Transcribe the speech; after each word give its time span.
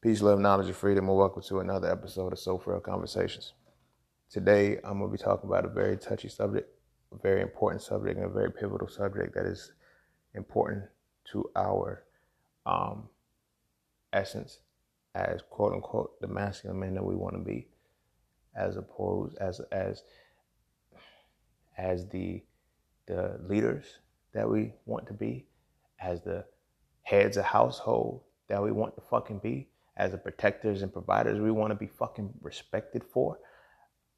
Peace, 0.00 0.22
love, 0.22 0.38
knowledge, 0.38 0.68
and 0.68 0.76
freedom, 0.76 1.08
and 1.08 1.18
welcome 1.18 1.42
to 1.42 1.58
another 1.58 1.90
episode 1.90 2.32
of 2.32 2.38
So 2.38 2.56
Frail 2.56 2.78
Conversations. 2.78 3.54
Today, 4.30 4.78
I'm 4.84 5.00
going 5.00 5.10
to 5.10 5.18
be 5.18 5.20
talking 5.20 5.50
about 5.50 5.64
a 5.64 5.68
very 5.68 5.96
touchy 5.96 6.28
subject, 6.28 6.70
a 7.12 7.18
very 7.18 7.42
important 7.42 7.82
subject, 7.82 8.16
and 8.16 8.24
a 8.24 8.28
very 8.28 8.52
pivotal 8.52 8.86
subject 8.86 9.34
that 9.34 9.44
is 9.44 9.72
important 10.36 10.84
to 11.32 11.50
our 11.56 12.04
um, 12.64 13.08
essence 14.12 14.60
as 15.16 15.40
quote 15.50 15.72
unquote 15.72 16.20
the 16.20 16.28
masculine 16.28 16.78
men 16.78 16.94
that 16.94 17.04
we 17.04 17.16
want 17.16 17.34
to 17.34 17.40
be, 17.40 17.66
as 18.54 18.76
opposed 18.76 19.36
as 19.38 19.60
as 19.72 20.04
as 21.76 22.08
the 22.10 22.40
the 23.06 23.40
leaders 23.48 23.98
that 24.32 24.48
we 24.48 24.74
want 24.86 25.08
to 25.08 25.12
be, 25.12 25.48
as 26.00 26.22
the 26.22 26.44
heads 27.02 27.36
of 27.36 27.46
household 27.46 28.20
that 28.46 28.62
we 28.62 28.70
want 28.70 28.94
to 28.94 29.00
fucking 29.00 29.40
be, 29.40 29.68
as 29.98 30.12
the 30.12 30.18
protectors 30.18 30.82
and 30.82 30.92
providers 30.92 31.40
we 31.40 31.50
want 31.50 31.72
to 31.72 31.74
be 31.74 31.88
fucking 31.88 32.32
respected 32.40 33.04
for. 33.04 33.38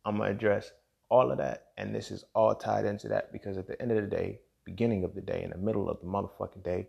I'm 0.05 0.19
gonna 0.19 0.31
address 0.31 0.71
all 1.09 1.33
of 1.33 1.39
that, 1.39 1.69
and 1.77 1.95
this 1.95 2.11
is 2.11 2.25
all 2.35 2.55
tied 2.55 2.85
into 2.85 3.09
that 3.09 3.33
because 3.33 3.57
at 3.57 3.67
the 3.67 3.81
end 3.83 3.91
of 3.91 3.97
the 3.97 4.17
day, 4.17 4.41
beginning 4.65 5.03
of 5.05 5.15
the 5.15 5.21
day, 5.21 5.43
in 5.43 5.51
the 5.51 5.59
middle 5.59 5.89
of 5.91 6.01
the 6.01 6.07
motherfucking 6.07 6.63
day, 6.63 6.87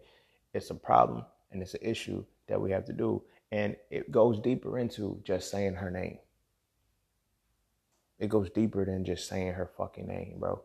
it's 0.54 0.70
a 0.70 0.76
problem 0.76 1.26
and 1.52 1.62
it's 1.62 1.74
an 1.74 1.82
issue 1.82 2.24
that 2.48 2.62
we 2.62 2.72
have 2.72 2.86
to 2.86 2.94
do, 2.94 3.24
and 3.52 3.76
it 3.90 4.12
goes 4.12 4.40
deeper 4.40 4.78
into 4.78 5.20
just 5.24 5.50
saying 5.50 5.74
her 5.74 5.90
name. 5.90 6.20
It 8.20 8.30
goes 8.30 8.50
deeper 8.52 8.86
than 8.86 9.04
just 9.04 9.28
saying 9.28 9.54
her 9.54 9.72
fucking 9.78 10.08
name, 10.08 10.36
bro. 10.38 10.62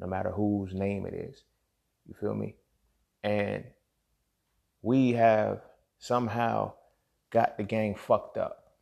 No 0.00 0.06
matter 0.06 0.30
whose 0.30 0.74
name 0.74 1.06
it 1.06 1.14
is. 1.14 1.44
You 2.06 2.14
feel 2.18 2.34
me? 2.34 2.56
And 3.22 3.64
we 4.82 5.12
have 5.12 5.60
somehow 5.98 6.72
got 7.30 7.56
the 7.56 7.64
game 7.64 7.94
fucked 7.94 8.36
up. 8.36 8.72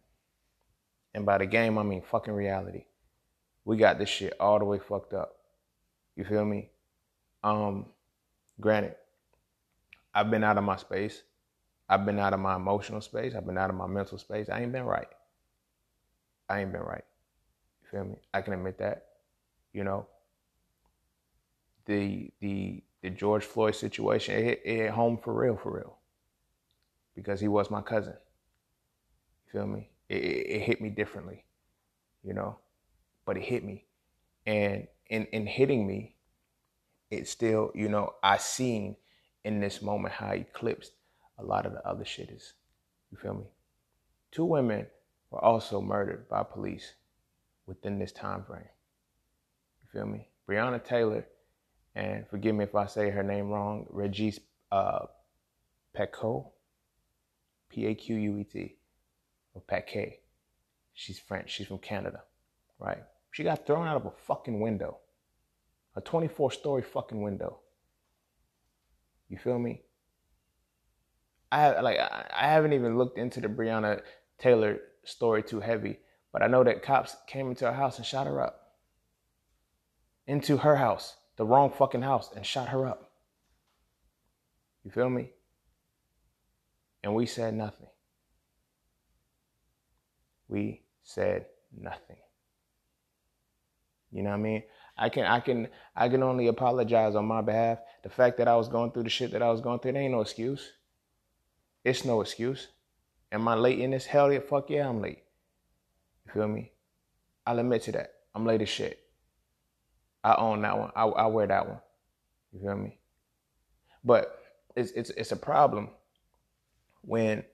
And 1.15 1.25
by 1.25 1.39
the 1.39 1.47
game, 1.47 1.79
I 1.79 1.83
mean 1.83 2.03
fucking 2.03 2.35
reality. 2.35 2.85
We 3.65 3.77
got 3.77 3.99
this 3.99 4.09
shit 4.09 4.35
all 4.39 4.59
the 4.59 4.65
way 4.65 4.79
fucked 4.79 5.15
up. 5.15 5.37
You 6.15 6.25
feel 6.25 6.45
me? 6.45 6.71
Um, 7.43 7.87
granted, 8.61 8.97
I've 10.15 10.31
been 10.31 10.45
out 10.45 10.59
of 10.59 10.65
my 10.65 10.77
space. 10.77 11.23
I've 11.89 12.05
been 12.05 12.19
out 12.19 12.33
of 12.33 12.41
my 12.41 12.57
emotional 12.57 13.01
space. 13.01 13.35
I've 13.35 13.47
been 13.47 13.59
out 13.59 13.71
of 13.71 13.77
my 13.77 13.87
mental 13.87 14.19
space. 14.19 14.49
I 14.49 14.61
ain't 14.61 14.73
been 14.73 14.85
right. 14.85 15.09
I 16.49 16.61
ain't 16.61 16.73
been 16.73 16.83
right. 16.83 17.05
You 17.83 17.89
feel 17.91 18.05
me? 18.05 18.17
I 18.33 18.41
can 18.41 18.53
admit 18.53 18.79
that. 18.79 19.07
You 19.73 19.85
know, 19.85 20.07
the 21.87 22.31
the 22.41 22.83
the 23.03 23.11
George 23.11 23.45
Floyd 23.45 23.75
situation, 23.75 24.35
it 24.35 24.45
hit, 24.45 24.63
it 24.65 24.77
hit 24.77 24.91
home 24.91 25.19
for 25.19 25.33
real, 25.33 25.57
for 25.57 25.73
real. 25.73 25.97
Because 27.15 27.41
he 27.41 27.49
was 27.49 27.71
my 27.71 27.81
cousin. 27.81 28.15
You 29.47 29.61
feel 29.61 29.67
me? 29.67 29.91
It, 30.09 30.23
it, 30.23 30.47
it 30.49 30.61
hit 30.63 30.81
me 30.81 30.91
differently, 30.91 31.45
you 32.23 32.35
know, 32.35 32.59
but 33.25 33.37
it 33.37 33.43
hit 33.43 33.65
me. 33.65 33.85
And 34.47 34.87
in, 35.09 35.25
in 35.27 35.47
hitting 35.47 35.87
me, 35.87 36.15
it 37.11 37.29
still, 37.29 37.71
you 37.75 37.89
know, 37.89 38.15
I 38.23 38.37
seen 38.39 38.97
in 39.45 39.61
this 39.61 39.81
moment 39.81 40.15
how 40.15 40.33
eclipsed 40.33 40.93
a 41.39 41.45
lot 41.45 41.67
of 41.67 41.73
the 41.73 41.87
other 41.87 42.05
shit 42.05 42.31
is. 42.31 42.55
You 43.11 43.19
feel 43.19 43.35
me? 43.35 43.47
Two 44.33 44.45
women 44.45 44.87
were 45.31 45.43
also 45.43 45.81
murdered 45.81 46.29
by 46.29 46.43
police 46.43 46.95
within 47.67 47.99
this 47.99 48.13
time 48.13 48.45
frame. 48.45 48.69
You 49.83 49.89
feel 49.93 50.07
me? 50.07 50.29
Breonna 50.49 50.83
Taylor, 50.83 51.27
and 51.95 52.27
forgive 52.29 52.55
me 52.55 52.65
if 52.65 52.75
I 52.75 52.87
say 52.87 53.11
her 53.11 53.23
name 53.23 53.51
wrong, 53.51 53.87
Regis 53.91 54.39
uh, 54.71 55.07
Paquet, 55.95 56.43
P 57.69 57.87
A 57.87 57.95
Q 57.95 58.17
U 58.17 58.39
E 58.39 58.45
T, 58.45 58.76
or 59.57 59.63
Paquet. 59.63 60.21
She's 60.93 61.19
French. 61.19 61.51
She's 61.51 61.67
from 61.67 61.79
Canada, 61.79 62.23
right? 62.79 63.03
She 63.33 63.43
got 63.43 63.67
thrown 63.67 63.89
out 63.89 63.97
of 63.97 64.07
a 64.07 64.11
fucking 64.11 64.61
window, 64.61 64.99
a 65.97 66.01
24 66.01 66.53
story 66.53 66.83
fucking 66.83 67.21
window. 67.21 67.59
You 69.29 69.39
feel 69.39 69.59
me? 69.59 69.83
I 71.51 71.61
have, 71.61 71.83
like 71.83 71.99
I 71.99 72.49
haven't 72.49 72.75
even 72.75 72.99
looked 72.99 73.19
into 73.19 73.41
the 73.41 73.49
Breonna 73.49 74.03
Taylor 74.39 74.79
story 75.05 75.43
too 75.43 75.61
heavy, 75.61 75.99
but 76.33 76.43
I 76.43 76.49
know 76.49 76.63
that 76.63 76.83
cops 76.83 77.17
came 77.27 77.49
into 77.49 77.67
her 77.67 77.73
house 77.73 77.97
and 77.97 78.07
shot 78.07 78.27
her 78.27 78.41
up. 78.41 78.75
Into 80.27 80.59
her 80.59 80.77
house, 80.77 81.17
the 81.37 81.47
wrong 81.47 81.71
fucking 81.71 82.03
house, 82.03 82.31
and 82.35 82.45
shot 82.45 82.69
her 82.69 82.87
up. 82.87 83.13
You 84.85 84.91
feel 84.91 85.09
me? 85.09 85.31
And 87.03 87.15
we 87.15 87.27
said 87.27 87.55
nothing. 87.55 87.89
We 90.49 90.83
said 91.03 91.47
nothing. 91.77 92.17
You 94.13 94.23
know 94.23 94.31
what 94.31 94.37
I 94.37 94.41
mean? 94.41 94.63
I 94.97 95.09
can 95.09 95.25
I 95.25 95.41
can 95.41 95.69
I 95.95 96.09
can 96.09 96.23
only 96.23 96.47
apologize 96.47 97.15
on 97.15 97.27
my 97.27 97.43
behalf. 97.43 97.79
The 98.03 98.09
fact 98.09 98.39
that 98.39 98.49
I 98.49 98.57
was 98.57 98.69
going 98.69 98.93
through 98.93 99.03
the 99.03 99.11
shit 99.11 99.33
that 99.33 99.43
I 99.43 99.51
was 99.51 99.61
going 99.61 99.81
through, 99.81 99.93
it 99.93 99.97
ain't 99.97 100.13
no 100.13 100.21
excuse. 100.21 100.73
It's 101.85 102.05
no 102.05 102.21
excuse. 102.21 102.69
Am 103.31 103.47
I 103.47 103.55
late 103.55 103.79
in 103.79 103.91
this? 103.91 104.07
Hell 104.07 104.33
yeah, 104.33 104.41
fuck 104.41 104.71
yeah, 104.71 104.89
I'm 104.89 105.01
late. 105.01 105.23
You 106.25 106.33
feel 106.33 106.49
me? 106.49 106.73
I'll 107.47 107.59
admit 107.59 107.83
to 107.83 107.93
that. 107.93 108.13
I'm 108.35 108.47
late 108.47 108.63
as 108.63 108.69
shit. 108.69 108.99
I 110.25 110.35
own 110.37 110.63
that 110.63 110.79
one. 110.79 110.91
I, 110.97 111.05
I 111.05 111.27
wear 111.27 111.47
that 111.47 111.69
one. 111.69 111.81
You 112.53 112.61
feel 112.61 112.77
me? 112.77 112.99
But 114.05 114.39
it's 114.75 114.93
it's 114.93 115.11
it's 115.11 115.33
a 115.33 115.37
problem 115.37 115.91
when 117.03 117.45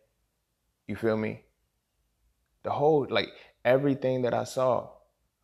you 0.87 0.97
feel 0.97 1.17
me. 1.17 1.43
The 2.63 2.71
whole 2.71 3.07
like 3.11 3.29
everything 3.65 4.23
that 4.23 4.35
I 4.35 4.45
saw 4.45 4.91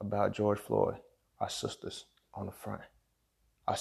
about 0.01 0.35
George 0.35 0.59
Floyd, 0.59 0.97
our 1.41 1.51
sisters 1.51 2.07
on 2.35 2.47
the 2.47 2.53
front. 2.53 2.83
Our, 3.67 3.77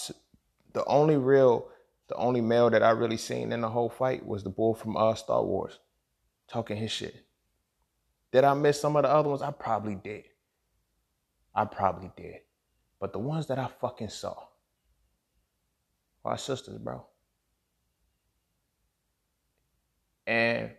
the 0.73 0.85
only 0.85 1.17
real 1.17 1.69
the 2.07 2.15
only 2.15 2.41
male 2.41 2.69
that 2.69 2.83
I 2.83 2.91
really 2.91 3.17
seen 3.17 3.51
in 3.51 3.61
the 3.61 3.69
whole 3.69 3.89
fight 3.89 4.25
was 4.25 4.43
the 4.43 4.49
boy 4.49 4.73
from 4.73 4.95
uh, 4.95 5.13
Star 5.15 5.43
Wars, 5.43 5.79
talking 6.47 6.77
his 6.77 6.91
shit. 6.91 7.15
Did 8.31 8.43
I 8.43 8.53
miss 8.53 8.79
some 8.79 8.95
of 8.95 9.03
the 9.03 9.09
other 9.09 9.29
ones? 9.29 9.41
I 9.41 9.51
probably 9.51 9.95
did. 9.95 10.23
I 11.53 11.65
probably 11.65 12.11
did. 12.15 12.41
But 12.99 13.13
the 13.13 13.19
ones 13.19 13.47
that 13.47 13.59
I 13.59 13.67
fucking 13.67 14.09
saw 14.09 14.35
our 16.23 16.37
sisters, 16.37 16.77
bro. 16.77 17.05
And 20.25 20.71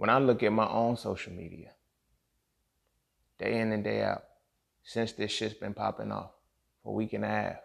when 0.00 0.08
I 0.08 0.16
look 0.16 0.42
at 0.42 0.50
my 0.50 0.66
own 0.66 0.96
social 0.96 1.34
media, 1.34 1.72
day 3.38 3.60
in 3.60 3.70
and 3.70 3.84
day 3.84 4.02
out, 4.02 4.24
since 4.82 5.12
this 5.12 5.30
shit's 5.30 5.52
been 5.52 5.74
popping 5.74 6.10
off 6.10 6.30
for 6.82 6.94
a 6.94 6.96
week 6.96 7.12
and 7.12 7.22
a 7.22 7.28
half, 7.28 7.56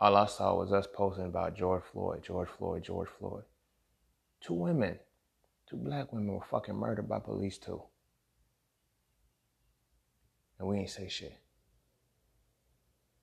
all 0.00 0.16
I 0.16 0.26
saw 0.26 0.56
was 0.56 0.72
us 0.72 0.88
posting 0.92 1.26
about 1.26 1.54
George 1.54 1.84
Floyd, 1.92 2.24
George 2.24 2.48
Floyd, 2.48 2.82
George 2.82 3.08
Floyd. 3.20 3.44
Two 4.40 4.54
women, 4.54 4.98
two 5.70 5.76
black 5.76 6.12
women 6.12 6.34
were 6.34 6.44
fucking 6.50 6.74
murdered 6.74 7.08
by 7.08 7.20
police 7.20 7.56
too. 7.56 7.80
And 10.58 10.66
we 10.66 10.78
ain't 10.78 10.90
say 10.90 11.08
shit. 11.08 11.38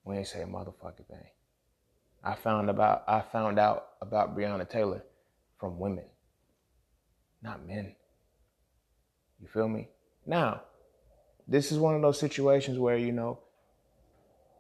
We 0.06 0.16
ain't 0.16 0.28
say 0.28 0.44
a 0.44 0.48
motherfucking 0.48 1.06
thing. 1.10 1.28
I 2.24 2.36
found 2.36 2.70
about 2.70 3.04
I 3.10 3.20
found 3.20 3.60
out 3.60 3.88
about 4.02 4.38
Breonna 4.38 4.70
Taylor 4.70 5.04
from 5.58 5.80
women, 5.80 6.06
not 7.42 7.66
men. 7.66 7.96
You 9.42 9.48
feel 9.48 9.68
me? 9.68 9.90
Now, 10.26 10.62
this 11.48 11.72
is 11.72 11.78
one 11.78 11.96
of 11.96 12.02
those 12.02 12.20
situations 12.20 12.78
where, 12.78 12.98
you 12.98 13.12
know, 13.12 13.40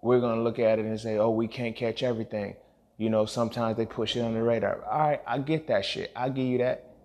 we're 0.01 0.19
going 0.19 0.37
to 0.37 0.43
look 0.43 0.59
at 0.59 0.79
it 0.79 0.85
and 0.85 0.99
say, 0.99 1.17
oh, 1.17 1.29
we 1.29 1.47
can't 1.47 1.75
catch 1.75 2.03
everything. 2.03 2.55
You 2.97 3.09
know, 3.09 3.25
sometimes 3.25 3.77
they 3.77 3.85
push 3.85 4.15
it 4.15 4.21
on 4.21 4.33
the 4.33 4.41
radar. 4.41 4.83
All 4.85 4.99
right, 4.99 5.21
I 5.27 5.39
get 5.39 5.67
that 5.67 5.85
shit. 5.85 6.11
I 6.15 6.29
give 6.29 6.45
you 6.45 6.57
that. 6.59 6.95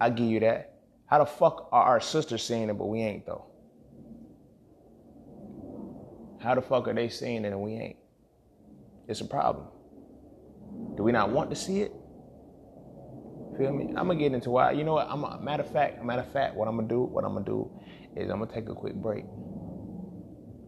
I 0.00 0.10
give 0.10 0.26
you 0.26 0.40
that. 0.40 0.74
How 1.06 1.18
the 1.18 1.26
fuck 1.26 1.68
are 1.72 1.82
our 1.82 2.00
sisters 2.00 2.42
seeing 2.42 2.68
it, 2.68 2.78
but 2.78 2.86
we 2.86 3.00
ain't 3.00 3.26
though? 3.26 3.46
How 6.40 6.54
the 6.54 6.62
fuck 6.62 6.88
are 6.88 6.94
they 6.94 7.08
seeing 7.08 7.44
it 7.44 7.48
and 7.48 7.60
we 7.60 7.72
ain't? 7.74 7.96
It's 9.08 9.20
a 9.20 9.24
problem. 9.24 9.66
Do 10.96 11.02
we 11.02 11.12
not 11.12 11.30
want 11.30 11.50
to 11.50 11.56
see 11.56 11.80
it? 11.80 11.92
Feel 13.58 13.72
me? 13.72 13.86
I'm 13.88 14.06
gonna 14.06 14.16
get 14.16 14.32
into 14.32 14.50
why. 14.50 14.72
You 14.72 14.84
know 14.84 14.94
what? 14.94 15.08
I'm 15.08 15.24
a 15.24 15.40
matter 15.40 15.62
of 15.62 15.70
fact. 15.70 16.04
Matter 16.04 16.22
of 16.22 16.32
fact, 16.32 16.54
what 16.54 16.68
I'm 16.68 16.76
gonna 16.76 16.88
do. 16.88 17.02
What 17.02 17.24
I'm 17.24 17.32
gonna 17.32 17.44
do 17.44 17.70
is 18.14 18.30
I'm 18.30 18.38
gonna 18.38 18.52
take 18.52 18.68
a 18.68 18.74
quick 18.74 18.94
break. 18.94 19.24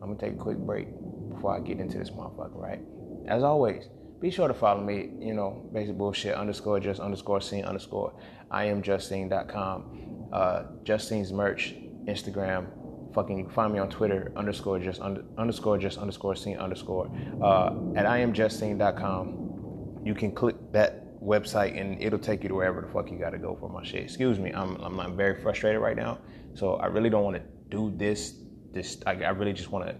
I'm 0.00 0.14
gonna 0.14 0.18
take 0.18 0.34
a 0.34 0.42
quick 0.42 0.58
break 0.58 0.88
before 1.30 1.56
I 1.56 1.60
get 1.60 1.80
into 1.80 1.98
this 1.98 2.10
motherfucker, 2.10 2.56
right? 2.56 2.80
As 3.26 3.42
always, 3.42 3.88
be 4.20 4.30
sure 4.30 4.48
to 4.48 4.54
follow 4.54 4.82
me, 4.82 5.10
you 5.18 5.34
know, 5.34 5.68
basic 5.72 5.96
bullshit 5.96 6.34
underscore 6.34 6.80
just 6.80 7.00
underscore 7.00 7.40
scene 7.40 7.64
underscore 7.64 8.14
I 8.50 8.64
am 8.64 8.82
justine.com. 8.82 10.28
Uh, 10.32 10.62
Justine's 10.84 11.32
merch, 11.32 11.74
Instagram. 12.06 12.66
Fucking, 13.14 13.48
find 13.50 13.72
me 13.72 13.78
on 13.78 13.88
Twitter 13.88 14.32
underscore 14.36 14.78
just 14.78 15.00
under, 15.00 15.24
underscore 15.36 15.78
just 15.78 15.98
underscore 15.98 16.36
scene 16.36 16.58
underscore. 16.58 17.10
Uh, 17.42 17.74
at 17.96 18.06
I 18.06 18.18
am 18.18 18.32
justine.com. 18.32 20.02
You 20.04 20.14
can 20.14 20.32
click 20.32 20.56
that 20.72 21.04
website 21.22 21.80
and 21.80 22.00
it'll 22.02 22.18
take 22.18 22.42
you 22.42 22.48
to 22.48 22.54
wherever 22.54 22.80
the 22.80 22.88
fuck 22.88 23.10
you 23.10 23.18
gotta 23.18 23.38
go 23.38 23.56
for 23.58 23.68
my 23.68 23.84
shit. 23.84 24.02
Excuse 24.04 24.38
me, 24.38 24.52
I'm 24.52 24.76
I'm, 24.76 25.00
I'm 25.00 25.16
very 25.16 25.40
frustrated 25.40 25.80
right 25.80 25.96
now, 25.96 26.18
so 26.54 26.74
I 26.74 26.86
really 26.86 27.10
don't 27.10 27.24
want 27.24 27.36
to 27.36 27.42
do 27.70 27.92
this. 27.96 28.34
This 28.72 28.98
I, 29.06 29.12
I 29.12 29.30
really 29.30 29.52
just 29.52 29.70
want 29.70 29.86
to 29.88 29.96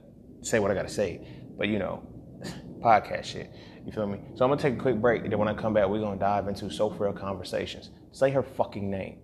say 0.49 0.59
what 0.59 0.71
I 0.71 0.75
gotta 0.75 0.89
say, 0.89 1.27
but 1.57 1.69
you 1.69 1.79
know, 1.79 2.03
podcast 2.81 3.25
shit. 3.25 3.53
You 3.85 3.93
feel 3.93 4.07
me? 4.07 4.19
So 4.35 4.45
I'm 4.45 4.51
gonna 4.51 4.61
take 4.61 4.75
a 4.75 4.79
quick 4.79 5.01
break, 5.01 5.23
and 5.23 5.33
then 5.33 5.39
when 5.39 5.49
I 5.49 5.55
come 5.55 5.73
back, 5.73 5.89
we're 5.89 6.01
gonna 6.01 6.21
dive 6.21 6.47
into 6.49 6.71
so 6.71 6.91
Frail 6.91 7.13
conversations. 7.13 7.91
Say 8.13 8.31
her 8.31 8.43
fucking 8.43 8.91
name. 8.91 9.19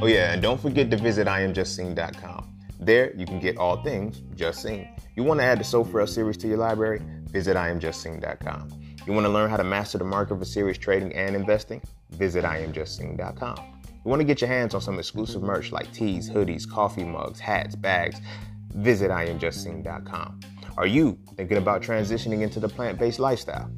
Oh 0.00 0.06
yeah, 0.06 0.32
and 0.32 0.40
don't 0.40 0.60
forget 0.60 0.90
to 0.90 0.96
visit 0.96 1.26
IamJustSing.com. 1.26 2.47
There 2.80 3.14
you 3.16 3.26
can 3.26 3.40
get 3.40 3.58
all 3.58 3.82
things 3.82 4.22
Just 4.34 4.62
Sing. 4.62 4.88
You 5.16 5.24
want 5.24 5.40
to 5.40 5.44
add 5.44 5.58
the 5.58 5.64
So 5.64 5.84
Frail 5.84 6.06
series 6.06 6.36
to 6.38 6.48
your 6.48 6.58
library? 6.58 7.02
Visit 7.24 7.56
IamJustSing.com. 7.56 8.70
You 9.06 9.12
want 9.12 9.24
to 9.24 9.32
learn 9.32 9.50
how 9.50 9.56
to 9.56 9.64
master 9.64 9.98
the 9.98 10.04
market 10.04 10.38
for 10.38 10.44
serious 10.44 10.78
trading 10.78 11.14
and 11.14 11.34
investing? 11.34 11.82
Visit 12.10 12.44
IamJustSing.com. 12.44 13.56
You 14.04 14.10
want 14.10 14.20
to 14.20 14.24
get 14.24 14.40
your 14.40 14.48
hands 14.48 14.74
on 14.74 14.80
some 14.80 14.98
exclusive 14.98 15.42
merch 15.42 15.72
like 15.72 15.92
tees, 15.92 16.30
hoodies, 16.30 16.68
coffee 16.68 17.04
mugs, 17.04 17.40
hats, 17.40 17.74
bags? 17.74 18.20
Visit 18.74 19.10
IamJustSing.com. 19.10 20.40
Are 20.76 20.86
you 20.86 21.18
thinking 21.36 21.56
about 21.56 21.82
transitioning 21.82 22.42
into 22.42 22.60
the 22.60 22.68
plant-based 22.68 23.18
lifestyle? 23.18 23.70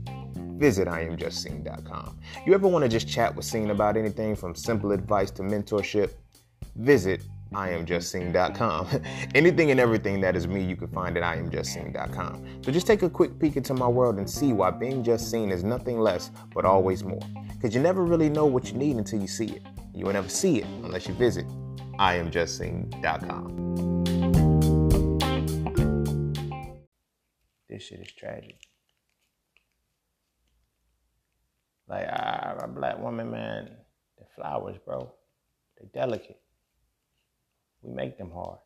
Visit 0.59 0.89
IamJustSing.com. 0.89 2.19
You 2.45 2.53
ever 2.55 2.69
want 2.69 2.83
to 2.83 2.89
just 2.89 3.09
chat 3.09 3.35
with 3.35 3.47
Sing 3.47 3.71
about 3.71 3.97
anything 3.97 4.37
from 4.37 4.55
simple 4.55 4.93
advice 4.93 5.31
to 5.33 5.43
mentorship? 5.43 6.13
Visit 6.77 7.23
IamJustSing.com. 7.53 9.03
Anything 9.35 9.71
and 9.71 9.81
everything 9.81 10.21
that 10.21 10.37
is 10.37 10.47
me, 10.47 10.63
you 10.63 10.77
can 10.77 10.89
find 10.89 11.17
at 11.17 11.23
IamJustSing.com. 11.23 12.63
So 12.63 12.71
just 12.71 12.87
take 12.87 13.03
a 13.03 13.11
quick 13.11 13.39
peek 13.39 13.57
into 13.57 13.75
my 13.75 13.89
world 13.89 14.19
and 14.19 14.29
see 14.29 14.53
why 14.53 14.71
being 14.71 15.03
just 15.03 15.31
seen 15.31 15.51
is 15.51 15.65
nothing 15.65 15.99
less 15.99 16.31
but 16.55 16.65
always 16.65 17.03
more. 17.03 17.23
Because 17.55 17.75
you 17.75 17.81
never 17.81 18.05
really 18.05 18.29
know 18.31 18.47
what 18.47 18.71
you 18.71 18.79
need 18.79 18.97
until 18.97 19.21
you 19.21 19.27
see 19.27 19.47
it. 19.47 19.63
You 19.95 20.07
will 20.07 20.13
never 20.13 20.29
see 20.29 20.59
it 20.59 20.67
unless 20.85 21.09
you 21.09 21.15
visit 21.15 21.47
IamJustSing.com. 21.99 23.61
This 27.69 27.83
shit 27.85 28.01
is 28.01 28.13
tragic. 28.13 28.59
Like, 31.89 32.07
ah, 32.09 32.57
a 32.63 32.69
black 32.69 32.99
woman, 33.01 33.31
man, 33.33 33.71
the 34.17 34.25
flowers, 34.37 34.77
bro, 34.85 35.13
they're 35.77 35.89
delicate. 35.93 36.41
We 37.83 37.93
make 37.93 38.19
them 38.19 38.31
hard. 38.31 38.59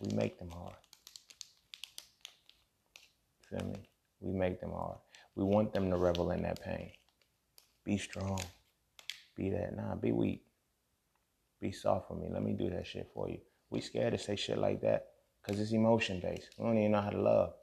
We 0.00 0.16
make 0.16 0.38
them 0.38 0.50
hard. 0.50 0.74
feel 3.50 3.66
me? 3.66 3.88
We 4.20 4.32
make 4.32 4.60
them 4.60 4.72
hard. 4.72 4.98
We 5.34 5.44
want 5.44 5.72
them 5.72 5.90
to 5.90 5.96
revel 5.96 6.30
in 6.30 6.42
that 6.42 6.62
pain. 6.62 6.90
Be 7.84 7.96
strong. 7.98 8.40
Be 9.36 9.50
that. 9.50 9.76
Nah, 9.76 9.94
be 9.94 10.12
weak. 10.12 10.44
Be 11.60 11.72
soft 11.72 12.08
for 12.08 12.14
me. 12.14 12.28
Let 12.30 12.42
me 12.42 12.52
do 12.52 12.70
that 12.70 12.86
shit 12.86 13.10
for 13.14 13.28
you. 13.28 13.38
We 13.70 13.80
scared 13.80 14.12
to 14.12 14.18
say 14.18 14.36
shit 14.36 14.58
like 14.58 14.80
that 14.82 15.08
because 15.40 15.60
it's 15.60 15.72
emotion 15.72 16.20
based. 16.20 16.48
We 16.58 16.64
don't 16.64 16.78
even 16.78 16.92
know 16.92 17.00
how 17.00 17.10
to 17.10 17.20
love. 17.20 17.54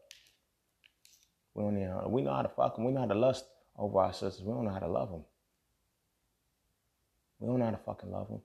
We 1.53 1.63
don't 1.63 1.77
even 1.77 1.89
know. 1.89 2.07
We 2.09 2.21
know 2.21 2.33
how 2.33 2.41
to 2.41 2.49
fuck 2.49 2.75
them. 2.75 2.85
We 2.85 2.91
know 2.91 3.01
how 3.01 3.07
to 3.07 3.15
lust 3.15 3.45
over 3.77 3.99
our 3.99 4.13
sisters. 4.13 4.43
We 4.43 4.53
don't 4.53 4.65
know 4.65 4.71
how 4.71 4.79
to 4.79 4.87
love 4.87 5.11
them. 5.11 5.23
We 7.39 7.47
don't 7.47 7.59
know 7.59 7.65
how 7.65 7.71
to 7.71 7.77
fucking 7.77 8.11
love 8.11 8.29
them. 8.29 8.41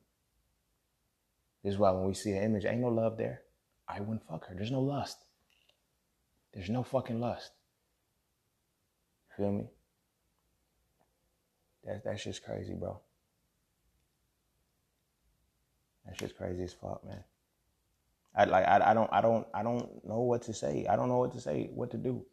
This 1.63 1.75
is 1.75 1.79
why 1.79 1.91
when 1.91 2.07
we 2.07 2.15
see 2.15 2.33
an 2.33 2.43
image, 2.43 2.65
ain't 2.65 2.81
no 2.81 2.89
love 2.89 3.17
there. 3.17 3.43
I 3.89 4.01
wouldn't 4.01 4.27
fuck 4.27 4.47
her. 4.47 4.55
There's 4.55 4.71
no 4.71 4.81
lust. 4.81 5.19
There's 6.53 6.71
no 6.71 6.83
fucking 6.83 7.21
lust. 7.21 7.53
Feel 9.37 9.53
me? 9.53 9.65
That 11.85 12.05
that's 12.05 12.25
just 12.25 12.45
crazy, 12.45 12.75
bro. 12.75 13.01
That's 16.05 16.19
just 16.19 16.37
crazy 16.37 16.63
as 16.63 16.73
fuck, 16.73 17.05
man. 17.07 17.23
I 18.35 18.45
like 18.45 18.67
I, 18.67 18.91
I 18.91 18.95
don't 18.95 19.11
I 19.13 19.21
don't 19.21 19.47
I 19.55 19.63
don't 19.63 20.05
know 20.05 20.21
what 20.21 20.43
to 20.43 20.55
say. 20.55 20.87
I 20.89 20.97
don't 20.97 21.09
know 21.09 21.19
what 21.19 21.33
to 21.33 21.41
say, 21.41 21.71
what 21.73 21.91
to 21.93 21.97
do. 21.97 22.25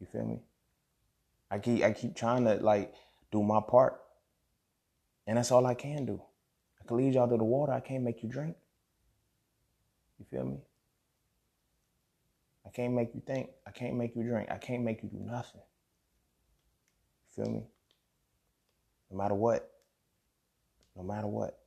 You 0.00 0.06
feel 0.06 0.24
me? 0.24 0.40
I 1.50 1.58
keep 1.58 1.82
I 1.82 1.92
keep 1.92 2.14
trying 2.14 2.44
to 2.44 2.54
like 2.54 2.94
do 3.30 3.42
my 3.42 3.60
part. 3.60 4.01
And 5.26 5.38
that's 5.38 5.50
all 5.50 5.66
I 5.66 5.74
can 5.74 6.04
do. 6.04 6.20
I 6.80 6.86
can 6.86 6.96
lead 6.96 7.14
y'all 7.14 7.28
to 7.28 7.36
the 7.36 7.44
water. 7.44 7.72
I 7.72 7.80
can't 7.80 8.02
make 8.02 8.22
you 8.22 8.28
drink. 8.28 8.56
You 10.18 10.26
feel 10.30 10.44
me? 10.44 10.58
I 12.66 12.70
can't 12.70 12.94
make 12.94 13.14
you 13.14 13.22
think. 13.26 13.50
I 13.66 13.70
can't 13.70 13.96
make 13.96 14.16
you 14.16 14.22
drink. 14.22 14.50
I 14.50 14.58
can't 14.58 14.82
make 14.82 15.02
you 15.02 15.08
do 15.08 15.18
nothing. 15.18 15.60
You 17.36 17.44
feel 17.44 17.52
me? 17.52 17.64
No 19.10 19.18
matter 19.18 19.34
what. 19.34 19.70
No 20.96 21.02
matter 21.02 21.26
what. 21.26 21.58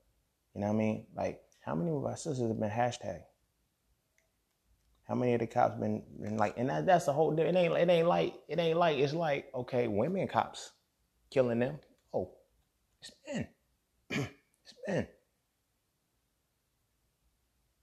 You 0.53 0.61
know 0.61 0.67
what 0.67 0.73
I 0.73 0.77
mean? 0.77 1.05
Like, 1.15 1.41
how 1.61 1.75
many 1.75 1.91
of 1.91 2.05
our 2.05 2.15
sisters 2.15 2.47
have 2.47 2.59
been 2.59 2.69
hashtag? 2.69 3.21
How 5.07 5.15
many 5.15 5.33
of 5.33 5.39
the 5.39 5.47
cops 5.47 5.79
been, 5.79 6.01
been 6.19 6.37
like, 6.37 6.55
and 6.57 6.69
that, 6.69 6.85
that's 6.85 7.05
the 7.05 7.13
whole. 7.13 7.37
It 7.37 7.55
ain't. 7.55 7.73
It 7.73 7.89
ain't 7.89 8.07
like. 8.07 8.33
It 8.47 8.59
ain't 8.59 8.77
like. 8.77 8.97
It's 8.97 9.13
like 9.13 9.49
okay, 9.53 9.87
women 9.87 10.27
cops 10.27 10.71
killing 11.29 11.59
them. 11.59 11.77
It's 13.05 13.11
men. 13.27 13.47
it's 14.09 14.73
men. 14.87 15.07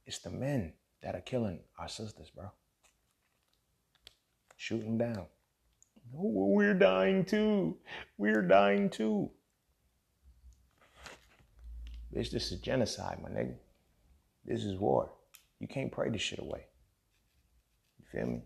It's 0.04 0.18
the 0.18 0.30
men 0.30 0.72
that 1.02 1.14
are 1.14 1.20
killing 1.20 1.60
our 1.78 1.88
sisters, 1.88 2.30
bro. 2.30 2.50
Shooting 4.56 4.98
them 4.98 5.12
down. 5.12 5.26
We're 6.12 6.74
dying 6.74 7.24
too. 7.24 7.76
We're 8.18 8.42
dying 8.42 8.90
too. 8.90 9.30
Bitch, 12.14 12.30
this 12.30 12.52
is 12.52 12.60
genocide, 12.60 13.18
my 13.22 13.30
nigga. 13.30 13.54
This 14.44 14.64
is 14.64 14.78
war. 14.78 15.10
You 15.60 15.68
can't 15.68 15.90
pray 15.90 16.10
this 16.10 16.20
shit 16.20 16.40
away. 16.40 16.66
You 17.98 18.04
feel 18.10 18.26
me? 18.26 18.42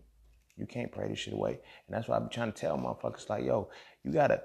You 0.55 0.65
can't 0.65 0.91
pray 0.91 1.09
this 1.09 1.19
shit 1.19 1.33
away. 1.33 1.59
And 1.87 1.95
that's 1.95 2.07
why 2.07 2.17
I 2.17 2.19
be 2.19 2.29
trying 2.31 2.51
to 2.51 2.59
tell 2.59 2.77
motherfuckers 2.77 3.29
like, 3.29 3.43
yo, 3.43 3.69
you 4.03 4.11
gotta, 4.11 4.43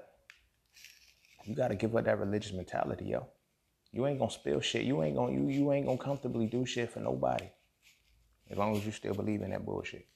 you 1.43 1.55
gotta 1.55 1.75
give 1.75 1.95
up 1.95 2.05
that 2.05 2.19
religious 2.19 2.53
mentality, 2.53 3.05
yo. 3.05 3.27
You 3.91 4.07
ain't 4.07 4.19
gonna 4.19 4.31
spill 4.31 4.59
shit. 4.59 4.83
You 4.83 5.03
ain't 5.03 5.15
gonna 5.15 5.33
you 5.33 5.47
you 5.47 5.71
ain't 5.71 5.85
gonna 5.85 5.97
comfortably 5.97 6.47
do 6.47 6.65
shit 6.65 6.91
for 6.91 6.99
nobody. 6.99 7.49
As 8.49 8.57
long 8.57 8.75
as 8.75 8.85
you 8.85 8.91
still 8.91 9.13
believe 9.13 9.41
in 9.41 9.51
that 9.51 9.65
bullshit. 9.65 10.07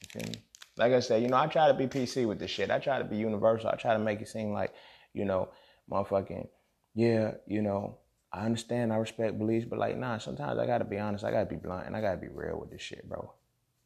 You 0.00 0.20
feel 0.20 0.28
me? 0.30 0.40
Like 0.76 0.92
I 0.92 1.00
said, 1.00 1.22
you 1.22 1.28
know, 1.28 1.36
I 1.36 1.46
try 1.46 1.68
to 1.68 1.74
be 1.74 1.86
PC 1.86 2.26
with 2.26 2.38
this 2.38 2.50
shit. 2.50 2.70
I 2.70 2.78
try 2.78 2.98
to 2.98 3.04
be 3.04 3.16
universal. 3.16 3.68
I 3.68 3.76
try 3.76 3.92
to 3.92 3.98
make 3.98 4.20
it 4.20 4.28
seem 4.28 4.52
like, 4.52 4.72
you 5.12 5.24
know, 5.24 5.50
motherfucking, 5.90 6.48
yeah, 6.94 7.32
you 7.46 7.60
know, 7.60 7.98
I 8.32 8.46
understand, 8.46 8.92
I 8.92 8.96
respect 8.96 9.38
beliefs, 9.38 9.66
but 9.68 9.78
like, 9.78 9.98
nah, 9.98 10.18
sometimes 10.18 10.58
I 10.58 10.66
gotta 10.66 10.84
be 10.84 10.98
honest, 10.98 11.24
I 11.24 11.32
gotta 11.32 11.46
be 11.46 11.56
blunt, 11.56 11.86
and 11.86 11.96
I 11.96 12.00
gotta 12.00 12.16
be 12.16 12.28
real 12.28 12.58
with 12.60 12.70
this 12.70 12.80
shit, 12.80 13.08
bro. 13.08 13.32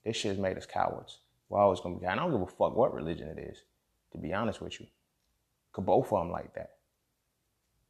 This 0.04 0.16
shit's 0.16 0.38
made 0.38 0.58
us 0.58 0.66
cowards. 0.66 1.18
We're 1.48 1.60
always 1.60 1.80
gonna 1.80 1.98
be. 1.98 2.06
I 2.06 2.14
don't 2.14 2.30
give 2.30 2.42
a 2.42 2.46
fuck 2.46 2.76
what 2.76 2.94
religion 2.94 3.28
it 3.28 3.38
is, 3.38 3.58
to 4.12 4.18
be 4.18 4.34
honest 4.34 4.60
with 4.60 4.80
you. 4.80 4.86
Cause 5.74 5.84
both 5.84 6.12
of 6.12 6.20
them 6.20 6.30
like 6.30 6.54
that. 6.54 6.70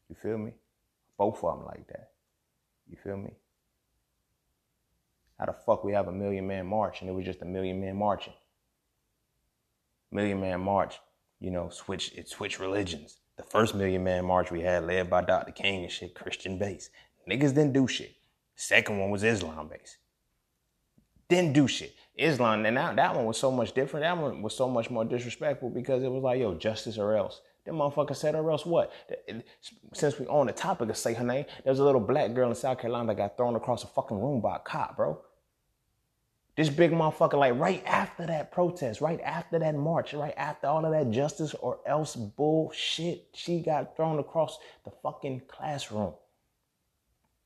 You 0.09 0.17
feel 0.17 0.39
me? 0.39 0.53
Both 1.19 1.45
of 1.45 1.59
them 1.59 1.67
like 1.67 1.87
that. 1.89 2.11
You 2.89 2.97
feel 3.03 3.17
me? 3.17 3.35
How 5.39 5.47
the 5.47 5.53
fuck 5.53 5.85
we 5.85 5.93
have 5.93 6.09
a 6.09 6.13
million 6.13 6.47
man 6.47 6.67
march 6.67 7.01
and 7.01 7.11
it 7.11 7.13
was 7.13 7.27
just 7.27 7.43
a 7.43 7.45
million 7.45 7.81
man 7.81 7.97
marching? 7.97 8.33
Million 10.11 10.41
man 10.41 10.61
march, 10.61 10.99
you 11.41 11.51
know, 11.51 11.69
switch 11.69 12.13
it 12.15 12.29
switched 12.29 12.59
religions. 12.59 13.19
The 13.37 13.43
first 13.43 13.75
million 13.75 14.03
man 14.03 14.25
march 14.25 14.51
we 14.51 14.63
had 14.63 14.85
led 14.85 15.11
by 15.11 15.23
Dr. 15.23 15.53
King 15.53 15.83
and 15.83 15.93
shit, 15.93 16.15
Christian 16.15 16.59
base. 16.59 16.89
Niggas 17.29 17.55
didn't 17.55 17.73
do 17.73 17.87
shit. 17.87 18.15
Second 18.55 18.99
one 18.99 19.11
was 19.11 19.25
Islam 19.25 19.69
base. 19.69 19.99
Didn't 21.29 21.53
do 21.53 21.69
shit. 21.69 21.95
Islam, 22.17 22.65
and 22.65 22.77
that, 22.77 22.97
that 22.97 23.15
one 23.15 23.25
was 23.25 23.39
so 23.39 23.51
much 23.51 23.73
different. 23.73 24.05
That 24.05 24.17
one 24.17 24.41
was 24.41 24.57
so 24.57 24.69
much 24.69 24.89
more 24.89 25.05
disrespectful 25.05 25.71
because 25.71 26.03
it 26.03 26.13
was 26.13 26.23
like, 26.23 26.39
yo, 26.39 26.55
justice 26.55 26.97
or 26.97 27.17
else. 27.17 27.41
That 27.65 27.73
motherfucker 27.73 28.15
said, 28.15 28.35
or 28.35 28.51
else 28.51 28.67
what? 28.67 28.93
Since 29.95 30.19
we 30.19 30.27
on 30.27 30.47
the 30.47 30.53
topic 30.53 30.91
of 30.91 30.97
say 30.97 31.15
her 31.15 31.25
name, 31.25 31.47
there's 31.65 31.79
a 31.79 31.85
little 31.85 32.01
black 32.01 32.35
girl 32.35 32.51
in 32.51 32.55
South 32.55 32.79
Carolina 32.79 33.09
that 33.09 33.17
got 33.17 33.37
thrown 33.37 33.57
across 33.57 33.85
a 33.85 33.87
fucking 33.87 34.21
room 34.21 34.41
by 34.41 34.57
a 34.57 34.59
cop, 34.59 34.97
bro. 34.97 35.19
This 36.57 36.69
big 36.69 36.93
motherfucker, 36.93 37.39
like 37.39 37.59
right 37.59 37.83
after 37.85 38.27
that 38.27 38.53
protest, 38.53 39.01
right 39.01 39.21
after 39.23 39.59
that 39.59 39.75
march, 39.75 40.15
right 40.15 40.35
after 40.37 40.69
all 40.69 40.85
of 40.85 40.93
that 40.93 41.11
justice 41.11 41.55
or 41.55 41.81
else 41.87 42.15
bullshit, 42.15 43.29
she 43.33 43.61
got 43.61 43.97
thrown 43.97 44.19
across 44.19 44.59
the 44.85 44.93
fucking 45.03 45.43
classroom. 45.49 46.15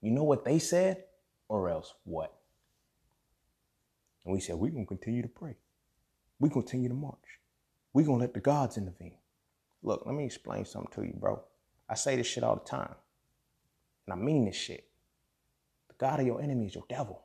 You 0.02 0.10
know 0.10 0.24
what 0.24 0.44
they 0.44 0.58
said? 0.58 1.04
Or 1.48 1.70
else 1.70 1.94
what? 2.04 2.34
And 4.24 4.34
we 4.34 4.40
said, 4.40 4.56
we're 4.56 4.70
going 4.72 4.84
to 4.84 4.88
continue 4.88 5.22
to 5.22 5.28
pray. 5.28 5.56
To 6.42 6.50
continue 6.50 6.88
to 6.88 6.94
march. 6.94 7.16
We're 7.94 8.04
going 8.04 8.18
to 8.18 8.24
let 8.24 8.34
the 8.34 8.40
gods 8.40 8.76
intervene. 8.76 9.17
Look, 9.82 10.02
let 10.06 10.14
me 10.14 10.24
explain 10.24 10.64
something 10.64 10.92
to 10.94 11.06
you, 11.06 11.14
bro. 11.18 11.42
I 11.88 11.94
say 11.94 12.16
this 12.16 12.26
shit 12.26 12.44
all 12.44 12.56
the 12.56 12.68
time. 12.68 12.94
And 14.06 14.12
I 14.12 14.16
mean 14.16 14.44
this 14.44 14.56
shit. 14.56 14.88
The 15.88 15.94
God 15.98 16.20
of 16.20 16.26
your 16.26 16.42
enemy 16.42 16.66
is 16.66 16.74
your 16.74 16.84
devil. 16.88 17.22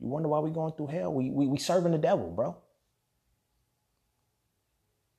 You 0.00 0.08
wonder 0.08 0.28
why 0.28 0.40
we 0.40 0.50
going 0.50 0.72
through 0.72 0.88
hell? 0.88 1.12
We 1.12 1.30
we 1.30 1.46
we 1.46 1.58
serving 1.58 1.92
the 1.92 1.98
devil, 1.98 2.30
bro. 2.30 2.56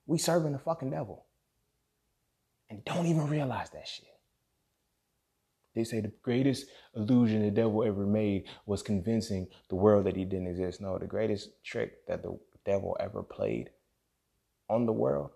We 0.05 0.17
serving 0.17 0.51
the 0.51 0.59
fucking 0.59 0.91
devil. 0.91 1.25
And 2.69 2.83
don't 2.85 3.05
even 3.07 3.27
realize 3.27 3.69
that 3.71 3.87
shit. 3.87 4.07
They 5.73 5.83
say 5.83 6.01
the 6.01 6.11
greatest 6.21 6.65
illusion 6.95 7.43
the 7.43 7.51
devil 7.51 7.83
ever 7.83 8.05
made 8.05 8.45
was 8.65 8.81
convincing 8.81 9.47
the 9.69 9.75
world 9.75 10.05
that 10.05 10.15
he 10.15 10.25
didn't 10.25 10.47
exist. 10.47 10.81
No, 10.81 10.97
the 10.97 11.05
greatest 11.05 11.63
trick 11.63 12.05
that 12.07 12.23
the 12.23 12.37
devil 12.65 12.97
ever 12.99 13.21
played 13.21 13.69
on 14.69 14.85
the 14.85 14.91
world 14.91 15.31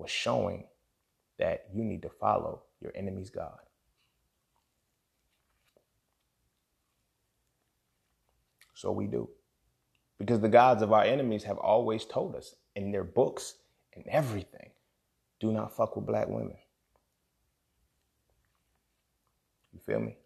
was 0.00 0.10
showing 0.10 0.64
that 1.38 1.66
you 1.72 1.84
need 1.84 2.02
to 2.02 2.08
follow 2.08 2.62
your 2.80 2.92
enemy's 2.94 3.30
God. 3.30 3.58
So 8.74 8.90
we 8.92 9.06
do. 9.06 9.28
Because 10.18 10.40
the 10.40 10.48
gods 10.48 10.82
of 10.82 10.92
our 10.92 11.04
enemies 11.04 11.44
have 11.44 11.58
always 11.58 12.04
told 12.04 12.34
us 12.34 12.54
in 12.74 12.90
their 12.90 13.04
books 13.04 13.56
and 13.94 14.04
everything 14.08 14.70
do 15.38 15.52
not 15.52 15.76
fuck 15.76 15.96
with 15.96 16.06
black 16.06 16.28
women. 16.28 16.56
You 19.72 19.80
feel 19.80 20.00
me? 20.00 20.16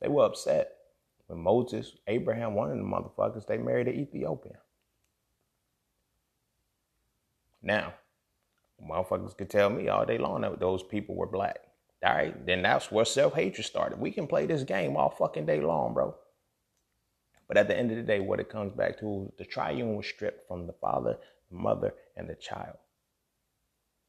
They 0.00 0.08
were 0.08 0.24
upset 0.24 0.72
when 1.26 1.38
Moses, 1.38 1.92
Abraham, 2.06 2.54
one 2.54 2.70
of 2.70 2.76
the 2.76 2.82
motherfuckers, 2.82 3.46
they 3.46 3.56
married 3.56 3.88
an 3.88 3.98
Ethiopian. 3.98 4.56
Now, 7.62 7.94
motherfuckers 8.84 9.36
could 9.36 9.50
tell 9.50 9.70
me 9.70 9.88
all 9.88 10.04
day 10.04 10.18
long 10.18 10.40
that 10.42 10.58
those 10.58 10.82
people 10.82 11.14
were 11.14 11.26
black. 11.26 11.58
All 12.04 12.12
right, 12.12 12.46
then 12.46 12.62
that's 12.62 12.90
where 12.90 13.04
self 13.04 13.34
hatred 13.34 13.64
started. 13.64 14.00
We 14.00 14.10
can 14.10 14.26
play 14.26 14.46
this 14.46 14.64
game 14.64 14.96
all 14.96 15.10
fucking 15.10 15.46
day 15.46 15.60
long, 15.60 15.94
bro. 15.94 16.16
But 17.46 17.56
at 17.56 17.68
the 17.68 17.76
end 17.78 17.90
of 17.90 17.96
the 17.96 18.02
day, 18.02 18.18
what 18.18 18.40
it 18.40 18.48
comes 18.48 18.72
back 18.72 18.98
to, 19.00 19.32
the 19.38 19.44
triune 19.44 19.94
was 19.94 20.06
stripped 20.06 20.48
from 20.48 20.66
the 20.66 20.72
father, 20.72 21.18
the 21.50 21.56
mother, 21.56 21.94
and 22.16 22.28
the 22.28 22.34
child. 22.34 22.76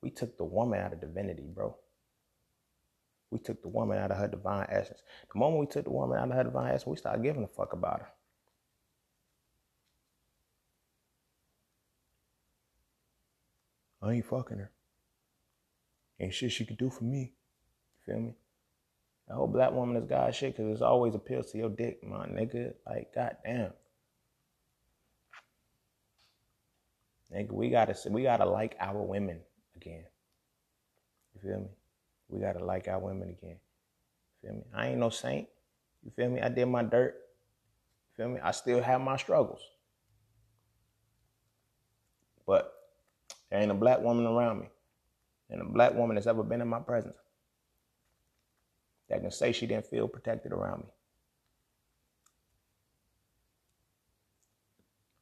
We 0.02 0.10
took 0.10 0.38
the 0.38 0.44
woman 0.44 0.80
out 0.80 0.94
of 0.94 1.02
divinity, 1.02 1.44
bro. 1.54 1.76
We 3.30 3.40
took 3.40 3.62
the 3.62 3.68
woman 3.68 3.98
out 3.98 4.12
of 4.12 4.18
her 4.18 4.28
divine 4.28 4.68
essence. 4.70 5.02
The 5.32 5.40
moment 5.40 5.60
we 5.60 5.66
took 5.68 5.86
the 5.86 5.92
woman 5.92 6.18
out 6.18 6.30
of 6.30 6.36
her 6.36 6.44
divine 6.44 6.70
essence, 6.70 6.88
we 6.88 6.98
started 6.98 7.24
giving 7.24 7.44
a 7.44 7.48
fuck 7.48 7.74
about 7.74 8.00
her. 8.00 8.08
I 14.04 14.12
ain't 14.12 14.26
fucking 14.26 14.58
her. 14.58 14.72
Ain't 16.20 16.34
shit 16.34 16.52
she 16.52 16.66
could 16.66 16.78
do 16.78 16.90
for 16.90 17.06
me. 17.06 17.34
You 18.08 18.14
feel 18.14 18.22
me? 18.22 18.36
The 19.28 19.36
whole 19.36 19.48
black 19.48 19.72
woman 19.72 19.96
is 19.96 20.10
God 20.10 20.36
shit 20.36 20.56
because 20.56 20.72
it's 20.72 20.82
always 20.82 21.16
appeals 21.16 21.52
to 21.52 21.58
your 21.58 21.70
dick, 21.70 22.04
my 22.04 22.26
nigga. 22.28 22.74
Like, 22.86 23.14
goddamn. 23.16 23.72
Nigga, 27.34 27.52
we 27.52 27.70
gotta 27.70 27.96
we 28.10 28.24
gotta 28.24 28.46
like 28.46 28.76
our 28.80 29.02
women 29.02 29.40
again. 29.76 30.04
You 31.34 31.42
feel 31.42 31.60
me? 31.62 31.70
We 32.28 32.40
gotta 32.40 32.64
like 32.64 32.88
our 32.88 33.00
women 33.00 33.30
again. 33.30 33.58
You 34.44 34.50
feel 34.50 34.58
me? 34.58 34.64
I 34.76 34.88
ain't 34.90 35.00
no 35.00 35.10
saint. 35.10 35.48
You 36.04 36.12
feel 36.12 36.30
me? 36.30 36.42
I 36.42 36.50
did 36.50 36.66
my 36.66 36.84
dirt. 36.84 37.16
You 38.10 38.24
feel 38.24 38.34
me? 38.34 38.40
I 38.42 38.52
still 38.52 38.84
have 38.84 39.02
my 39.02 39.18
struggles. 39.18 39.62
But 42.46 42.72
there 43.54 43.62
ain't 43.62 43.70
a 43.70 43.76
black 43.76 44.02
woman 44.02 44.26
around 44.26 44.62
me. 44.62 44.66
And 45.52 45.62
a 45.62 45.66
black 45.66 45.94
woman 45.94 46.16
that's 46.16 46.26
ever 46.26 46.42
been 46.42 46.60
in 46.60 46.68
my 46.68 46.80
presence 46.80 47.20
that 49.08 49.22
can 49.22 49.30
say 49.30 49.52
she 49.52 49.68
didn't 49.68 49.86
feel 49.86 50.08
protected 50.08 50.52
around 50.52 50.80
me. 50.80 50.90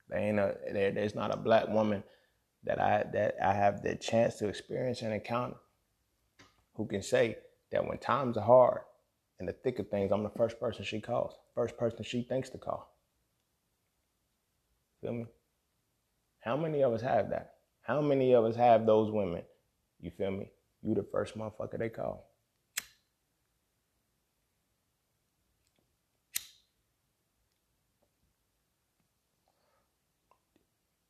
There 0.07 0.19
ain't 0.19 0.39
a 0.39 0.55
there, 0.71 0.91
there's 0.91 1.13
not 1.13 1.33
a 1.33 1.37
black 1.37 1.67
woman 1.67 2.03
that 2.63 2.79
I 2.79 3.03
that 3.11 3.35
I 3.43 3.51
have 3.51 3.81
the 3.81 3.95
chance 3.95 4.35
to 4.35 4.47
experience 4.47 5.01
and 5.01 5.13
encounter 5.13 5.57
who 6.75 6.87
can 6.87 7.01
say 7.01 7.35
that 7.73 7.85
when 7.85 7.97
times 7.97 8.37
are 8.37 8.45
hard 8.45 8.79
in 9.41 9.45
the 9.45 9.51
thick 9.51 9.77
of 9.79 9.89
things, 9.89 10.09
I'm 10.09 10.23
the 10.23 10.29
first 10.29 10.57
person 10.57 10.85
she 10.85 11.01
calls, 11.01 11.33
first 11.53 11.77
person 11.77 12.05
she 12.05 12.23
thinks 12.23 12.49
to 12.51 12.57
call. 12.57 12.95
Feel 15.01 15.11
me? 15.11 15.25
How 16.39 16.55
many 16.55 16.81
of 16.81 16.93
us 16.93 17.01
have 17.01 17.29
that? 17.31 17.55
How 17.81 18.01
many 18.01 18.33
of 18.33 18.45
us 18.45 18.55
have 18.55 18.85
those 18.85 19.11
women? 19.11 19.41
You 19.99 20.11
feel 20.11 20.31
me? 20.31 20.51
You 20.83 20.95
the 20.95 21.05
first 21.11 21.37
motherfucker 21.37 21.77
they 21.77 21.89
call. 21.89 22.27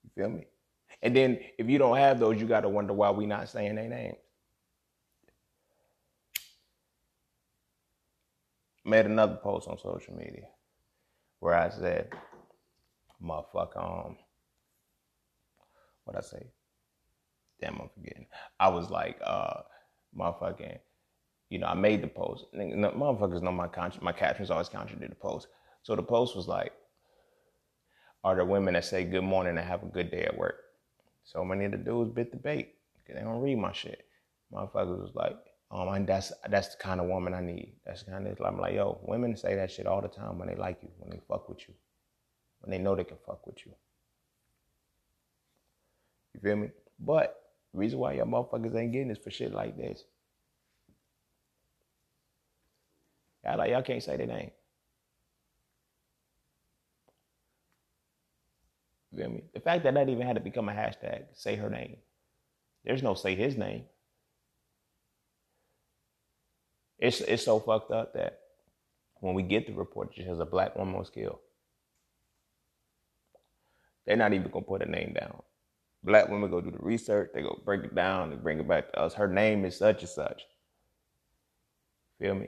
You 0.04 0.10
feel 0.16 0.30
me? 0.30 0.46
And 1.02 1.16
then 1.16 1.40
if 1.58 1.68
you 1.70 1.78
don't 1.78 1.98
have 1.98 2.20
those, 2.20 2.40
you 2.40 2.48
got 2.48 2.62
to 2.62 2.70
wonder 2.70 2.94
why 2.94 3.12
we 3.12 3.26
not 3.26 3.50
saying 3.50 3.76
their 3.76 3.90
names. 3.90 4.18
Made 8.84 9.06
another 9.06 9.36
post 9.36 9.68
on 9.68 9.78
social 9.78 10.16
media 10.16 10.48
where 11.40 11.54
I 11.54 11.70
said, 11.70 12.10
motherfucker, 13.24 13.78
um, 13.78 14.18
what 16.04 16.18
I 16.18 16.22
say? 16.22 16.48
Damn, 17.62 17.80
I'm 17.80 17.90
forgetting. 17.94 18.26
I 18.60 18.70
was 18.70 18.90
like, 18.90 19.18
uh, 19.24 19.62
motherfucking, 20.18 20.80
you 21.50 21.60
know, 21.60 21.68
I 21.68 21.76
made 21.76 22.02
the 22.02 22.08
post. 22.08 22.46
Motherfuckers 22.56 23.42
know 23.42 23.52
my 23.52 23.68
con- 23.68 23.94
my 24.02 24.12
captions 24.12 24.50
always 24.50 24.70
contradict 24.70 25.12
the 25.12 25.16
post. 25.16 25.48
So 25.84 25.96
the 25.96 26.04
post 26.04 26.36
was 26.36 26.48
like, 26.48 26.74
are 28.24 28.36
the 28.36 28.46
women 28.46 28.74
that 28.74 28.86
say 28.86 29.04
good 29.04 29.24
morning 29.24 29.58
and 29.58 29.68
have 29.68 29.84
a 29.84 29.88
good 29.88 30.12
day 30.12 30.24
at 30.24 30.38
work. 30.38 30.56
So 31.24 31.44
many 31.44 31.66
of 31.66 31.72
the 31.72 31.78
dudes 31.78 32.12
bit 32.12 32.32
the 32.32 32.38
bait 32.38 32.76
because 32.96 33.20
they 33.20 33.24
don't 33.26 33.42
read 33.42 33.58
my 33.58 33.72
shit. 33.72 34.06
Motherfuckers 34.54 35.02
was 35.02 35.12
like, 35.16 35.38
um, 35.72 35.88
and 35.90 36.08
that's 36.08 36.32
that's 36.50 36.76
the 36.76 36.82
kind 36.84 37.00
of 37.00 37.08
woman 37.08 37.34
I 37.34 37.42
need. 37.42 37.74
That's 37.86 38.04
the 38.04 38.12
kind 38.12 38.28
of 38.28 38.40
I'm 38.42 38.60
like, 38.60 38.74
yo, 38.74 39.00
women 39.04 39.36
say 39.38 39.56
that 39.56 39.72
shit 39.72 39.88
all 39.88 40.02
the 40.02 40.08
time 40.08 40.38
when 40.38 40.50
they 40.50 40.56
like 40.56 40.80
you, 40.82 40.90
when 40.98 41.10
they 41.12 41.22
fuck 41.28 41.48
with 41.48 41.60
you, 41.68 41.74
when 42.60 42.72
they 42.72 42.78
know 42.78 42.96
they 42.96 43.04
can 43.04 43.18
fuck 43.26 43.46
with 43.48 43.66
you. 43.66 43.74
You 46.34 46.42
feel 46.42 46.56
me? 46.58 46.72
But 47.00 47.41
reason 47.74 48.00
why 48.00 48.14
y'all 48.14 48.26
motherfuckers 48.26 48.76
ain't 48.76 48.92
getting 48.92 49.08
this 49.10 49.18
for 49.18 49.32
shit 49.32 49.54
like 49.54 49.78
this. 49.78 50.04
Y'all 53.44 53.58
like 53.58 53.72
y'all 53.72 53.82
can't 53.82 54.04
say 54.04 54.18
their 54.18 54.28
name. 54.28 54.52
You 59.12 59.20
feel 59.20 59.30
me? 59.30 59.44
The 59.54 59.60
fact 59.60 59.84
that 59.84 59.94
that 59.94 60.10
even 60.10 60.26
had 60.28 60.36
to 60.36 60.42
become 60.42 60.70
a 60.70 60.74
hashtag, 60.74 61.26
say 61.34 61.56
her 61.56 61.70
name. 61.70 61.98
There's 62.86 63.04
no 63.04 63.14
say 63.14 63.36
his 63.36 63.58
name. 63.58 63.84
It's 67.00 67.22
it's 67.22 67.44
so 67.44 67.60
fucked 67.60 67.92
up 67.92 68.14
that 68.14 68.40
when 69.16 69.34
we 69.34 69.44
get 69.44 69.68
the 69.68 69.74
report 69.74 70.14
that 70.18 70.26
has 70.28 70.40
a 70.40 70.46
black 70.46 70.76
woman 70.76 70.96
was 70.96 71.10
killed, 71.10 71.40
they're 74.06 74.18
not 74.18 74.34
even 74.34 74.52
gonna 74.52 74.66
put 74.66 74.82
a 74.82 74.90
name 74.90 75.14
down. 75.20 75.42
Black 76.04 76.30
women 76.30 76.50
go 76.50 76.62
do 76.62 76.72
the 76.72 76.80
research, 76.80 77.30
they 77.34 77.42
go 77.42 77.62
break 77.64 77.84
it 77.84 77.94
down, 77.94 78.32
they 78.32 78.36
bring 78.36 78.60
it 78.60 78.68
back 78.68 78.92
to 78.92 79.00
us. 79.00 79.14
Her 79.14 79.28
name 79.28 79.66
is 79.66 79.78
such 79.78 80.02
and 80.02 80.10
such. 80.10 80.44
Feel 82.20 82.36
me? 82.36 82.48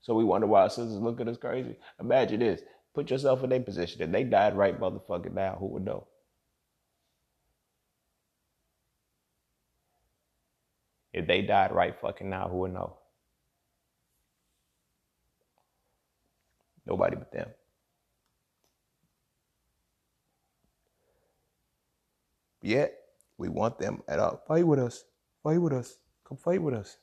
So 0.00 0.14
we 0.14 0.24
wonder 0.24 0.46
why 0.46 0.62
our 0.62 0.70
sisters 0.70 0.98
look 0.98 1.20
at 1.20 1.28
us 1.28 1.36
crazy. 1.36 1.76
Imagine 2.00 2.40
this. 2.40 2.62
Put 2.94 3.10
yourself 3.10 3.42
in 3.44 3.50
their 3.50 3.60
position. 3.60 4.02
If 4.02 4.10
they 4.10 4.24
died 4.24 4.56
right 4.56 4.78
motherfucking 4.78 5.32
now, 5.32 5.56
who 5.58 5.66
would 5.66 5.84
know? 5.84 6.06
If 11.12 11.26
they 11.26 11.42
died 11.42 11.72
right 11.72 11.94
fucking 12.00 12.28
now, 12.28 12.48
who 12.48 12.58
would 12.58 12.72
know? 12.72 12.96
Nobody 16.86 17.16
but 17.16 17.32
them. 17.32 17.48
Yet, 22.62 22.96
we 23.38 23.48
want 23.48 23.78
them 23.78 24.02
at 24.08 24.18
all. 24.18 24.42
Fight 24.46 24.66
with 24.66 24.78
us. 24.78 25.04
Fight 25.42 25.60
with 25.60 25.72
us. 25.72 25.98
Come 26.24 26.38
fight 26.38 26.62
with 26.62 26.74
us. 26.74 26.96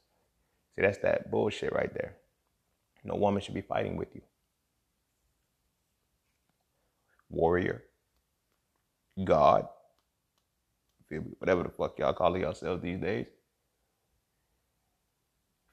See, 0.76 0.82
that's 0.82 0.98
that 1.00 1.30
bullshit 1.30 1.74
right 1.74 1.94
there. 1.94 2.16
No 3.04 3.16
woman 3.16 3.42
should 3.42 3.56
be 3.56 3.62
fighting 3.62 3.98
with 3.98 4.16
you 4.16 4.22
warrior, 7.30 7.84
God, 9.24 9.68
feel 11.08 11.22
me? 11.22 11.32
Whatever 11.40 11.64
the 11.64 11.70
fuck 11.70 11.98
y'all 12.00 12.14
call 12.14 12.38
yourselves 12.38 12.82
these 12.82 13.00
days. 13.00 13.28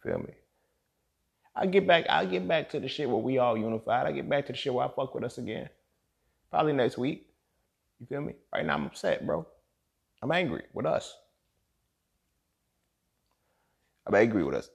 Feel 0.03 0.19
me? 0.19 0.35
I 1.55 1.67
get 1.67 1.87
back, 1.87 2.05
I 2.09 2.27
get 2.27 2.47
back 2.47 2.69
to 2.71 2.81
the 2.81 2.89
shit 2.89 3.09
where 3.09 3.19
we 3.19 3.39
all 3.39 3.57
unified. 3.57 4.07
I 4.07 4.13
get 4.13 4.29
back 4.29 4.47
to 4.47 4.53
the 4.53 4.59
shit 4.59 4.75
where 4.75 4.87
I 4.87 4.91
fuck 4.91 5.15
with 5.15 5.25
us 5.25 5.39
again. 5.39 5.69
Probably 6.51 6.75
next 6.75 6.99
week. 6.99 7.27
You 7.99 8.07
feel 8.07 8.21
me? 8.21 8.35
Right 8.53 8.65
now 8.65 8.75
I'm 8.75 8.87
upset, 8.87 9.27
bro. 9.27 9.47
I'm 10.23 10.33
angry 10.33 10.65
with 10.73 10.87
us. 10.87 11.17
I'm 14.07 14.15
angry 14.15 14.45
with 14.45 14.55
us. 14.55 14.71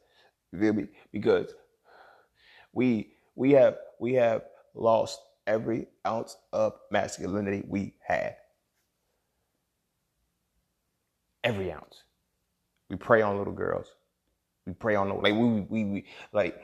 You 0.51 0.60
feel 0.60 0.74
me? 0.74 0.88
Because 1.12 1.53
we 2.74 3.13
we 3.36 3.51
have 3.51 3.77
we 4.00 4.13
have 4.13 4.43
lost 4.75 5.19
every 5.48 5.88
ounce 6.05 6.38
of 6.53 6.74
masculinity 6.91 7.63
we 7.67 7.93
had. 8.05 8.36
Every 11.43 11.71
ounce. 11.71 12.03
We 12.89 12.98
prey 12.98 13.21
on 13.21 13.38
little 13.38 13.53
girls. 13.53 13.88
We 14.65 14.74
prey 14.74 14.95
on 14.95 15.10
like 15.21 15.33
we 15.33 15.62
we, 15.62 15.86
we 15.86 16.05
like 16.33 16.62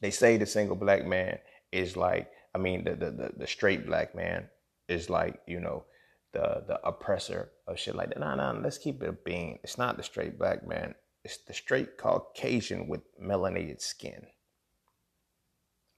they 0.00 0.10
say 0.10 0.36
the 0.36 0.46
single 0.46 0.76
black 0.76 1.06
man 1.06 1.38
is 1.70 1.96
like 1.96 2.30
I 2.54 2.58
mean 2.58 2.84
the 2.84 2.96
the 2.96 3.10
the, 3.10 3.32
the 3.36 3.46
straight 3.46 3.86
black 3.86 4.14
man 4.14 4.48
is 4.88 5.08
like 5.10 5.40
you 5.46 5.60
know 5.60 5.84
the 6.32 6.64
the 6.66 6.84
oppressor 6.86 7.50
of 7.66 7.78
shit 7.78 7.94
like 7.94 8.10
that. 8.10 8.20
Nah, 8.20 8.34
nah, 8.34 8.52
let's 8.52 8.78
keep 8.78 9.02
it 9.02 9.08
a 9.08 9.12
being. 9.12 9.58
It's 9.62 9.78
not 9.78 9.96
the 9.96 10.02
straight 10.02 10.38
black 10.38 10.66
man. 10.66 10.94
It's 11.24 11.38
the 11.38 11.54
straight 11.54 11.96
Caucasian 11.96 12.88
with 12.88 13.00
melanated 13.18 13.80
skin. 13.80 14.26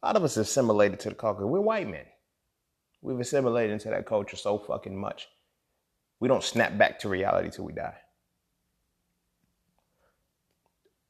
A 0.02 0.06
lot 0.06 0.16
of 0.16 0.24
us 0.24 0.36
assimilated 0.36 1.00
to 1.00 1.08
the 1.08 1.14
Caucasian. 1.14 1.50
We're 1.50 1.60
white 1.60 1.88
men. 1.88 2.06
We've 3.02 3.18
assimilated 3.18 3.72
into 3.72 3.90
that 3.90 4.06
culture 4.06 4.36
so 4.36 4.58
fucking 4.58 4.96
much. 4.96 5.28
We 6.20 6.28
don't 6.28 6.44
snap 6.44 6.78
back 6.78 6.98
to 7.00 7.08
reality 7.08 7.50
till 7.50 7.64
we 7.64 7.72
die. 7.72 7.96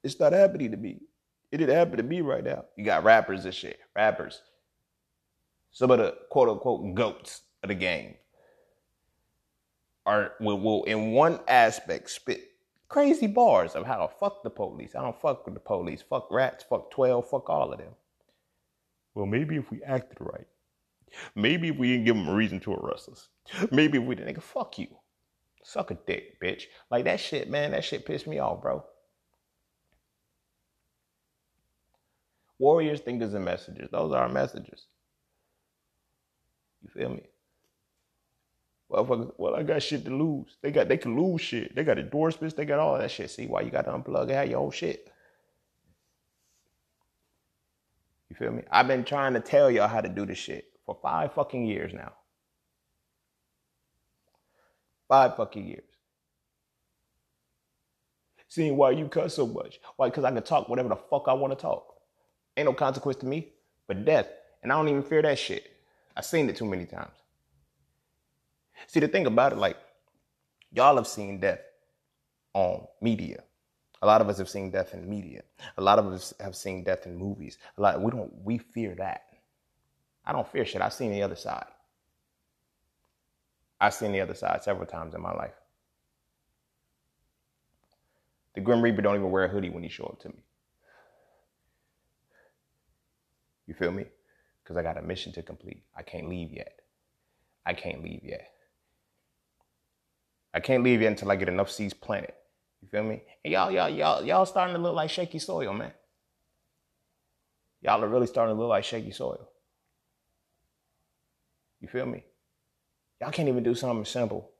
It's 0.02 0.18
not 0.18 0.32
happening 0.32 0.70
to 0.70 0.76
me. 0.76 1.00
It 1.52 1.58
didn't 1.58 1.76
happen 1.76 1.96
to 1.98 2.02
me 2.02 2.20
right 2.20 2.44
now. 2.44 2.64
You 2.76 2.84
got 2.84 3.04
rappers 3.04 3.44
and 3.44 3.54
shit. 3.54 3.78
Rappers. 3.94 4.40
Some 5.72 5.90
of 5.90 5.98
the 5.98 6.16
quote 6.30 6.48
unquote 6.48 6.94
goats 6.94 7.42
of 7.62 7.68
the 7.68 7.74
game 7.74 8.14
are 10.06 10.32
will, 10.40 10.60
will 10.60 10.84
in 10.84 11.12
one 11.12 11.40
aspect 11.48 12.10
spit 12.10 12.52
crazy 12.88 13.26
bars 13.26 13.74
of 13.74 13.84
how 13.84 14.06
to 14.06 14.08
fuck 14.08 14.42
the 14.42 14.50
police. 14.50 14.94
I 14.94 15.02
don't 15.02 15.20
fuck 15.20 15.44
with 15.44 15.54
the 15.54 15.60
police. 15.60 16.02
Fuck 16.02 16.30
rats, 16.30 16.64
fuck 16.68 16.90
12, 16.90 17.28
fuck 17.28 17.50
all 17.50 17.72
of 17.72 17.78
them. 17.78 17.94
Well, 19.14 19.26
maybe 19.26 19.56
if 19.56 19.70
we 19.70 19.82
acted 19.82 20.18
right. 20.20 20.46
Maybe 21.34 21.68
if 21.68 21.76
we 21.76 21.88
didn't 21.88 22.04
give 22.04 22.16
them 22.16 22.28
a 22.28 22.34
reason 22.34 22.60
to 22.60 22.74
arrest 22.74 23.08
us. 23.08 23.28
Maybe 23.70 23.98
if 23.98 24.04
we 24.04 24.14
didn't, 24.14 24.36
nigga, 24.36 24.42
fuck 24.42 24.78
you. 24.78 24.88
Suck 25.62 25.90
a 25.90 25.94
dick, 26.06 26.40
bitch. 26.40 26.64
Like 26.90 27.04
that 27.04 27.18
shit, 27.18 27.50
man, 27.50 27.72
that 27.72 27.84
shit 27.84 28.06
pissed 28.06 28.26
me 28.26 28.38
off, 28.38 28.62
bro. 28.62 28.84
Warriors, 32.58 33.00
thinkers, 33.00 33.34
and 33.34 33.44
messengers. 33.44 33.88
Those 33.90 34.12
are 34.12 34.22
our 34.22 34.28
messengers. 34.28 34.86
You 36.82 36.90
feel 36.90 37.10
me? 37.10 37.22
Well, 38.88 39.54
I 39.56 39.62
got 39.64 39.82
shit 39.82 40.04
to 40.04 40.16
lose. 40.16 40.56
They 40.62 40.70
got 40.70 40.88
they 40.88 40.96
can 40.96 41.16
lose 41.20 41.40
shit. 41.40 41.74
They 41.74 41.82
got 41.82 41.98
endorsements, 41.98 42.54
they 42.54 42.64
got 42.64 42.78
all 42.78 42.98
that 42.98 43.10
shit. 43.10 43.30
See 43.30 43.46
why 43.46 43.62
you 43.62 43.70
gotta 43.70 43.90
unplug 43.90 44.22
and 44.22 44.30
have 44.30 44.48
your 44.48 44.60
own 44.60 44.70
shit. 44.70 45.12
You 48.30 48.36
feel 48.36 48.52
me? 48.52 48.62
I've 48.70 48.88
been 48.88 49.04
trying 49.04 49.34
to 49.34 49.40
tell 49.40 49.70
y'all 49.70 49.88
how 49.88 50.00
to 50.00 50.08
do 50.08 50.26
this 50.26 50.38
shit 50.38 50.70
for 50.84 50.96
five 51.02 51.32
fucking 51.34 51.64
years 51.64 51.92
now. 51.92 52.12
Five 55.08 55.36
fucking 55.36 55.66
years. 55.66 55.84
Seeing 58.48 58.76
why 58.76 58.92
you 58.92 59.08
cuss 59.08 59.34
so 59.34 59.46
much. 59.46 59.80
Why? 59.96 60.08
Because 60.08 60.24
I 60.24 60.30
can 60.30 60.42
talk 60.42 60.68
whatever 60.68 60.88
the 60.88 60.96
fuck 60.96 61.24
I 61.26 61.32
want 61.32 61.52
to 61.52 61.60
talk. 61.60 61.94
Ain't 62.56 62.66
no 62.66 62.72
consequence 62.72 63.18
to 63.18 63.26
me, 63.26 63.52
but 63.86 64.04
death. 64.04 64.28
And 64.62 64.72
I 64.72 64.76
don't 64.76 64.88
even 64.88 65.02
fear 65.02 65.22
that 65.22 65.38
shit. 65.38 65.70
I've 66.16 66.24
seen 66.24 66.48
it 66.48 66.56
too 66.56 66.64
many 66.64 66.86
times. 66.86 67.12
See, 68.86 69.00
the 69.00 69.08
thing 69.08 69.26
about 69.26 69.52
it, 69.52 69.58
like, 69.58 69.76
y'all 70.72 70.96
have 70.96 71.06
seen 71.06 71.40
death 71.40 71.60
on 72.54 72.86
media. 73.00 73.42
A 74.02 74.06
lot 74.06 74.20
of 74.20 74.28
us 74.28 74.38
have 74.38 74.48
seen 74.48 74.70
death 74.70 74.94
in 74.94 75.08
media. 75.08 75.42
A 75.78 75.82
lot 75.82 75.98
of 75.98 76.06
us 76.06 76.34
have 76.40 76.54
seen 76.54 76.84
death 76.84 77.06
in 77.06 77.16
movies. 77.16 77.58
A 77.78 77.82
lot 77.82 78.00
we 78.00 78.10
don't 78.10 78.32
we 78.44 78.58
fear 78.58 78.94
that. 78.96 79.22
I 80.24 80.32
don't 80.32 80.46
fear 80.46 80.64
shit. 80.64 80.82
I've 80.82 80.92
seen 80.92 81.12
the 81.12 81.22
other 81.22 81.36
side. 81.36 81.66
I've 83.80 83.94
seen 83.94 84.12
the 84.12 84.20
other 84.20 84.34
side 84.34 84.62
several 84.62 84.86
times 84.86 85.14
in 85.14 85.20
my 85.20 85.32
life. 85.32 85.54
The 88.54 88.60
Grim 88.60 88.80
Reaper 88.82 89.02
don't 89.02 89.16
even 89.16 89.30
wear 89.30 89.44
a 89.44 89.48
hoodie 89.48 89.70
when 89.70 89.82
he 89.82 89.88
show 89.88 90.04
up 90.04 90.20
to 90.20 90.28
me. 90.28 90.42
You 93.66 93.74
feel 93.74 93.92
me? 93.92 94.06
Because 94.62 94.76
I 94.76 94.82
got 94.82 94.98
a 94.98 95.02
mission 95.02 95.32
to 95.34 95.42
complete. 95.42 95.82
I 95.96 96.02
can't 96.02 96.28
leave 96.28 96.52
yet. 96.52 96.80
I 97.66 97.74
can't 97.74 98.02
leave 98.02 98.22
yet. 98.24 98.50
I 100.56 100.60
can't 100.60 100.82
leave 100.82 101.02
yet 101.02 101.08
until 101.08 101.30
I 101.30 101.36
get 101.36 101.50
enough 101.50 101.70
seeds 101.70 101.92
planted. 101.92 102.32
You 102.80 102.88
feel 102.88 103.02
me? 103.02 103.20
And 103.44 103.52
y'all, 103.52 103.70
y'all, 103.70 103.90
y'all, 103.90 104.24
y'all 104.24 104.46
starting 104.46 104.74
to 104.74 104.80
look 104.80 104.94
like 104.94 105.10
shaky 105.10 105.38
soil, 105.38 105.74
man. 105.74 105.92
Y'all 107.82 108.02
are 108.02 108.08
really 108.08 108.26
starting 108.26 108.56
to 108.56 108.58
look 108.58 108.70
like 108.70 108.82
shaky 108.82 109.10
soil. 109.10 109.50
You 111.78 111.88
feel 111.88 112.06
me? 112.06 112.24
Y'all 113.20 113.30
can't 113.30 113.50
even 113.50 113.64
do 113.64 113.74
something 113.74 114.06
simple. 114.06 114.50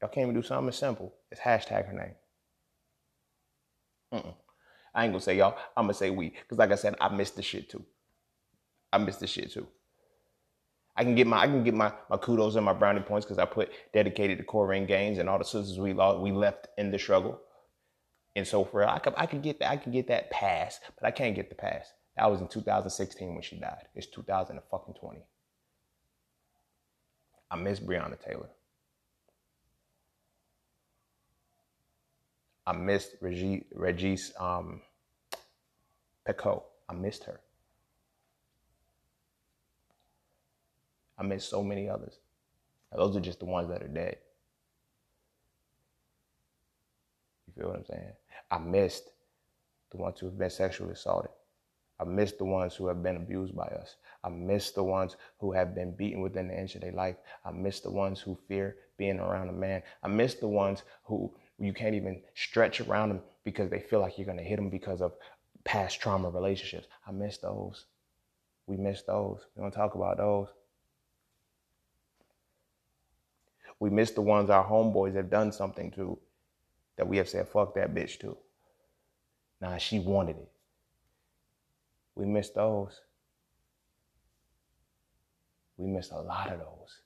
Y'all 0.00 0.08
can't 0.08 0.28
even 0.28 0.40
do 0.40 0.46
something 0.46 0.72
simple. 0.72 1.14
It's 1.30 1.42
hashtag 1.42 1.88
her 1.88 1.92
name. 1.92 2.14
Mm-mm. 4.14 4.34
I 4.94 5.04
ain't 5.04 5.12
gonna 5.12 5.20
say 5.20 5.36
y'all. 5.36 5.58
I'm 5.76 5.84
gonna 5.84 5.92
say 5.92 6.08
we, 6.08 6.30
because 6.30 6.56
like 6.56 6.72
I 6.72 6.76
said, 6.76 6.94
I 7.02 7.14
missed 7.14 7.36
the 7.36 7.42
shit 7.42 7.68
too. 7.68 7.84
I 8.90 8.96
missed 8.96 9.20
the 9.20 9.26
shit 9.26 9.52
too. 9.52 9.66
I 10.96 11.04
can 11.04 11.14
get 11.14 11.26
my 11.26 11.42
I 11.42 11.46
can 11.46 11.62
get 11.62 11.74
my, 11.74 11.92
my 12.08 12.16
kudos 12.16 12.56
and 12.56 12.64
my 12.64 12.72
brownie 12.72 13.00
points 13.00 13.26
because 13.26 13.38
I 13.38 13.44
put 13.44 13.70
dedicated 13.92 14.38
to 14.38 14.44
Korryn 14.44 14.86
Gaines 14.86 15.18
and 15.18 15.28
all 15.28 15.38
the 15.38 15.44
sisters 15.44 15.78
we 15.78 15.92
lost, 15.92 16.20
we 16.20 16.32
left 16.32 16.68
in 16.78 16.90
the 16.90 16.98
struggle. 16.98 17.40
And 18.34 18.46
so 18.46 18.64
for 18.64 18.88
I 18.88 18.98
could 18.98 19.14
I 19.16 19.26
could 19.26 19.42
get 19.42 19.60
that 19.60 19.70
I 19.70 19.76
could 19.76 19.92
get 19.92 20.08
that 20.08 20.30
pass, 20.30 20.80
but 20.98 21.06
I 21.06 21.10
can't 21.10 21.34
get 21.34 21.48
the 21.48 21.54
pass. 21.54 21.92
That 22.16 22.30
was 22.30 22.40
in 22.40 22.48
2016 22.48 23.34
when 23.34 23.42
she 23.42 23.58
died. 23.58 23.84
It's 23.94 24.06
2020. 24.06 25.20
I 27.50 27.56
miss 27.56 27.78
Breonna 27.78 28.18
Taylor. 28.18 28.48
I 32.66 32.72
missed 32.72 33.16
Regis, 33.20 33.64
Regis 33.74 34.32
um. 34.40 34.80
I 36.88 36.94
missed 36.94 37.24
her. 37.24 37.40
I 41.18 41.22
miss 41.22 41.44
so 41.44 41.62
many 41.62 41.88
others. 41.88 42.18
those 42.94 43.16
are 43.16 43.20
just 43.20 43.40
the 43.40 43.46
ones 43.46 43.68
that 43.68 43.82
are 43.82 43.88
dead. 43.88 44.16
You 47.46 47.54
feel 47.54 47.68
what 47.68 47.78
I'm 47.78 47.86
saying? 47.86 48.12
I 48.50 48.58
missed 48.58 49.10
the 49.90 49.96
ones 49.98 50.18
who 50.20 50.26
have 50.26 50.38
been 50.38 50.50
sexually 50.50 50.92
assaulted. 50.92 51.30
I 51.98 52.04
miss 52.04 52.32
the 52.32 52.44
ones 52.44 52.74
who 52.74 52.86
have 52.88 53.02
been 53.02 53.16
abused 53.16 53.56
by 53.56 53.66
us. 53.66 53.96
I 54.22 54.28
miss 54.28 54.70
the 54.70 54.84
ones 54.84 55.16
who 55.38 55.52
have 55.52 55.74
been 55.74 55.92
beaten 55.92 56.20
within 56.20 56.48
the 56.48 56.58
inch 56.58 56.74
of 56.74 56.82
their 56.82 56.92
life. 56.92 57.16
I 57.44 57.50
miss 57.52 57.80
the 57.80 57.90
ones 57.90 58.20
who 58.20 58.38
fear 58.48 58.76
being 58.98 59.18
around 59.18 59.48
a 59.48 59.52
man. 59.52 59.82
I 60.02 60.08
miss 60.08 60.34
the 60.34 60.48
ones 60.48 60.82
who 61.04 61.32
you 61.58 61.72
can't 61.72 61.94
even 61.94 62.22
stretch 62.34 62.80
around 62.80 63.08
them 63.08 63.20
because 63.44 63.70
they 63.70 63.80
feel 63.80 64.00
like 64.00 64.18
you're 64.18 64.26
going 64.26 64.38
to 64.38 64.44
hit 64.44 64.56
them 64.56 64.68
because 64.68 65.00
of 65.00 65.14
past 65.64 66.00
trauma 66.00 66.28
relationships. 66.28 66.86
I 67.06 67.12
miss 67.12 67.38
those. 67.38 67.86
We 68.66 68.76
miss 68.76 69.02
those. 69.02 69.46
We 69.54 69.62
don't 69.62 69.72
talk 69.72 69.94
about 69.94 70.18
those. 70.18 70.48
We 73.78 73.90
miss 73.90 74.10
the 74.12 74.22
ones 74.22 74.50
our 74.50 74.64
homeboys 74.64 75.14
have 75.14 75.30
done 75.30 75.52
something 75.52 75.90
to 75.92 76.18
that 76.96 77.06
we 77.06 77.18
have 77.18 77.28
said, 77.28 77.48
fuck 77.48 77.74
that 77.74 77.94
bitch 77.94 78.18
to. 78.20 78.36
Nah, 79.60 79.76
she 79.78 79.98
wanted 79.98 80.36
it. 80.36 80.50
We 82.14 82.24
miss 82.24 82.50
those. 82.50 83.00
We 85.76 85.86
miss 85.86 86.10
a 86.10 86.16
lot 86.16 86.52
of 86.52 86.58
those. 86.58 87.00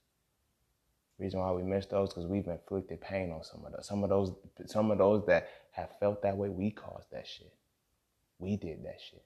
Reason 1.18 1.40
why 1.40 1.52
we 1.52 1.62
miss 1.62 1.86
those 1.86 2.10
because 2.10 2.26
we've 2.26 2.46
inflicted 2.46 3.00
pain 3.00 3.30
on 3.32 3.44
some 3.44 3.64
of 3.66 3.72
those. 3.72 3.86
Some 3.86 4.04
of 4.04 4.10
those, 4.10 4.32
some 4.66 4.90
of 4.90 4.98
those 4.98 5.26
that 5.26 5.48
have 5.72 5.90
felt 5.98 6.22
that 6.22 6.36
way, 6.36 6.48
we 6.48 6.70
caused 6.70 7.10
that 7.12 7.26
shit. 7.26 7.52
We 8.38 8.56
did 8.56 8.84
that 8.84 8.98
shit. 9.00 9.22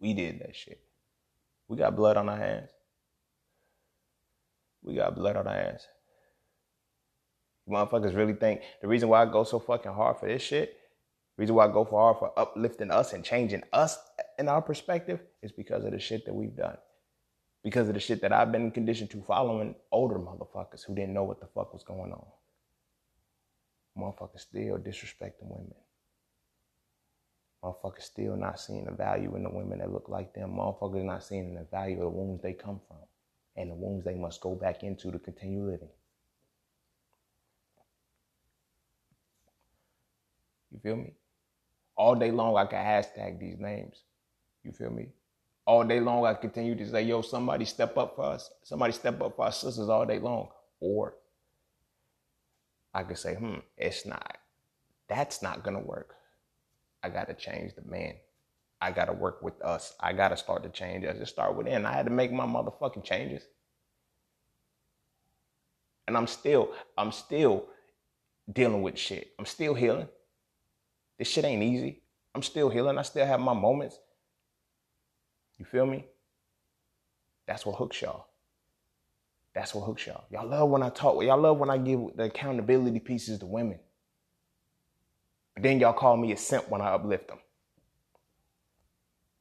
We 0.00 0.14
did 0.14 0.40
that 0.40 0.56
shit. 0.56 0.80
We 1.66 1.76
got 1.76 1.96
blood 1.96 2.16
on 2.16 2.28
our 2.28 2.36
hands. 2.36 2.70
We 4.88 4.94
got 4.94 5.14
blood 5.14 5.36
on 5.36 5.46
our 5.46 5.54
ass. 5.54 5.86
Motherfuckers 7.68 8.16
really 8.16 8.32
think 8.32 8.62
the 8.80 8.88
reason 8.88 9.10
why 9.10 9.20
I 9.20 9.26
go 9.26 9.44
so 9.44 9.58
fucking 9.58 9.92
hard 9.92 10.16
for 10.16 10.26
this 10.26 10.40
shit, 10.40 10.78
reason 11.36 11.54
why 11.54 11.66
I 11.66 11.72
go 11.72 11.84
for 11.84 12.00
hard 12.00 12.18
for 12.18 12.38
uplifting 12.38 12.90
us 12.90 13.12
and 13.12 13.22
changing 13.22 13.64
us 13.74 13.98
in 14.38 14.48
our 14.48 14.62
perspective 14.62 15.20
is 15.42 15.52
because 15.52 15.84
of 15.84 15.92
the 15.92 15.98
shit 15.98 16.24
that 16.24 16.32
we've 16.32 16.56
done. 16.56 16.78
Because 17.62 17.88
of 17.88 17.94
the 17.94 18.00
shit 18.00 18.22
that 18.22 18.32
I've 18.32 18.50
been 18.50 18.70
conditioned 18.70 19.10
to 19.10 19.20
following 19.20 19.74
older 19.92 20.18
motherfuckers 20.18 20.86
who 20.86 20.94
didn't 20.94 21.12
know 21.12 21.24
what 21.24 21.40
the 21.40 21.48
fuck 21.48 21.74
was 21.74 21.84
going 21.84 22.12
on. 22.12 22.24
Motherfuckers 23.98 24.40
still 24.40 24.78
disrespecting 24.78 25.42
women. 25.42 25.74
Motherfuckers 27.62 28.04
still 28.04 28.36
not 28.36 28.58
seeing 28.58 28.86
the 28.86 28.92
value 28.92 29.36
in 29.36 29.42
the 29.42 29.50
women 29.50 29.80
that 29.80 29.92
look 29.92 30.08
like 30.08 30.32
them. 30.32 30.56
Motherfuckers 30.56 31.04
not 31.04 31.24
seeing 31.24 31.54
the 31.54 31.66
value 31.70 31.96
of 31.96 32.04
the 32.04 32.08
wounds 32.08 32.42
they 32.42 32.54
come 32.54 32.80
from 32.88 32.96
and 33.58 33.70
the 33.70 33.74
wounds 33.74 34.04
they 34.04 34.14
must 34.14 34.40
go 34.40 34.54
back 34.54 34.84
into 34.84 35.10
to 35.10 35.18
continue 35.18 35.64
living. 35.64 35.88
You 40.70 40.78
feel 40.78 40.96
me? 40.96 41.14
All 41.96 42.14
day 42.14 42.30
long, 42.30 42.56
I 42.56 42.66
can 42.66 42.78
hashtag 42.78 43.40
these 43.40 43.58
names. 43.58 44.02
You 44.62 44.70
feel 44.70 44.90
me? 44.90 45.08
All 45.66 45.82
day 45.82 45.98
long, 45.98 46.24
I 46.24 46.34
continue 46.34 46.76
to 46.76 46.88
say, 46.88 47.02
yo, 47.02 47.20
somebody 47.20 47.64
step 47.64 47.98
up 47.98 48.14
for 48.14 48.24
us. 48.26 48.48
Somebody 48.62 48.92
step 48.92 49.20
up 49.20 49.34
for 49.36 49.46
our 49.46 49.52
sisters 49.52 49.88
all 49.88 50.06
day 50.06 50.20
long. 50.20 50.48
Or 50.80 51.14
I 52.94 53.02
could 53.02 53.18
say, 53.18 53.34
hmm, 53.34 53.56
it's 53.76 54.06
not. 54.06 54.38
That's 55.08 55.42
not 55.42 55.64
going 55.64 55.76
to 55.76 55.82
work. 55.82 56.14
I 57.02 57.08
got 57.08 57.26
to 57.26 57.34
change 57.34 57.74
the 57.74 57.82
man. 57.90 58.14
I 58.80 58.92
got 58.92 59.06
to 59.06 59.12
work 59.12 59.42
with 59.42 59.60
us. 59.62 59.94
I 60.00 60.12
got 60.12 60.28
to 60.28 60.36
start 60.36 60.62
to 60.62 60.68
change 60.68 61.04
us. 61.04 61.18
Just 61.18 61.32
start 61.32 61.56
within. 61.56 61.84
I 61.84 61.92
had 61.92 62.06
to 62.06 62.12
make 62.12 62.32
my 62.32 62.46
motherfucking 62.46 63.04
changes. 63.04 63.42
And 66.06 66.16
I'm 66.16 66.26
still, 66.26 66.70
I'm 66.96 67.12
still 67.12 67.66
dealing 68.50 68.82
with 68.82 68.96
shit. 68.96 69.32
I'm 69.38 69.46
still 69.46 69.74
healing. 69.74 70.08
This 71.18 71.28
shit 71.28 71.44
ain't 71.44 71.62
easy. 71.62 72.02
I'm 72.34 72.42
still 72.42 72.70
healing. 72.70 72.98
I 72.98 73.02
still 73.02 73.26
have 73.26 73.40
my 73.40 73.52
moments. 73.52 73.98
You 75.58 75.64
feel 75.64 75.86
me? 75.86 76.06
That's 77.46 77.66
what 77.66 77.76
hooks 77.76 78.00
y'all. 78.00 78.26
That's 79.54 79.74
what 79.74 79.84
hooks 79.84 80.06
y'all. 80.06 80.24
Y'all 80.30 80.46
love 80.46 80.68
when 80.68 80.82
I 80.82 80.90
talk. 80.90 81.16
With 81.16 81.26
y'all 81.26 81.40
love 81.40 81.58
when 81.58 81.70
I 81.70 81.78
give 81.78 82.00
the 82.14 82.24
accountability 82.24 83.00
pieces 83.00 83.40
to 83.40 83.46
women. 83.46 83.80
But 85.54 85.64
then 85.64 85.80
y'all 85.80 85.92
call 85.92 86.16
me 86.16 86.30
a 86.32 86.36
simp 86.36 86.68
when 86.68 86.80
I 86.80 86.92
uplift 86.92 87.28
them. 87.28 87.38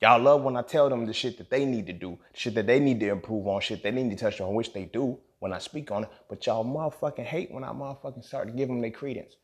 Y'all 0.01 0.21
love 0.21 0.43
when 0.43 0.55
I 0.55 0.61
tell 0.61 0.89
them 0.89 1.05
the 1.05 1.13
shit 1.13 1.37
that 1.39 1.49
they 1.49 1.65
need 1.65 1.87
to 1.87 1.93
do, 1.93 2.19
shit 2.33 2.53
that 2.53 2.67
they 2.67 2.79
need 2.79 2.99
to 2.99 3.09
improve 3.09 3.47
on, 3.47 3.61
shit 3.61 3.81
they 3.81 3.91
need 3.91 4.11
to 4.11 4.15
touch 4.15 4.39
on, 4.39 4.53
which 4.53 4.71
they 4.73 4.85
do 4.85 5.17
when 5.39 5.51
I 5.51 5.57
speak 5.57 5.89
on 5.91 6.03
it. 6.03 6.09
But 6.29 6.45
y'all 6.45 6.63
motherfucking 6.63 7.25
hate 7.25 7.51
when 7.51 7.63
I 7.63 7.69
motherfucking 7.69 8.23
start 8.23 8.47
to 8.47 8.53
give 8.53 8.67
them 8.67 8.81
their 8.81 8.91
credence. 8.91 9.35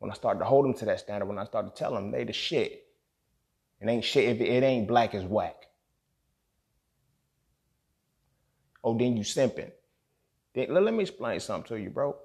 When 0.00 0.10
I 0.10 0.14
start 0.14 0.38
to 0.40 0.44
hold 0.44 0.64
them 0.64 0.74
to 0.74 0.84
that 0.86 1.00
standard, 1.00 1.26
when 1.26 1.38
I 1.38 1.44
start 1.44 1.72
to 1.72 1.78
tell 1.78 1.94
them 1.94 2.10
they 2.10 2.24
the 2.24 2.32
shit. 2.32 2.86
It 3.80 3.88
ain't 3.88 4.04
shit 4.04 4.28
if 4.28 4.40
it 4.40 4.64
ain't 4.64 4.88
black 4.88 5.14
as 5.14 5.24
whack. 5.24 5.66
Oh, 8.82 8.96
then 8.96 9.16
you 9.16 9.22
simping. 9.22 9.70
Then, 10.54 10.74
let 10.74 10.92
me 10.92 11.02
explain 11.02 11.38
something 11.38 11.68
to 11.68 11.80
you, 11.82 11.90
bro. 11.90 12.16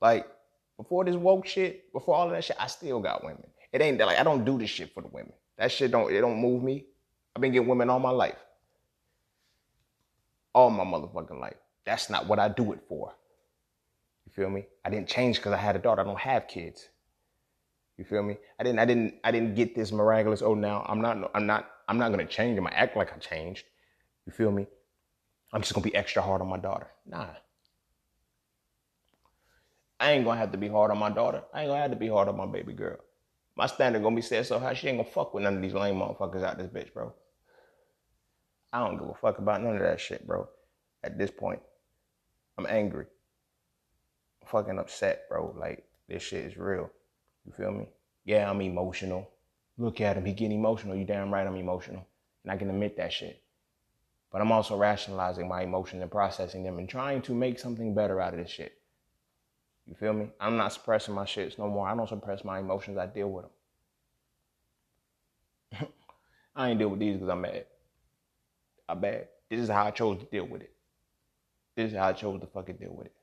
Like, 0.00 0.26
before 0.76 1.04
this 1.04 1.14
woke 1.14 1.46
shit, 1.46 1.92
before 1.92 2.14
all 2.14 2.26
of 2.26 2.32
that 2.32 2.42
shit, 2.42 2.56
I 2.58 2.66
still 2.66 3.00
got 3.00 3.22
women. 3.22 3.46
It 3.72 3.82
ain't 3.82 3.98
that 3.98 4.06
like 4.06 4.18
I 4.18 4.24
don't 4.24 4.44
do 4.44 4.58
this 4.58 4.70
shit 4.70 4.92
for 4.92 5.02
the 5.02 5.08
women. 5.08 5.32
That 5.60 5.70
shit 5.70 5.90
don't 5.90 6.10
it 6.10 6.22
don't 6.22 6.40
move 6.40 6.62
me. 6.62 6.86
I've 7.36 7.42
been 7.42 7.52
getting 7.52 7.68
women 7.68 7.90
all 7.90 8.00
my 8.00 8.10
life. 8.10 8.38
All 10.54 10.70
my 10.70 10.84
motherfucking 10.84 11.38
life. 11.38 11.58
That's 11.84 12.08
not 12.08 12.26
what 12.26 12.38
I 12.38 12.48
do 12.48 12.72
it 12.72 12.80
for. 12.88 13.12
You 14.24 14.32
feel 14.32 14.48
me? 14.48 14.64
I 14.86 14.90
didn't 14.90 15.06
change 15.08 15.36
because 15.36 15.52
I 15.52 15.58
had 15.58 15.76
a 15.76 15.78
daughter. 15.78 16.00
I 16.00 16.04
don't 16.04 16.18
have 16.18 16.48
kids. 16.48 16.88
You 17.98 18.06
feel 18.06 18.22
me? 18.22 18.38
I 18.58 18.64
didn't 18.64 18.78
I 18.78 18.86
didn't 18.86 19.14
I 19.22 19.30
didn't 19.30 19.54
get 19.54 19.74
this 19.74 19.92
miraculous, 19.92 20.40
oh 20.40 20.54
now 20.54 20.82
I'm 20.88 21.02
not 21.02 21.30
I'm 21.34 21.46
not 21.46 21.70
I'm 21.86 21.98
not 21.98 22.10
gonna 22.10 22.24
change. 22.24 22.56
I'm 22.56 22.64
gonna 22.64 22.74
act 22.74 22.96
like 22.96 23.12
I 23.12 23.18
changed. 23.18 23.64
You 24.26 24.32
feel 24.32 24.50
me? 24.50 24.66
I'm 25.52 25.60
just 25.60 25.74
gonna 25.74 25.84
be 25.84 25.94
extra 25.94 26.22
hard 26.22 26.40
on 26.40 26.48
my 26.48 26.56
daughter. 26.58 26.86
Nah. 27.04 27.26
I 30.00 30.12
ain't 30.12 30.24
gonna 30.24 30.38
have 30.38 30.52
to 30.52 30.58
be 30.58 30.68
hard 30.68 30.90
on 30.90 30.96
my 30.96 31.10
daughter. 31.10 31.42
I 31.52 31.60
ain't 31.60 31.68
gonna 31.68 31.82
have 31.82 31.90
to 31.90 31.96
be 31.98 32.08
hard 32.08 32.28
on 32.28 32.38
my 32.38 32.46
baby 32.46 32.72
girl. 32.72 32.96
My 33.60 33.66
standard 33.66 34.02
gonna 34.02 34.16
be 34.16 34.22
set 34.22 34.46
so 34.46 34.58
high, 34.58 34.72
she 34.72 34.88
ain't 34.88 34.96
gonna 34.96 35.10
fuck 35.10 35.34
with 35.34 35.44
none 35.44 35.56
of 35.56 35.60
these 35.60 35.74
lame 35.74 35.96
motherfuckers 35.96 36.42
out 36.42 36.56
this 36.56 36.68
bitch, 36.68 36.94
bro. 36.94 37.12
I 38.72 38.78
don't 38.78 38.96
give 38.96 39.06
a 39.06 39.12
fuck 39.12 39.36
about 39.36 39.62
none 39.62 39.76
of 39.76 39.82
that 39.82 40.00
shit, 40.00 40.26
bro. 40.26 40.48
At 41.04 41.18
this 41.18 41.30
point, 41.30 41.60
I'm 42.56 42.66
angry. 42.66 43.04
I'm 44.40 44.48
fucking 44.48 44.78
upset, 44.78 45.28
bro. 45.28 45.54
Like, 45.58 45.84
this 46.08 46.22
shit 46.22 46.46
is 46.46 46.56
real. 46.56 46.90
You 47.44 47.52
feel 47.52 47.70
me? 47.70 47.90
Yeah, 48.24 48.50
I'm 48.50 48.62
emotional. 48.62 49.28
Look 49.76 50.00
at 50.00 50.16
him, 50.16 50.24
he 50.24 50.32
getting 50.32 50.56
emotional. 50.56 50.96
You 50.96 51.04
damn 51.04 51.30
right 51.30 51.46
I'm 51.46 51.56
emotional. 51.56 52.06
And 52.44 52.52
I 52.52 52.56
can 52.56 52.70
admit 52.70 52.96
that 52.96 53.12
shit. 53.12 53.42
But 54.32 54.40
I'm 54.40 54.52
also 54.52 54.74
rationalizing 54.74 55.46
my 55.46 55.64
emotions 55.64 56.00
and 56.00 56.10
processing 56.10 56.62
them 56.62 56.78
and 56.78 56.88
trying 56.88 57.20
to 57.20 57.34
make 57.34 57.58
something 57.58 57.94
better 57.94 58.22
out 58.22 58.32
of 58.32 58.40
this 58.40 58.48
shit. 58.48 58.79
You 59.90 59.96
feel 59.96 60.12
me? 60.12 60.28
I'm 60.40 60.56
not 60.56 60.72
suppressing 60.72 61.14
my 61.14 61.24
shits 61.24 61.58
no 61.58 61.68
more. 61.68 61.88
I 61.88 61.96
don't 61.96 62.08
suppress 62.08 62.44
my 62.44 62.60
emotions. 62.60 62.96
I 62.96 63.06
deal 63.06 63.28
with 63.28 63.46
them. 65.72 65.88
I 66.56 66.70
ain't 66.70 66.78
deal 66.78 66.90
with 66.90 67.00
these 67.00 67.14
because 67.14 67.28
I'm 67.28 67.40
mad. 67.40 67.66
I'm 68.88 69.00
bad. 69.00 69.26
This 69.50 69.58
is 69.58 69.68
how 69.68 69.86
I 69.86 69.90
chose 69.90 70.20
to 70.20 70.26
deal 70.26 70.46
with 70.46 70.62
it. 70.62 70.72
This 71.74 71.90
is 71.90 71.98
how 71.98 72.06
I 72.06 72.12
chose 72.12 72.40
to 72.40 72.46
fucking 72.46 72.76
deal 72.76 72.94
with 72.94 73.06
it. 73.06 73.14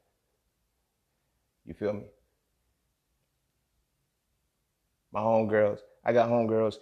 You 1.65 1.73
feel 1.73 1.93
me? 1.93 2.07
My 5.13 5.21
homegirls, 5.21 5.79
I 6.03 6.11
got 6.11 6.29
homegirls, 6.29 6.75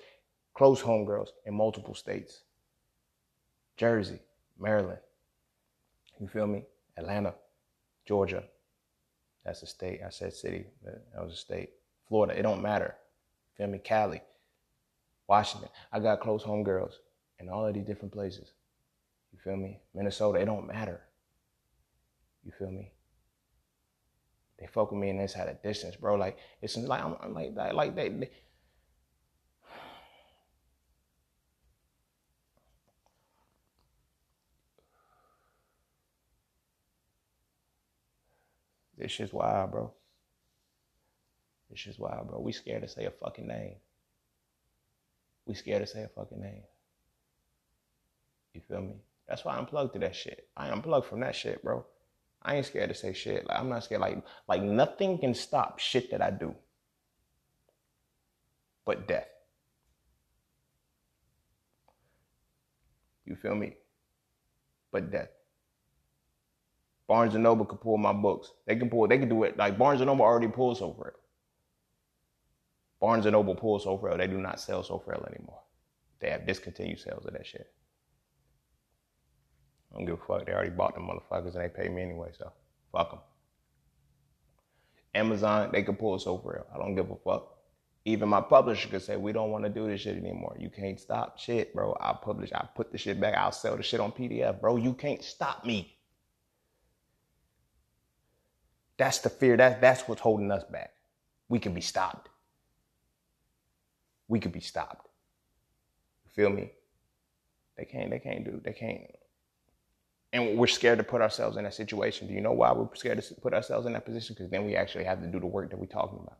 close 0.55 0.81
homegirls 0.81 1.29
in 1.45 1.53
multiple 1.53 1.93
states. 1.93 2.41
Jersey, 3.77 4.19
Maryland. 4.59 4.99
You 6.19 6.27
feel 6.27 6.47
me? 6.47 6.63
Atlanta, 6.97 7.35
Georgia, 8.07 8.45
that's 9.45 9.61
a 9.61 9.67
state. 9.67 10.01
I 10.05 10.09
said 10.09 10.33
city, 10.33 10.65
but 10.83 11.05
that 11.13 11.23
was 11.23 11.33
a 11.33 11.37
state. 11.37 11.69
Florida, 12.07 12.37
it 12.37 12.41
don't 12.41 12.61
matter. 12.61 12.95
Feel 13.57 13.67
me? 13.67 13.77
Cali, 13.77 14.21
Washington. 15.27 15.69
I 15.91 15.99
got 15.99 16.19
close 16.19 16.43
home 16.43 16.63
girls 16.63 16.99
in 17.39 17.49
all 17.49 17.65
of 17.65 17.73
these 17.73 17.85
different 17.85 18.11
places. 18.11 18.51
You 19.31 19.39
feel 19.43 19.55
me? 19.55 19.79
Minnesota, 19.93 20.39
it 20.39 20.45
don't 20.45 20.67
matter. 20.67 21.01
You 22.43 22.51
feel 22.57 22.71
me? 22.71 22.91
They 24.59 24.67
fuck 24.67 24.91
with 24.91 24.99
me 24.99 25.09
and 25.09 25.19
it's 25.19 25.35
at 25.35 25.49
a 25.49 25.53
distance, 25.53 25.95
bro. 25.95 26.15
Like 26.15 26.37
it's 26.61 26.77
like 26.77 27.03
I'm, 27.03 27.15
I'm 27.21 27.33
like 27.33 27.53
like 27.55 27.95
they, 27.95 28.09
they 28.09 28.29
This 39.05 39.11
shit's 39.11 39.33
wild, 39.33 39.69
bro. 39.69 39.93
This 41.69 41.77
shit's 41.77 41.99
wild, 41.99 42.27
bro. 42.27 42.39
We 42.39 42.51
scared 42.51 42.81
to 42.81 42.87
say 42.87 43.05
a 43.05 43.11
fucking 43.11 43.45
name. 43.45 43.75
We 45.45 45.53
scared 45.53 45.83
to 45.83 45.87
say 45.87 46.01
a 46.01 46.07
fucking 46.07 46.41
name. 46.41 46.63
You 48.55 48.61
feel 48.67 48.81
me? 48.81 48.95
That's 49.27 49.45
why 49.45 49.57
I'm 49.57 49.67
plugged 49.67 49.93
to 49.93 49.99
that 49.99 50.15
shit. 50.15 50.47
I 50.57 50.69
am 50.69 50.81
plugged 50.81 51.05
from 51.05 51.19
that 51.19 51.35
shit, 51.35 51.63
bro. 51.63 51.85
I 52.41 52.55
ain't 52.55 52.65
scared 52.65 52.89
to 52.89 52.95
say 52.95 53.13
shit. 53.13 53.45
Like 53.47 53.59
I'm 53.59 53.69
not 53.69 53.83
scared. 53.83 54.01
Like 54.01 54.23
like 54.47 54.63
nothing 54.63 55.19
can 55.19 55.35
stop 55.35 55.77
shit 55.77 56.09
that 56.09 56.23
I 56.23 56.31
do. 56.31 56.55
But 58.85 59.07
death. 59.07 59.29
You 63.23 63.35
feel 63.35 63.53
me? 63.53 63.75
But 64.91 65.11
death. 65.11 65.34
Barnes 67.07 67.35
and 67.35 67.43
Noble 67.43 67.65
could 67.65 67.81
pull 67.81 67.97
my 67.97 68.13
books. 68.13 68.51
They 68.65 68.75
can 68.75 68.89
pull. 68.89 69.07
They 69.07 69.17
can 69.17 69.29
do 69.29 69.43
it. 69.43 69.57
Like 69.57 69.77
Barnes 69.77 70.01
and 70.01 70.07
Noble 70.07 70.25
already 70.25 70.47
pulls 70.47 70.79
So 70.79 70.93
Frail. 70.93 71.13
Barnes 72.99 73.25
and 73.25 73.33
Noble 73.33 73.55
pulls 73.55 73.83
So 73.83 73.99
They 74.17 74.27
do 74.27 74.39
not 74.39 74.59
sell 74.59 74.83
So 74.83 74.99
Frail 74.99 75.25
anymore. 75.29 75.61
They 76.19 76.29
have 76.31 76.47
discontinued 76.47 76.99
sales 76.99 77.25
of 77.25 77.33
that 77.33 77.45
shit. 77.45 77.71
I 79.91 79.97
don't 79.97 80.05
give 80.05 80.15
a 80.15 80.25
fuck. 80.25 80.45
They 80.45 80.53
already 80.53 80.71
bought 80.71 80.95
them 80.95 81.07
motherfuckers 81.07 81.55
and 81.55 81.63
they 81.63 81.69
pay 81.69 81.89
me 81.89 82.01
anyway. 82.01 82.31
So 82.37 82.51
fuck 82.91 83.11
them. 83.11 83.19
Amazon, 85.13 85.69
they 85.71 85.83
can 85.83 85.95
pull 85.95 86.17
So 86.17 86.37
Frail. 86.39 86.65
I 86.73 86.77
don't 86.77 86.95
give 86.95 87.11
a 87.11 87.15
fuck. 87.15 87.51
Even 88.07 88.29
my 88.29 88.41
publisher 88.41 88.87
could 88.89 89.01
say, 89.01 89.17
we 89.17 89.31
don't 89.31 89.49
want 89.49 89.63
to 89.63 89.69
do 89.69 89.87
this 89.87 90.01
shit 90.01 90.17
anymore. 90.17 90.55
You 90.59 90.69
can't 90.69 90.99
stop 90.99 91.39
shit, 91.39 91.73
bro. 91.73 91.97
I'll 91.99 92.15
publish, 92.15 92.51
I'll 92.53 92.69
put 92.75 92.91
the 92.91 92.99
shit 92.99 93.19
back, 93.19 93.35
I'll 93.35 93.51
sell 93.51 93.75
the 93.75 93.81
shit 93.81 93.99
on 93.99 94.11
PDF. 94.11 94.61
Bro, 94.61 94.77
you 94.77 94.93
can't 94.93 95.23
stop 95.23 95.65
me. 95.65 95.94
That's 98.97 99.19
the 99.19 99.29
fear. 99.29 99.57
That, 99.57 99.81
that's 99.81 100.07
what's 100.07 100.21
holding 100.21 100.51
us 100.51 100.63
back. 100.63 100.93
We 101.49 101.59
can 101.59 101.73
be 101.73 101.81
stopped. 101.81 102.29
We 104.27 104.39
could 104.39 104.51
be 104.51 104.59
stopped. 104.59 105.07
You 106.25 106.31
feel 106.31 106.49
me? 106.49 106.71
They 107.77 107.85
can't, 107.85 108.09
they 108.09 108.19
can't 108.19 108.43
do, 108.43 108.61
they 108.63 108.73
can't. 108.73 109.01
And 110.33 110.57
we're 110.57 110.67
scared 110.67 110.97
to 110.97 111.03
put 111.03 111.21
ourselves 111.21 111.57
in 111.57 111.63
that 111.63 111.73
situation. 111.73 112.27
Do 112.27 112.33
you 112.33 112.41
know 112.41 112.51
why 112.51 112.71
we're 112.71 112.93
scared 112.95 113.21
to 113.21 113.33
put 113.35 113.53
ourselves 113.53 113.85
in 113.85 113.93
that 113.93 114.05
position? 114.05 114.35
Because 114.37 114.49
then 114.49 114.65
we 114.65 114.75
actually 114.75 115.05
have 115.05 115.21
to 115.21 115.27
do 115.27 115.39
the 115.39 115.45
work 115.45 115.69
that 115.69 115.79
we're 115.79 115.85
talking 115.85 116.19
about. 116.19 116.39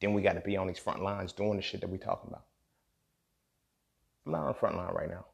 Then 0.00 0.14
we 0.14 0.22
got 0.22 0.32
to 0.34 0.40
be 0.40 0.56
on 0.56 0.66
these 0.66 0.78
front 0.78 1.02
lines 1.02 1.32
doing 1.32 1.56
the 1.56 1.62
shit 1.62 1.80
that 1.82 1.90
we're 1.90 1.98
talking 1.98 2.28
about. 2.28 2.44
I'm 4.26 4.32
not 4.32 4.42
on 4.42 4.48
the 4.48 4.54
front 4.54 4.76
line 4.76 4.92
right 4.92 5.08
now. 5.08 5.24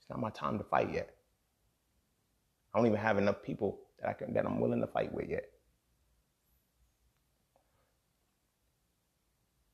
It's 0.00 0.10
not 0.10 0.18
my 0.18 0.30
time 0.30 0.58
to 0.58 0.64
fight 0.64 0.92
yet. 0.92 1.14
I 2.74 2.78
don't 2.78 2.86
even 2.86 2.98
have 2.98 3.18
enough 3.18 3.42
people 3.42 3.80
that 4.00 4.08
I 4.08 4.12
can 4.12 4.32
that 4.34 4.46
I'm 4.46 4.60
willing 4.60 4.80
to 4.80 4.86
fight 4.86 5.12
with 5.12 5.28
yet. 5.28 5.44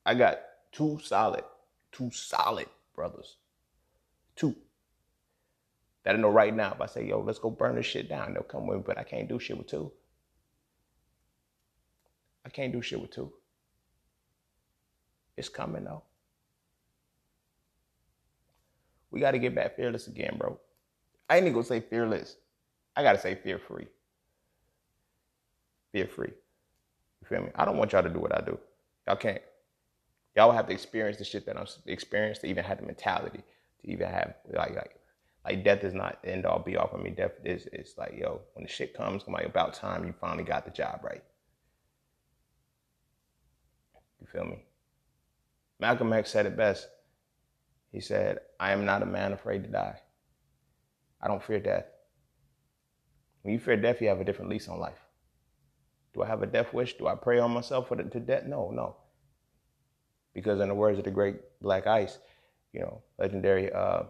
I 0.05 0.15
got 0.15 0.39
two 0.73 1.01
solid, 1.03 1.45
two 1.93 2.11
solid 2.12 2.67
brothers. 2.95 3.37
Two. 4.37 4.55
That 6.05 6.15
I 6.15 6.19
know 6.19 6.31
right 6.31 6.55
now 6.55 6.73
if 6.73 6.81
I 6.81 6.87
say, 6.87 7.07
yo, 7.07 7.21
let's 7.21 7.41
go 7.41 7.51
burn 7.51 7.75
this 7.75 7.87
shit 7.87 8.09
down, 8.09 8.35
they'll 8.35 8.43
come 8.45 8.67
with 8.67 8.79
me, 8.79 8.85
but 8.87 8.99
I 8.99 9.03
can't 9.03 9.29
do 9.29 9.41
shit 9.41 9.59
with 9.59 9.67
two. 9.67 9.91
I 12.45 12.49
can't 12.49 12.73
do 12.73 12.81
shit 12.81 13.01
with 13.01 13.11
two. 13.11 13.33
It's 15.37 15.49
coming 15.49 15.85
though. 15.85 16.05
We 19.11 19.21
got 19.21 19.33
to 19.33 19.39
get 19.39 19.55
back 19.55 19.77
fearless 19.77 20.07
again, 20.07 20.37
bro. 20.39 20.59
I 21.29 21.37
ain't 21.37 21.45
even 21.45 21.55
gonna 21.55 21.65
say 21.65 21.81
fearless. 21.81 22.37
I 22.95 23.03
gotta 23.03 23.19
say 23.19 23.35
fear 23.35 23.59
free. 23.59 23.87
Fear 25.97 26.09
free. 26.09 26.33
You 27.23 27.27
feel 27.27 27.41
me? 27.41 27.49
I 27.55 27.65
don't 27.65 27.79
want 27.79 27.93
y'all 27.93 28.03
to 28.03 28.11
do 28.11 28.19
what 28.19 28.37
I 28.37 28.45
do. 28.45 28.59
Y'all 29.07 29.17
can't. 29.17 29.41
Y'all 30.37 30.53
have 30.53 30.67
to 30.67 30.75
experience 30.75 31.17
the 31.17 31.25
shit 31.25 31.47
that 31.47 31.57
I'm 31.57 31.65
experienced 31.87 32.43
to 32.43 32.49
even 32.49 32.65
have 32.65 32.81
the 32.81 32.85
mentality 32.85 33.43
to 33.81 33.91
even 33.91 34.07
have 34.07 34.35
like 34.53 34.75
like 34.75 35.01
like 35.43 35.65
death 35.65 35.85
is 35.85 35.95
not 35.95 36.19
end 36.23 36.45
all 36.45 36.59
be 36.59 36.77
all 36.77 36.87
for 36.87 36.99
me. 36.99 37.09
Death 37.09 37.31
is 37.45 37.67
it's 37.73 37.97
like 37.97 38.13
yo 38.15 38.43
when 38.53 38.65
the 38.65 38.71
shit 38.71 38.93
comes, 38.93 39.23
I'm 39.27 39.33
like 39.33 39.47
about 39.47 39.73
time 39.73 40.05
you 40.05 40.13
finally 40.21 40.45
got 40.45 40.67
the 40.67 40.71
job 40.71 41.01
right. 41.03 41.25
You 44.21 44.27
feel 44.27 44.45
me? 44.45 44.67
Malcolm 45.81 46.13
X 46.13 46.31
said 46.31 46.45
it 46.45 46.59
best. 46.59 46.89
He 47.91 48.01
said, 48.01 48.41
I 48.61 48.73
am 48.73 48.85
not 48.85 49.03
a 49.03 49.07
man 49.07 49.33
afraid 49.33 49.65
to 49.65 49.71
die. 49.71 49.99
I 51.23 51.29
don't 51.29 51.43
fear 51.43 51.59
death. 51.59 51.87
When 53.41 53.55
you 53.55 53.59
fear 53.59 53.79
death, 53.79 54.03
you 54.03 54.09
have 54.09 54.21
a 54.21 54.25
different 54.25 54.51
lease 54.51 54.69
on 54.69 54.79
life. 54.79 55.06
Do 56.17 56.23
I 56.23 56.27
have 56.27 56.43
a 56.43 56.47
death 56.47 56.73
wish? 56.73 56.97
Do 56.97 57.09
I 57.09 57.15
pray 57.15 57.39
on 57.39 57.51
myself 57.51 57.89
for 57.89 57.97
the, 57.97 58.05
to 58.05 58.21
death? 58.21 58.47
No, 58.47 58.71
no. 58.71 58.97
Because 60.33 60.61
in 60.61 60.69
the 60.69 60.75
words 60.75 60.99
of 60.99 61.05
the 61.05 61.11
great 61.11 61.37
Black 61.61 61.87
Ice, 61.87 62.19
you 62.73 62.81
know, 62.81 63.03
legendary 63.19 63.71
uh, 63.71 64.05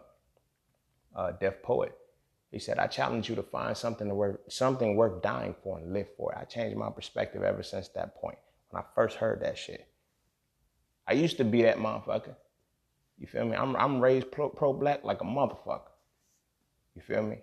uh, 1.16 1.32
Def 1.32 1.62
poet, 1.62 1.96
he 2.52 2.60
said, 2.60 2.78
"I 2.78 2.86
challenge 2.86 3.28
you 3.28 3.34
to 3.34 3.42
find 3.42 3.76
something 3.76 4.08
to 4.08 4.14
worth, 4.14 4.38
something 4.48 4.94
worth 4.94 5.20
dying 5.20 5.56
for 5.64 5.78
and 5.78 5.92
live 5.92 6.06
for." 6.16 6.36
I 6.38 6.44
changed 6.44 6.76
my 6.76 6.90
perspective 6.90 7.42
ever 7.42 7.64
since 7.64 7.88
that 7.88 8.14
point 8.14 8.38
when 8.70 8.80
I 8.80 8.86
first 8.94 9.16
heard 9.16 9.40
that 9.42 9.58
shit. 9.58 9.88
I 11.08 11.14
used 11.14 11.38
to 11.38 11.44
be 11.44 11.62
that 11.62 11.78
motherfucker. 11.78 12.36
You 13.18 13.26
feel 13.26 13.46
me? 13.46 13.56
I'm 13.56 13.74
I'm 13.74 14.00
raised 14.00 14.30
pro, 14.30 14.48
pro 14.48 14.72
black 14.72 15.02
like 15.02 15.22
a 15.22 15.24
motherfucker. 15.24 15.90
You 16.94 17.02
feel 17.02 17.22
me? 17.22 17.38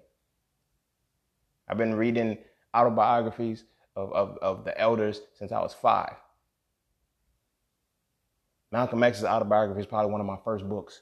I've 1.68 1.78
been 1.78 1.96
reading 1.96 2.38
autobiographies 2.74 3.66
of, 3.96 4.12
of, 4.14 4.38
of 4.42 4.66
the 4.66 4.80
elders 4.80 5.22
since 5.38 5.52
I 5.52 5.60
was 5.60 5.74
five. 5.74 6.16
Malcolm 8.72 9.04
X's 9.04 9.24
autobiography 9.24 9.82
is 9.82 9.86
probably 9.86 10.12
one 10.12 10.22
of 10.22 10.28
my 10.28 10.38
first 10.44 10.68
books. 10.68 11.02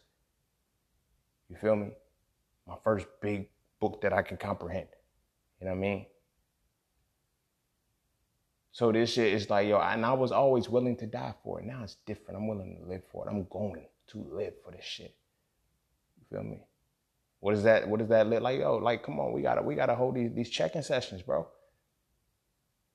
You 1.50 1.56
feel 1.56 1.76
me? 1.76 1.92
My 2.68 2.76
first 2.84 3.08
big 3.22 3.48
book 3.80 4.02
that 4.02 4.14
I 4.14 4.22
can 4.22 4.38
comprehend. 4.38 4.88
You 5.60 5.68
know 5.68 5.72
what 5.72 5.78
I 5.78 5.82
mean? 5.82 6.06
So 8.74 8.92
this 8.92 9.14
shit 9.14 9.34
is 9.34 9.50
like, 9.50 9.68
yo, 9.68 9.80
and 9.80 10.06
I 10.06 10.14
was 10.14 10.32
always 10.32 10.70
willing 10.70 10.96
to 10.98 11.06
die 11.06 11.34
for 11.44 11.60
it. 11.60 11.66
Now 11.66 11.84
it's 11.84 11.98
different. 12.06 12.38
I'm 12.38 12.48
willing 12.48 12.78
to 12.82 12.90
live 12.90 13.04
for 13.12 13.28
it. 13.28 13.32
I'm 13.32 13.46
going 13.50 13.86
to 14.08 14.26
live 14.32 14.54
for 14.64 14.72
this 14.72 14.86
shit. 14.86 15.14
You 16.18 16.38
feel 16.38 16.44
me? 16.44 16.60
What 17.42 17.56
is 17.56 17.64
that? 17.64 17.88
What 17.88 18.00
does 18.00 18.10
that 18.10 18.28
look 18.28 18.42
like? 18.42 18.60
Yo, 18.60 18.78
like, 18.78 19.04
come 19.04 19.20
on, 19.20 19.34
we 19.34 19.42
gotta 19.42 19.62
we 19.62 19.76
gotta 19.76 19.96
hold 19.96 20.16
these 20.16 20.32
these 20.34 20.50
checking 20.50 20.84
sessions, 20.84 21.22
bro. 21.22 21.48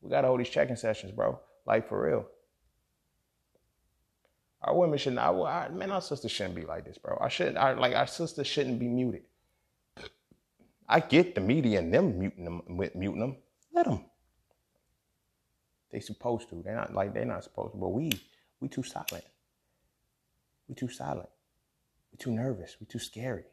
We 0.03 0.11
gotta 0.11 0.29
hold 0.29 0.41
these 0.41 0.49
checking 0.49 0.77
sessions, 0.77 1.13
bro. 1.13 1.41
Like 1.67 1.89
for 1.89 2.05
real. 2.07 2.27
Our 4.63 4.77
women 4.77 4.99
should 4.99 5.15
not. 5.15 5.35
Our, 5.35 5.71
man, 5.71 5.91
our 5.91 6.01
sisters 6.01 6.33
shouldn't 6.33 6.57
be 6.57 6.65
like 6.65 6.85
this, 6.85 6.99
bro. 6.99 7.19
I 7.21 7.29
shouldn't. 7.29 7.57
Our, 7.57 7.77
like 7.77 7.95
our 7.95 8.07
sisters 8.07 8.47
shouldn't 8.47 8.79
be 8.79 8.89
muted. 8.89 9.23
I 10.89 11.01
get 11.01 11.35
the 11.35 11.41
media 11.41 11.79
and 11.79 11.93
them 11.93 12.19
muting 12.19 12.45
them, 12.45 12.63
muting 12.69 13.21
them. 13.21 13.37
Let 13.73 13.87
them. 13.87 14.05
They 15.91 16.01
supposed 16.01 16.49
to. 16.51 16.63
They're 16.65 16.75
not 16.75 16.95
like 16.95 17.15
they're 17.15 17.25
not 17.25 17.45
supposed 17.45 17.73
to. 17.73 17.79
But 17.79 17.89
we, 17.89 18.13
we 18.61 18.69
too 18.69 18.83
silent. 18.83 19.25
We 20.69 20.75
too 20.75 20.89
silent. 20.89 21.29
We 22.13 22.19
too 22.19 22.33
nervous. 22.33 22.77
We 22.81 22.87
too 22.87 22.99
scary. 22.99 23.45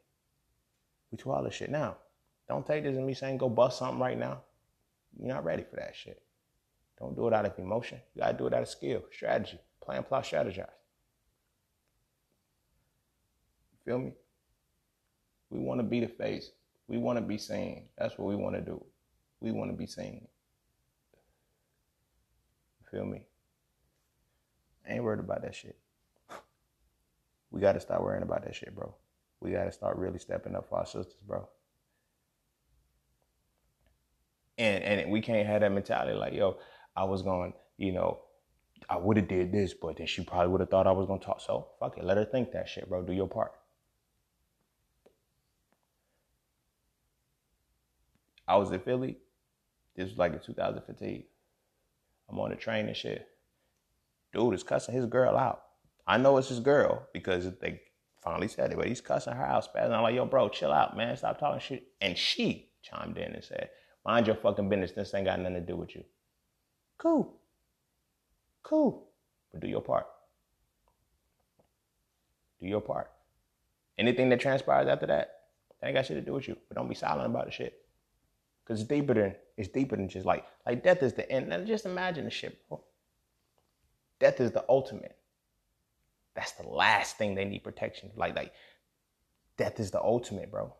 We 1.11 1.17
too 1.17 1.31
all 1.31 1.43
this 1.43 1.53
shit. 1.53 1.69
Now, 1.69 1.97
don't 2.47 2.65
take 2.65 2.83
this 2.83 2.95
and 2.95 3.05
me 3.05 3.13
saying 3.13 3.37
go 3.37 3.49
bust 3.49 3.79
something 3.79 3.99
right 3.99 4.17
now. 4.17 4.41
You're 5.19 5.33
not 5.33 5.45
ready 5.45 5.63
for 5.63 5.75
that 5.75 5.95
shit. 5.95 6.21
Don't 6.99 7.15
do 7.15 7.27
it 7.27 7.33
out 7.33 7.45
of 7.45 7.57
emotion. 7.57 7.99
You 8.13 8.21
gotta 8.21 8.37
do 8.37 8.47
it 8.47 8.53
out 8.53 8.61
of 8.61 8.69
skill, 8.69 9.03
strategy, 9.11 9.59
plan, 9.81 10.03
plot, 10.03 10.23
strategize. 10.23 10.69
Feel 13.85 13.99
me? 13.99 14.13
We 15.49 15.59
want 15.59 15.79
to 15.79 15.83
be 15.83 15.99
the 15.99 16.07
face. 16.07 16.51
We 16.87 16.97
want 16.97 17.17
to 17.17 17.21
be 17.21 17.37
seen. 17.37 17.85
That's 17.97 18.17
what 18.17 18.27
we 18.27 18.35
want 18.35 18.55
to 18.55 18.61
do. 18.61 18.83
We 19.39 19.51
want 19.51 19.71
to 19.71 19.77
be 19.77 19.85
seen. 19.85 20.27
Feel 22.89 23.05
me? 23.05 23.25
I 24.87 24.93
ain't 24.93 25.03
worried 25.03 25.19
about 25.19 25.41
that 25.43 25.55
shit. 25.55 25.77
We 27.51 27.61
got 27.61 27.73
to 27.73 27.79
start 27.79 28.01
worrying 28.01 28.23
about 28.23 28.45
that 28.45 28.55
shit, 28.55 28.75
bro. 28.75 28.95
We 29.39 29.51
got 29.51 29.65
to 29.65 29.71
start 29.71 29.97
really 29.97 30.17
stepping 30.17 30.55
up 30.55 30.67
for 30.67 30.79
our 30.79 30.87
sisters, 30.87 31.17
bro. 31.27 31.47
And 34.57 34.83
and 34.83 35.11
we 35.11 35.21
can't 35.21 35.47
have 35.47 35.61
that 35.61 35.71
mentality 35.71 36.17
like, 36.17 36.33
yo, 36.33 36.57
I 36.95 37.03
was 37.05 37.21
going, 37.21 37.53
you 37.77 37.91
know, 37.91 38.19
I 38.89 38.97
would 38.97 39.17
have 39.17 39.27
did 39.27 39.51
this, 39.51 39.73
but 39.73 39.97
then 39.97 40.07
she 40.07 40.23
probably 40.23 40.49
would 40.49 40.61
have 40.61 40.69
thought 40.69 40.87
I 40.87 40.91
was 40.91 41.07
gonna 41.07 41.19
talk. 41.19 41.41
So 41.41 41.67
fuck 41.79 41.97
it, 41.97 42.03
let 42.03 42.17
her 42.17 42.25
think 42.25 42.51
that 42.51 42.69
shit, 42.69 42.87
bro. 42.89 43.01
Do 43.01 43.13
your 43.13 43.27
part. 43.27 43.53
I 48.47 48.57
was 48.57 48.71
in 48.71 48.79
Philly. 48.79 49.17
This 49.95 50.09
was 50.09 50.17
like 50.17 50.33
in 50.33 50.39
2015. 50.39 51.23
I'm 52.29 52.39
on 52.39 52.49
the 52.49 52.55
train 52.55 52.87
and 52.87 52.97
shit. 52.97 53.27
Dude 54.33 54.53
is 54.53 54.63
cussing 54.63 54.95
his 54.95 55.05
girl 55.05 55.37
out. 55.37 55.63
I 56.05 56.17
know 56.17 56.37
it's 56.37 56.49
his 56.49 56.59
girl 56.59 57.07
because 57.13 57.49
they 57.59 57.79
finally 58.21 58.47
said 58.47 58.71
it, 58.71 58.77
but 58.77 58.87
he's 58.87 59.01
cussing 59.01 59.33
her 59.33 59.45
out, 59.45 59.67
spazzing. 59.71 59.91
I'm 59.91 60.03
like, 60.03 60.15
yo, 60.15 60.25
bro, 60.25 60.49
chill 60.49 60.71
out, 60.71 60.97
man. 60.97 61.15
Stop 61.15 61.39
talking 61.39 61.59
shit. 61.59 61.87
And 62.01 62.17
she 62.17 62.69
chimed 62.81 63.17
in 63.17 63.33
and 63.33 63.43
said, 63.43 63.69
mind 64.05 64.27
your 64.27 64.35
fucking 64.35 64.67
business. 64.67 64.91
This 64.91 65.13
ain't 65.13 65.25
got 65.25 65.39
nothing 65.39 65.55
to 65.55 65.61
do 65.61 65.77
with 65.77 65.95
you. 65.95 66.03
Cool. 66.97 67.33
Cool. 68.63 69.07
But 69.51 69.61
do 69.61 69.67
your 69.67 69.81
part. 69.81 70.07
Do 72.59 72.67
your 72.67 72.81
part. 72.81 73.11
Anything 73.97 74.29
that 74.29 74.39
transpires 74.39 74.87
after 74.87 75.05
that, 75.07 75.41
that 75.79 75.87
ain't 75.87 75.95
got 75.95 76.05
shit 76.05 76.17
to 76.17 76.21
do 76.21 76.33
with 76.33 76.47
you. 76.47 76.57
But 76.67 76.77
don't 76.77 76.89
be 76.89 76.95
silent 76.95 77.27
about 77.27 77.45
the 77.45 77.51
shit. 77.51 77.79
Cause 78.65 78.79
it's 78.79 78.87
deeper 78.87 79.13
than 79.13 79.35
it's 79.57 79.67
deeper 79.67 79.97
than 79.97 80.07
just 80.07 80.25
like 80.25 80.45
like 80.65 80.83
death 80.83 81.03
is 81.03 81.13
the 81.13 81.29
end. 81.29 81.49
Now 81.49 81.59
just 81.59 81.85
imagine 81.85 82.23
the 82.23 82.31
shit, 82.31 82.57
bro. 82.69 82.81
Death 84.19 84.39
is 84.39 84.51
the 84.51 84.63
ultimate. 84.69 85.17
That's 86.33 86.53
the 86.53 86.67
last 86.67 87.17
thing 87.17 87.35
they 87.35 87.43
need 87.43 87.65
protection. 87.65 88.11
Like 88.15 88.37
like 88.37 88.53
death 89.57 89.81
is 89.81 89.91
the 89.91 90.01
ultimate, 90.01 90.49
bro. 90.49 90.73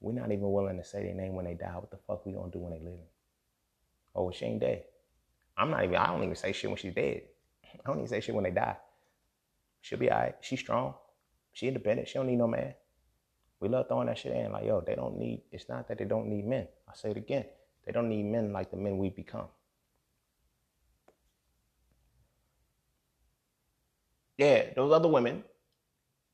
We're 0.00 0.12
not 0.12 0.32
even 0.32 0.50
willing 0.50 0.78
to 0.78 0.84
say 0.84 1.02
their 1.02 1.14
name 1.14 1.34
when 1.34 1.44
they 1.44 1.54
die. 1.54 1.74
What 1.74 1.90
the 1.90 1.98
fuck 1.98 2.24
we 2.24 2.32
gonna 2.32 2.50
do 2.50 2.60
when 2.60 2.72
they 2.72 2.78
living? 2.78 3.06
Oh, 4.14 4.30
she 4.30 4.46
ain't 4.46 4.60
dead. 4.60 4.84
I'm 5.58 5.70
not 5.70 5.82
even, 5.82 5.96
I 5.96 6.06
don't 6.06 6.22
even 6.22 6.36
say 6.36 6.52
shit 6.52 6.70
when 6.70 6.76
she's 6.76 6.94
dead. 6.94 7.22
I 7.64 7.86
don't 7.86 7.96
even 7.96 8.08
say 8.08 8.20
shit 8.20 8.34
when 8.34 8.44
they 8.44 8.52
die. 8.52 8.76
She'll 9.80 9.98
be 9.98 10.10
all 10.10 10.18
right. 10.18 10.34
She's 10.40 10.60
strong. 10.60 10.94
She 11.52 11.66
independent. 11.66 12.08
She 12.08 12.14
don't 12.14 12.28
need 12.28 12.36
no 12.36 12.46
man. 12.46 12.74
We 13.60 13.68
love 13.68 13.88
throwing 13.88 14.06
that 14.06 14.18
shit 14.18 14.32
in. 14.32 14.52
Like, 14.52 14.64
yo, 14.64 14.80
they 14.80 14.94
don't 14.94 15.18
need, 15.18 15.42
it's 15.50 15.68
not 15.68 15.88
that 15.88 15.98
they 15.98 16.04
don't 16.04 16.28
need 16.28 16.46
men. 16.46 16.68
I 16.88 16.92
say 16.94 17.10
it 17.10 17.16
again. 17.16 17.44
They 17.84 17.92
don't 17.92 18.08
need 18.08 18.24
men 18.24 18.52
like 18.52 18.70
the 18.70 18.76
men 18.76 18.98
we 18.98 19.10
become. 19.10 19.46
Yeah, 24.36 24.66
those 24.76 24.92
other 24.92 25.08
women, 25.08 25.42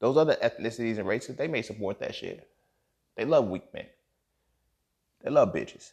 those 0.01 0.19
other 0.19 0.37
ethnicities 0.43 0.99
and 0.99 1.09
races, 1.09 1.37
they 1.37 1.49
may 1.49 1.63
support 1.63 1.99
that 2.01 2.15
shit. 2.15 2.47
They 3.17 3.25
love 3.25 3.49
weak 3.49 3.73
men. 3.73 3.87
They 5.23 5.31
love 5.31 5.55
bitches 5.55 5.93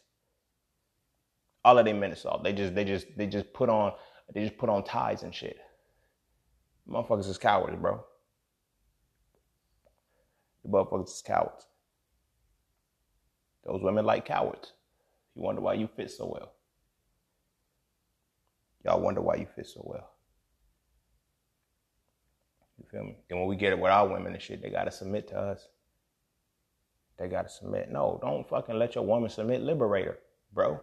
all 1.64 1.78
of 1.78 1.84
them 1.84 2.00
men 2.00 2.12
assault. 2.12 2.42
They 2.42 2.52
just 2.52 2.74
they 2.74 2.84
just 2.84 3.06
they 3.16 3.26
just 3.26 3.52
put 3.52 3.68
on 3.68 3.92
they 4.34 4.44
just 4.44 4.58
put 4.58 4.68
on 4.68 4.84
ties 4.84 5.22
and 5.22 5.34
shit. 5.34 5.58
Motherfuckers 6.88 7.28
is 7.28 7.38
cowards, 7.38 7.76
bro. 7.80 8.04
The 10.64 10.70
motherfuckers 10.70 11.08
is 11.08 11.22
cowards. 11.24 11.66
Those 13.64 13.82
women 13.82 14.04
like 14.04 14.24
cowards. 14.24 14.72
You 15.34 15.42
wonder 15.42 15.60
why 15.60 15.74
you 15.74 15.88
fit 15.96 16.10
so 16.10 16.26
well. 16.26 16.52
Y'all 18.84 19.00
wonder 19.00 19.20
why 19.22 19.36
you 19.36 19.46
fit 19.54 19.66
so 19.66 19.80
well. 19.84 20.10
You 22.78 22.84
feel 22.90 23.04
me? 23.04 23.16
And 23.30 23.38
when 23.38 23.48
we 23.48 23.56
get 23.56 23.72
it 23.72 23.78
with 23.78 23.92
our 23.92 24.08
women 24.08 24.32
and 24.32 24.42
shit, 24.42 24.60
they 24.60 24.70
gotta 24.70 24.90
submit 24.90 25.28
to 25.28 25.38
us. 25.38 25.68
They 27.18 27.28
gotta 27.28 27.48
submit. 27.48 27.90
No, 27.92 28.18
don't 28.20 28.48
fucking 28.48 28.78
let 28.78 28.96
your 28.96 29.04
woman 29.04 29.30
submit. 29.30 29.60
liberator, 29.60 30.18
bro. 30.52 30.80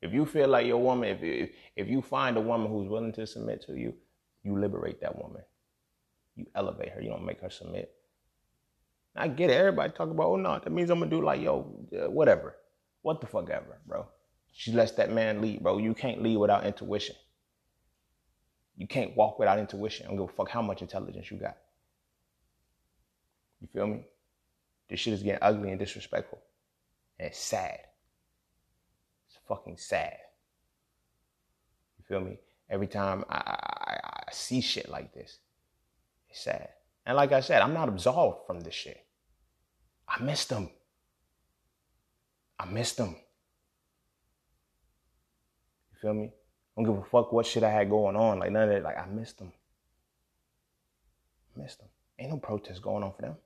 If 0.00 0.12
you 0.12 0.26
feel 0.26 0.48
like 0.48 0.66
your 0.66 0.78
woman, 0.78 1.08
if, 1.08 1.22
if 1.22 1.50
if 1.76 1.88
you 1.88 2.02
find 2.02 2.36
a 2.36 2.40
woman 2.40 2.70
who's 2.70 2.88
willing 2.88 3.12
to 3.14 3.26
submit 3.26 3.62
to 3.66 3.74
you, 3.74 3.94
you 4.44 4.58
liberate 4.58 5.00
that 5.00 5.16
woman. 5.20 5.42
You 6.36 6.46
elevate 6.54 6.90
her. 6.90 7.00
You 7.00 7.10
don't 7.10 7.26
make 7.26 7.40
her 7.40 7.50
submit. 7.50 7.92
I 9.16 9.26
get 9.26 9.50
it. 9.50 9.54
Everybody 9.54 9.92
talk 9.92 10.10
about, 10.10 10.26
oh 10.26 10.36
no, 10.36 10.58
that 10.58 10.70
means 10.70 10.90
I'm 10.90 11.00
gonna 11.00 11.10
do 11.10 11.22
like 11.22 11.40
yo, 11.40 11.86
uh, 11.92 12.10
whatever, 12.10 12.54
what 13.02 13.20
the 13.20 13.26
fuck 13.26 13.50
ever, 13.50 13.80
bro. 13.86 14.06
She 14.52 14.72
lets 14.72 14.92
that 14.92 15.12
man 15.12 15.40
lead, 15.40 15.62
bro. 15.62 15.78
You 15.78 15.94
can't 15.94 16.22
lead 16.22 16.36
without 16.36 16.64
intuition. 16.64 17.16
You 18.76 18.86
can't 18.86 19.16
walk 19.16 19.38
without 19.40 19.58
intuition. 19.58 20.06
I 20.06 20.10
don't 20.10 20.18
give 20.18 20.30
a 20.30 20.32
fuck 20.32 20.48
how 20.48 20.62
much 20.62 20.82
intelligence 20.82 21.30
you 21.30 21.38
got. 21.38 21.56
You 23.60 23.68
feel 23.72 23.88
me? 23.88 24.04
This 24.88 25.00
shit 25.00 25.14
is 25.14 25.22
getting 25.22 25.42
ugly 25.42 25.70
and 25.70 25.78
disrespectful. 25.78 26.38
And 27.18 27.28
it's 27.28 27.38
sad. 27.40 27.80
Fucking 29.48 29.78
sad. 29.78 30.16
You 31.98 32.04
feel 32.06 32.20
me? 32.20 32.38
Every 32.70 32.86
time 32.86 33.24
I, 33.30 33.36
I, 33.36 33.98
I 34.28 34.32
see 34.32 34.60
shit 34.60 34.88
like 34.90 35.14
this, 35.14 35.38
it's 36.28 36.40
sad. 36.40 36.68
And 37.06 37.16
like 37.16 37.32
I 37.32 37.40
said, 37.40 37.62
I'm 37.62 37.72
not 37.72 37.88
absolved 37.88 38.46
from 38.46 38.60
this 38.60 38.74
shit. 38.74 39.06
I 40.06 40.22
missed 40.22 40.50
them. 40.50 40.68
I 42.58 42.66
missed 42.66 42.98
them. 42.98 43.16
You 45.92 45.98
feel 46.00 46.14
me? 46.14 46.26
I 46.26 46.82
don't 46.82 46.94
give 46.94 47.02
a 47.02 47.06
fuck 47.06 47.32
what 47.32 47.46
shit 47.46 47.62
I 47.62 47.70
had 47.70 47.88
going 47.88 48.16
on. 48.16 48.38
Like 48.38 48.52
none 48.52 48.64
of 48.64 48.68
that. 48.68 48.82
Like 48.82 48.98
I 48.98 49.06
missed 49.06 49.38
them. 49.38 49.52
I 51.56 51.62
missed 51.62 51.78
them. 51.78 51.88
Ain't 52.18 52.30
no 52.30 52.36
protest 52.36 52.82
going 52.82 53.02
on 53.02 53.12
for 53.14 53.22
them. 53.22 53.36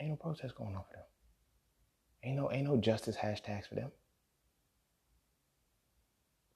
Ain't 0.00 0.10
no 0.10 0.16
protest 0.16 0.54
going 0.54 0.76
on 0.76 0.84
for 0.88 0.94
them. 0.94 1.04
Ain't 2.22 2.36
no 2.36 2.50
ain't 2.50 2.66
no 2.66 2.76
justice 2.76 3.16
hashtags 3.16 3.68
for 3.68 3.76
them. 3.76 3.90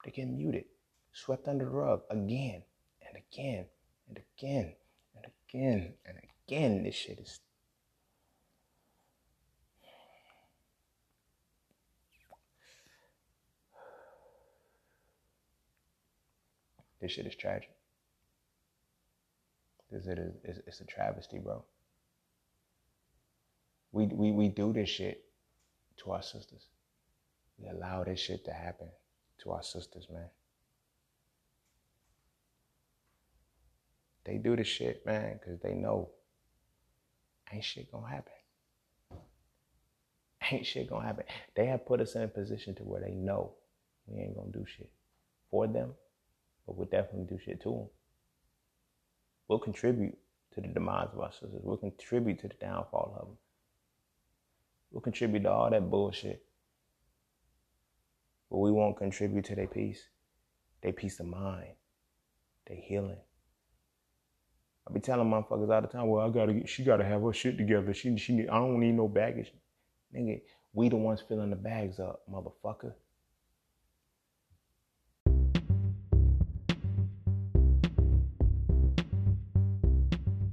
They 0.04 0.10
get 0.10 0.26
muted, 0.26 0.64
swept 1.12 1.46
under 1.46 1.64
the 1.64 1.70
rug 1.70 2.02
again 2.10 2.62
and 3.06 3.16
again 3.16 3.66
and 4.08 4.18
again 4.36 4.74
and 5.14 5.26
again 5.48 5.94
and 6.04 6.18
again. 6.48 6.82
This 6.82 6.94
shit 6.94 7.20
is 7.20 7.40
This 17.00 17.10
shit 17.10 17.26
is 17.26 17.34
tragic. 17.34 17.70
This 19.90 20.06
it 20.06 20.18
is 20.18 20.34
it's, 20.44 20.60
it's 20.68 20.80
a 20.80 20.84
travesty, 20.84 21.40
bro. 21.40 21.64
We, 23.90 24.06
we 24.06 24.30
we 24.30 24.48
do 24.48 24.72
this 24.72 24.88
shit 24.88 25.24
to 26.02 26.12
our 26.12 26.22
sisters. 26.22 26.66
We 27.58 27.68
allow 27.68 28.04
this 28.04 28.20
shit 28.20 28.44
to 28.46 28.52
happen 28.52 28.88
to 29.42 29.50
our 29.52 29.62
sisters, 29.62 30.06
man. 30.12 30.28
They 34.24 34.38
do 34.38 34.56
this 34.56 34.68
shit, 34.68 35.04
man, 35.04 35.38
because 35.40 35.60
they 35.60 35.74
know 35.74 36.10
ain't 37.52 37.64
shit 37.64 37.90
gonna 37.90 38.08
happen. 38.08 38.32
Ain't 40.50 40.66
shit 40.66 40.88
gonna 40.88 41.06
happen. 41.06 41.24
They 41.54 41.66
have 41.66 41.86
put 41.86 42.00
us 42.00 42.14
in 42.14 42.22
a 42.22 42.28
position 42.28 42.74
to 42.76 42.82
where 42.82 43.00
they 43.00 43.12
know 43.12 43.52
we 44.06 44.20
ain't 44.20 44.36
gonna 44.36 44.50
do 44.52 44.64
shit 44.66 44.90
for 45.50 45.66
them 45.66 45.94
but 46.66 46.76
we'll 46.76 46.88
definitely 46.88 47.24
do 47.24 47.38
shit 47.42 47.60
to 47.62 47.70
them. 47.70 47.86
We'll 49.48 49.58
contribute 49.58 50.16
to 50.54 50.60
the 50.60 50.68
demise 50.68 51.08
of 51.12 51.20
our 51.20 51.32
sisters. 51.32 51.60
We'll 51.62 51.76
contribute 51.76 52.40
to 52.40 52.48
the 52.48 52.54
downfall 52.54 53.16
of 53.20 53.26
them. 53.28 53.36
We'll 54.92 55.00
contribute 55.00 55.42
to 55.44 55.50
all 55.50 55.70
that 55.70 55.90
bullshit. 55.90 56.44
But 58.50 58.58
we 58.58 58.70
won't 58.70 58.98
contribute 58.98 59.46
to 59.46 59.54
their 59.54 59.66
peace, 59.66 60.02
their 60.82 60.92
peace 60.92 61.18
of 61.18 61.26
mind, 61.26 61.72
their 62.66 62.76
healing. 62.76 63.16
I 64.86 64.92
be 64.92 65.00
telling 65.00 65.30
motherfuckers 65.30 65.72
all 65.72 65.80
the 65.80 65.88
time, 65.88 66.08
well, 66.08 66.26
I 66.26 66.30
gotta 66.30 66.52
get, 66.52 66.68
she 66.68 66.84
gotta 66.84 67.04
have 67.04 67.22
her 67.22 67.32
shit 67.32 67.56
together. 67.56 67.94
She, 67.94 68.14
she, 68.18 68.34
need, 68.34 68.48
I 68.48 68.58
don't 68.58 68.78
need 68.78 68.92
no 68.92 69.08
baggage. 69.08 69.52
Nigga, 70.14 70.42
we 70.74 70.90
the 70.90 70.96
ones 70.96 71.22
filling 71.26 71.50
the 71.50 71.56
bags 71.56 71.98
up, 71.98 72.22
motherfucker. 72.30 72.92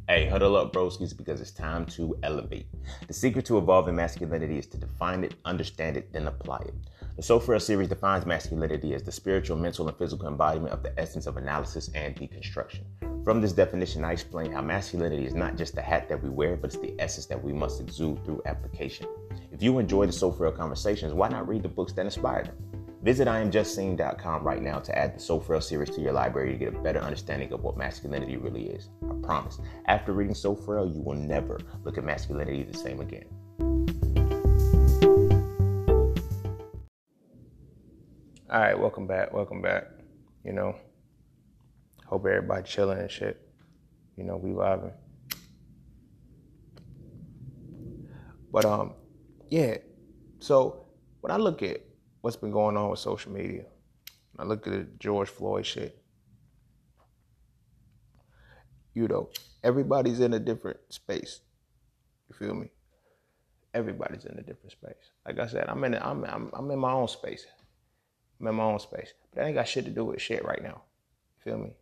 Hey, 0.09 0.25
huddle 0.25 0.57
up, 0.57 0.73
broskies, 0.73 1.15
because 1.15 1.39
it's 1.39 1.51
time 1.51 1.85
to 1.85 2.17
elevate. 2.23 2.65
The 3.05 3.13
secret 3.13 3.45
to 3.45 3.59
evolving 3.59 3.95
masculinity 3.95 4.57
is 4.57 4.65
to 4.65 4.77
define 4.77 5.23
it, 5.23 5.35
understand 5.45 5.97
it, 5.97 6.11
then 6.11 6.25
apply 6.25 6.63
it. 6.65 6.73
The 7.15 7.21
So 7.21 7.39
series 7.59 7.89
defines 7.89 8.25
masculinity 8.25 8.95
as 8.95 9.03
the 9.03 9.11
spiritual, 9.11 9.55
mental, 9.55 9.87
and 9.87 9.95
physical 9.95 10.27
embodiment 10.27 10.73
of 10.73 10.81
the 10.81 10.99
essence 10.99 11.27
of 11.27 11.37
analysis 11.37 11.91
and 11.93 12.15
deconstruction. 12.15 12.85
From 13.23 13.39
this 13.39 13.53
definition, 13.53 14.03
I 14.03 14.13
explain 14.13 14.51
how 14.51 14.63
masculinity 14.63 15.27
is 15.27 15.35
not 15.35 15.55
just 15.55 15.75
the 15.75 15.83
hat 15.83 16.09
that 16.09 16.23
we 16.23 16.29
wear, 16.29 16.55
but 16.55 16.73
it's 16.73 16.81
the 16.81 16.95
essence 16.97 17.27
that 17.27 17.43
we 17.43 17.53
must 17.53 17.79
exude 17.79 18.25
through 18.25 18.41
application. 18.47 19.05
If 19.51 19.61
you 19.61 19.77
enjoy 19.77 20.07
the 20.07 20.11
So 20.11 20.31
conversations, 20.31 21.13
why 21.13 21.29
not 21.29 21.47
read 21.47 21.61
the 21.61 21.69
books 21.69 21.93
that 21.93 22.05
inspire 22.05 22.45
them? 22.45 22.55
Visit 23.01 23.29
IamJustSeen.com 23.29 24.43
right 24.43 24.62
now 24.62 24.79
to 24.79 24.97
add 24.97 25.15
the 25.15 25.19
So 25.21 25.39
Frail 25.39 25.62
series 25.62 25.89
to 25.91 26.01
your 26.01 26.12
library 26.12 26.51
to 26.51 26.57
get 26.57 26.75
a 26.75 26.79
better 26.79 26.99
understanding 26.99 27.53
of 27.53 27.63
what 27.63 27.77
masculinity 27.77 28.35
really 28.35 28.67
is. 28.67 28.89
I 29.09 29.13
promise. 29.23 29.59
After 29.85 30.12
reading 30.12 30.35
So 30.35 30.53
Frail, 30.53 30.85
you 30.85 30.99
will 31.01 31.15
never 31.15 31.62
look 31.85 31.97
at 31.97 32.03
masculinity 32.03 32.63
the 32.63 32.77
same 32.77 32.99
again. 32.99 33.23
All 38.51 38.59
right, 38.59 38.77
welcome 38.77 39.07
back. 39.07 39.31
Welcome 39.31 39.62
back. 39.62 39.85
You 40.43 40.51
know, 40.51 40.75
hope 42.05 42.25
everybody 42.25 42.63
chilling 42.63 42.99
and 42.99 43.09
shit. 43.09 43.39
You 44.17 44.25
know, 44.25 44.35
we 44.35 44.49
vibing. 44.49 44.91
But 48.51 48.65
um, 48.65 48.93
yeah. 49.47 49.77
So 50.39 50.85
when 51.21 51.31
I 51.31 51.38
look 51.38 51.63
at 51.63 51.88
what's 52.21 52.38
been 52.38 52.51
going 52.51 52.77
on 52.77 52.89
with 52.89 52.99
social 52.99 53.32
media. 53.32 53.65
I 54.38 54.43
look 54.43 54.65
at 54.67 54.73
the 54.73 54.88
George 54.99 55.29
Floyd 55.29 55.65
shit. 55.65 56.01
You 58.93 59.08
know, 59.08 59.29
everybody's 59.63 60.19
in 60.19 60.34
a 60.34 60.39
different 60.39 60.79
space. 60.89 61.41
You 62.29 62.36
feel 62.36 62.55
me? 62.55 62.69
Everybody's 63.73 64.25
in 64.25 64.38
a 64.38 64.41
different 64.41 64.71
space. 64.71 65.12
Like 65.25 65.39
I 65.39 65.47
said, 65.47 65.65
I'm 65.67 65.84
in 65.84 65.95
I'm 65.95 66.23
I'm, 66.25 66.49
I'm 66.53 66.71
in 66.71 66.79
my 66.79 66.91
own 66.91 67.08
space. 67.08 67.45
I'm 68.39 68.47
in 68.47 68.55
my 68.55 68.63
own 68.63 68.79
space. 68.79 69.13
But 69.34 69.43
I 69.43 69.47
ain't 69.47 69.55
got 69.55 69.67
shit 69.67 69.86
to 69.86 69.91
do 69.91 70.05
with 70.05 70.21
shit 70.21 70.43
right 70.43 70.62
now. 70.63 70.82
You 71.38 71.51
feel 71.51 71.58
me? 71.60 71.73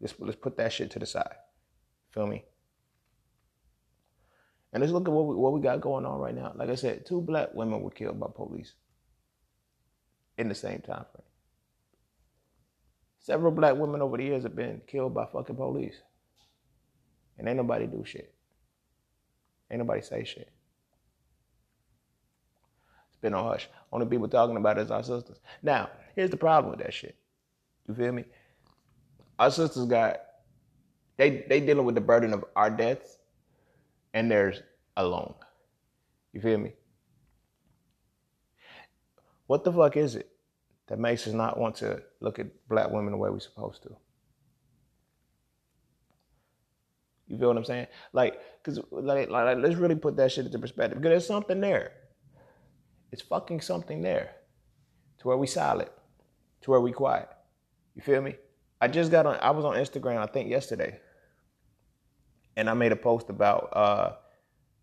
Let's 0.00 0.14
let's 0.18 0.36
put 0.36 0.56
that 0.56 0.72
shit 0.72 0.90
to 0.92 0.98
the 0.98 1.06
side. 1.06 1.34
You 1.34 2.12
feel 2.20 2.26
me? 2.26 2.44
And 4.72 4.80
let's 4.80 4.92
look 4.92 5.06
at 5.06 5.12
what 5.12 5.26
we, 5.26 5.36
what 5.36 5.52
we 5.52 5.60
got 5.60 5.80
going 5.80 6.04
on 6.04 6.18
right 6.18 6.34
now. 6.34 6.52
Like 6.56 6.70
I 6.70 6.74
said, 6.74 7.06
two 7.06 7.20
black 7.20 7.54
women 7.54 7.80
were 7.80 7.90
killed 7.90 8.18
by 8.18 8.26
police 8.34 8.74
in 10.38 10.48
the 10.48 10.54
same 10.54 10.80
time 10.80 11.04
frame. 11.12 11.24
Several 13.18 13.52
black 13.52 13.76
women 13.76 14.02
over 14.02 14.16
the 14.16 14.24
years 14.24 14.42
have 14.42 14.56
been 14.56 14.82
killed 14.86 15.14
by 15.14 15.26
fucking 15.26 15.56
police. 15.56 15.96
And 17.38 17.48
ain't 17.48 17.56
nobody 17.56 17.86
do 17.86 18.04
shit. 18.04 18.34
Ain't 19.70 19.78
nobody 19.78 20.02
say 20.02 20.24
shit. 20.24 20.50
It's 23.08 23.18
been 23.20 23.34
on 23.34 23.44
hush. 23.44 23.68
Only 23.92 24.06
people 24.06 24.28
talking 24.28 24.56
about 24.56 24.78
it 24.78 24.82
is 24.82 24.90
our 24.90 25.02
sisters. 25.02 25.38
Now, 25.62 25.88
here's 26.14 26.30
the 26.30 26.36
problem 26.36 26.70
with 26.70 26.80
that 26.80 26.92
shit. 26.92 27.16
You 27.88 27.94
feel 27.94 28.12
me? 28.12 28.24
Our 29.38 29.50
sisters 29.50 29.86
got 29.86 30.20
they 31.16 31.44
they 31.48 31.60
dealing 31.60 31.86
with 31.86 31.94
the 31.94 32.00
burden 32.00 32.32
of 32.32 32.44
our 32.56 32.70
deaths 32.70 33.18
and 34.12 34.30
theirs 34.30 34.62
alone. 34.96 35.34
You 36.32 36.40
feel 36.40 36.58
me? 36.58 36.72
What 39.54 39.62
the 39.62 39.72
fuck 39.72 39.96
is 39.96 40.16
it 40.16 40.28
that 40.88 40.98
makes 40.98 41.28
us 41.28 41.32
not 41.32 41.56
want 41.56 41.76
to 41.76 42.02
look 42.18 42.40
at 42.40 42.48
black 42.68 42.90
women 42.90 43.12
the 43.12 43.16
way 43.16 43.30
we're 43.30 43.38
supposed 43.38 43.84
to? 43.84 43.90
You 47.28 47.38
feel 47.38 47.46
what 47.46 47.58
I'm 47.58 47.64
saying? 47.64 47.86
Like, 48.12 48.40
cause 48.64 48.80
like, 48.90 49.30
like, 49.30 49.58
let's 49.58 49.76
really 49.76 49.94
put 49.94 50.16
that 50.16 50.32
shit 50.32 50.46
into 50.46 50.58
perspective. 50.58 50.98
Because 50.98 51.10
there's 51.10 51.26
something 51.28 51.60
there. 51.60 51.92
It's 53.12 53.22
fucking 53.22 53.60
something 53.60 54.02
there. 54.02 54.32
To 55.18 55.28
where 55.28 55.36
we 55.36 55.46
silent. 55.46 55.90
To 56.62 56.72
where 56.72 56.80
we 56.80 56.90
quiet. 56.90 57.28
You 57.94 58.02
feel 58.02 58.22
me? 58.22 58.34
I 58.80 58.88
just 58.88 59.12
got 59.12 59.24
on. 59.24 59.36
I 59.36 59.52
was 59.52 59.64
on 59.64 59.76
Instagram. 59.76 60.16
I 60.16 60.26
think 60.26 60.50
yesterday, 60.50 60.98
and 62.56 62.68
I 62.68 62.74
made 62.74 62.90
a 62.90 62.96
post 62.96 63.30
about 63.30 63.68
uh, 63.72 64.14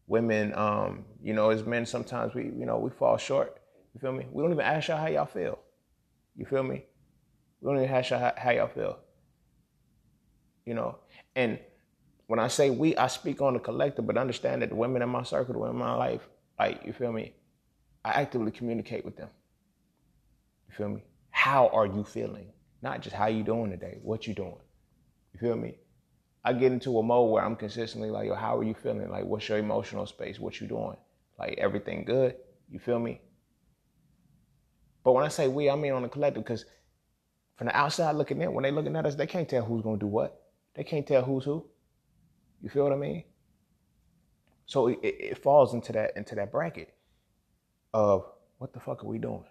women. 0.07 0.53
Um, 0.55 1.03
you 1.21 1.33
know, 1.33 1.49
as 1.49 1.65
men, 1.65 1.85
sometimes 1.85 2.33
we, 2.33 2.43
you 2.43 2.65
know, 2.65 2.77
we 2.77 2.89
fall 2.89 3.17
short 3.17 3.60
you 3.93 3.99
feel 3.99 4.11
me? 4.11 4.25
We 4.31 4.41
don't 4.41 4.51
even 4.51 4.65
ask 4.65 4.87
y'all 4.87 4.97
how 4.97 5.07
y'all 5.07 5.25
feel. 5.25 5.59
You 6.35 6.45
feel 6.45 6.63
me? 6.63 6.85
We 7.59 7.67
don't 7.67 7.83
even 7.83 7.93
ask 7.93 8.09
y'all 8.09 8.31
how, 8.37 8.51
y'all 8.51 8.67
feel. 8.67 8.97
You 10.65 10.73
know, 10.73 10.97
and 11.35 11.59
when 12.27 12.39
I 12.39 12.47
say 12.47 12.69
we, 12.69 12.95
I 12.95 13.07
speak 13.07 13.41
on 13.41 13.53
the 13.53 13.59
collective, 13.59 14.07
but 14.07 14.17
understand 14.17 14.61
that 14.61 14.69
the 14.69 14.75
women 14.75 15.01
in 15.01 15.09
my 15.09 15.23
circle, 15.23 15.53
the 15.53 15.59
women 15.59 15.75
in 15.75 15.81
my 15.81 15.95
life, 15.95 16.21
like, 16.57 16.81
you 16.85 16.93
feel 16.93 17.11
me? 17.11 17.33
I 18.05 18.11
actively 18.11 18.51
communicate 18.51 19.03
with 19.03 19.17
them. 19.17 19.29
You 20.69 20.75
feel 20.75 20.89
me? 20.89 21.03
How 21.31 21.67
are 21.69 21.85
you 21.85 22.03
feeling? 22.03 22.47
Not 22.81 23.01
just 23.01 23.15
how 23.15 23.27
you 23.27 23.43
doing 23.43 23.69
today, 23.69 23.99
what 24.01 24.27
you 24.27 24.33
doing. 24.33 24.57
You 25.33 25.39
feel 25.39 25.55
me? 25.55 25.75
I 26.43 26.53
get 26.53 26.71
into 26.71 26.97
a 26.97 27.03
mode 27.03 27.31
where 27.31 27.43
I'm 27.43 27.55
consistently 27.55 28.09
like, 28.09 28.27
yo, 28.27 28.35
how 28.35 28.57
are 28.57 28.63
you 28.63 28.73
feeling? 28.73 29.09
Like, 29.09 29.25
what's 29.25 29.47
your 29.47 29.59
emotional 29.59 30.07
space? 30.07 30.39
What 30.39 30.59
you 30.59 30.67
doing? 30.67 30.97
Like, 31.37 31.55
everything 31.59 32.03
good? 32.03 32.35
You 32.69 32.79
feel 32.79 32.97
me? 32.97 33.21
But 35.03 35.13
when 35.13 35.23
I 35.25 35.29
say 35.29 35.47
we, 35.47 35.69
I 35.69 35.75
mean 35.75 35.93
on 35.93 36.03
the 36.03 36.09
collective, 36.09 36.43
because 36.43 36.65
from 37.55 37.67
the 37.67 37.75
outside 37.75 38.15
looking 38.15 38.41
in, 38.41 38.53
when 38.53 38.63
they 38.63 38.71
looking 38.71 38.95
at 38.95 39.05
us, 39.05 39.15
they 39.15 39.27
can't 39.27 39.47
tell 39.47 39.63
who's 39.63 39.81
gonna 39.81 39.97
do 39.97 40.07
what. 40.07 40.41
They 40.75 40.83
can't 40.83 41.05
tell 41.05 41.23
who's 41.23 41.43
who. 41.43 41.65
You 42.61 42.69
feel 42.69 42.83
what 42.83 42.93
I 42.93 42.97
mean? 42.97 43.23
So 44.65 44.87
it, 44.87 44.99
it 45.03 45.37
falls 45.37 45.73
into 45.73 45.91
that 45.93 46.15
into 46.15 46.35
that 46.35 46.51
bracket 46.51 46.93
of 47.93 48.25
what 48.57 48.73
the 48.73 48.79
fuck 48.79 49.03
are 49.03 49.07
we 49.07 49.17
doing? 49.17 49.43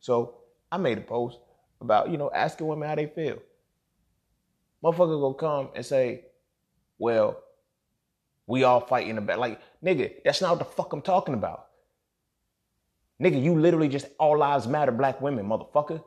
So 0.00 0.38
I 0.70 0.76
made 0.76 0.98
a 0.98 1.00
post 1.00 1.38
about, 1.80 2.10
you 2.10 2.18
know, 2.18 2.30
asking 2.34 2.66
women 2.66 2.88
how 2.88 2.94
they 2.94 3.06
feel. 3.06 3.38
Motherfucker 4.82 5.20
gonna 5.20 5.34
come 5.34 5.70
and 5.74 5.86
say, 5.86 6.26
well, 6.98 7.42
we 8.46 8.64
all 8.64 8.80
fighting 8.80 9.16
about. 9.16 9.38
Like, 9.38 9.60
nigga, 9.82 10.12
that's 10.24 10.42
not 10.42 10.50
what 10.50 10.58
the 10.58 10.64
fuck 10.66 10.92
I'm 10.92 11.00
talking 11.00 11.34
about. 11.34 11.63
Nigga, 13.24 13.42
you 13.42 13.58
literally 13.58 13.88
just 13.88 14.06
all 14.18 14.36
lives 14.36 14.66
matter 14.66 14.92
black 14.92 15.22
women, 15.22 15.46
motherfucker. 15.46 16.04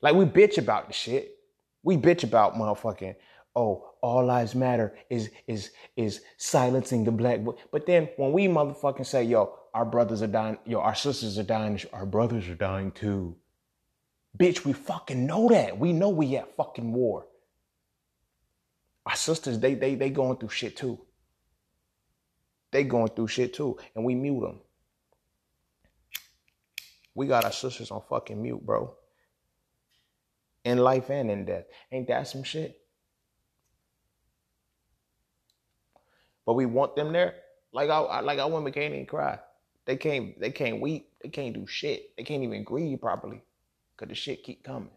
Like 0.00 0.14
we 0.14 0.24
bitch 0.24 0.56
about 0.56 0.86
the 0.86 0.92
shit. 0.92 1.38
We 1.82 1.96
bitch 1.96 2.22
about 2.22 2.54
motherfucking, 2.54 3.16
oh, 3.56 3.94
all 4.00 4.24
lives 4.24 4.54
matter 4.54 4.96
is 5.10 5.30
is 5.48 5.70
is 5.96 6.20
silencing 6.36 7.02
the 7.02 7.10
black 7.10 7.40
but 7.72 7.86
then 7.86 8.08
when 8.16 8.30
we 8.30 8.46
motherfucking 8.46 9.06
say 9.06 9.24
yo 9.24 9.58
our 9.74 9.84
brothers 9.84 10.22
are 10.22 10.28
dying 10.28 10.58
yo 10.64 10.78
our 10.78 10.94
sisters 10.94 11.38
are 11.40 11.42
dying 11.42 11.80
our 11.92 12.06
brothers 12.06 12.48
are 12.48 12.54
dying 12.54 12.92
too. 12.92 13.34
Bitch 14.38 14.64
we 14.64 14.72
fucking 14.72 15.26
know 15.26 15.48
that. 15.48 15.76
We 15.76 15.92
know 15.92 16.10
we 16.10 16.36
at 16.36 16.54
fucking 16.56 16.92
war. 16.92 17.26
Our 19.06 19.16
sisters 19.16 19.58
they 19.58 19.74
they 19.74 19.96
they 19.96 20.10
going 20.10 20.36
through 20.36 20.50
shit 20.50 20.76
too. 20.76 21.00
They 22.70 22.84
going 22.84 23.08
through 23.08 23.28
shit 23.28 23.54
too 23.54 23.76
and 23.96 24.04
we 24.04 24.14
mute 24.14 24.40
them 24.40 24.60
we 27.16 27.26
got 27.26 27.44
our 27.44 27.52
sisters 27.52 27.90
on 27.90 28.00
fucking 28.08 28.40
mute 28.40 28.64
bro 28.64 28.94
in 30.64 30.78
life 30.78 31.10
and 31.10 31.30
in 31.30 31.44
death 31.44 31.64
ain't 31.90 32.06
that 32.06 32.28
some 32.28 32.44
shit 32.44 32.80
but 36.46 36.54
we 36.54 36.64
want 36.64 36.96
them 36.96 37.12
there. 37.12 37.34
Like 37.72 37.90
I 37.90 38.20
like 38.20 38.38
women 38.50 38.72
can't 38.72 38.94
even 38.94 39.06
cry. 39.06 39.38
They 39.84 39.96
can't 39.96 40.40
they 40.40 40.52
can't 40.52 40.80
weep. 40.80 41.10
They 41.22 41.28
can't 41.28 41.54
do 41.54 41.66
shit. 41.66 42.16
They 42.16 42.22
can't 42.22 42.44
even 42.44 42.62
grieve 42.64 43.00
properly. 43.00 43.42
Cause 43.96 44.08
the 44.08 44.14
shit 44.14 44.44
keep 44.44 44.62
coming. 44.62 44.90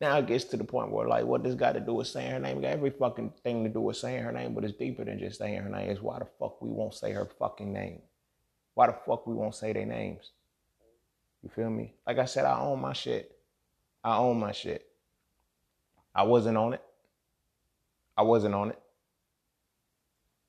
Now 0.00 0.18
it 0.18 0.26
gets 0.26 0.44
to 0.44 0.56
the 0.56 0.64
point 0.64 0.92
where 0.92 1.08
like 1.08 1.24
what 1.24 1.42
this 1.42 1.54
got 1.54 1.72
to 1.72 1.80
do 1.80 1.94
with 1.94 2.08
saying 2.08 2.30
her 2.30 2.38
name? 2.38 2.58
It 2.58 2.62
got 2.62 2.72
every 2.72 2.90
fucking 2.90 3.32
thing 3.42 3.64
to 3.64 3.70
do 3.70 3.80
with 3.80 3.96
saying 3.96 4.22
her 4.22 4.32
name, 4.32 4.54
but 4.54 4.64
it's 4.64 4.76
deeper 4.76 5.04
than 5.04 5.18
just 5.18 5.38
saying 5.38 5.62
her 5.62 5.68
name. 5.68 5.90
It's 5.90 6.02
why 6.02 6.18
the 6.18 6.26
fuck 6.38 6.60
we 6.60 6.68
won't 6.70 6.94
say 6.94 7.12
her 7.12 7.28
fucking 7.38 7.72
name. 7.72 8.02
Why 8.80 8.86
the 8.86 8.94
fuck 8.94 9.26
we 9.26 9.34
won't 9.34 9.54
say 9.54 9.74
their 9.74 9.84
names? 9.84 10.30
You 11.42 11.50
feel 11.50 11.68
me? 11.68 11.92
Like 12.06 12.16
I 12.16 12.24
said, 12.24 12.46
I 12.46 12.58
own 12.60 12.80
my 12.80 12.94
shit. 12.94 13.36
I 14.02 14.16
own 14.16 14.40
my 14.40 14.52
shit. 14.52 14.86
I 16.14 16.22
wasn't 16.22 16.56
on 16.56 16.72
it. 16.72 16.82
I 18.16 18.22
wasn't 18.22 18.54
on 18.54 18.70
it. 18.70 18.78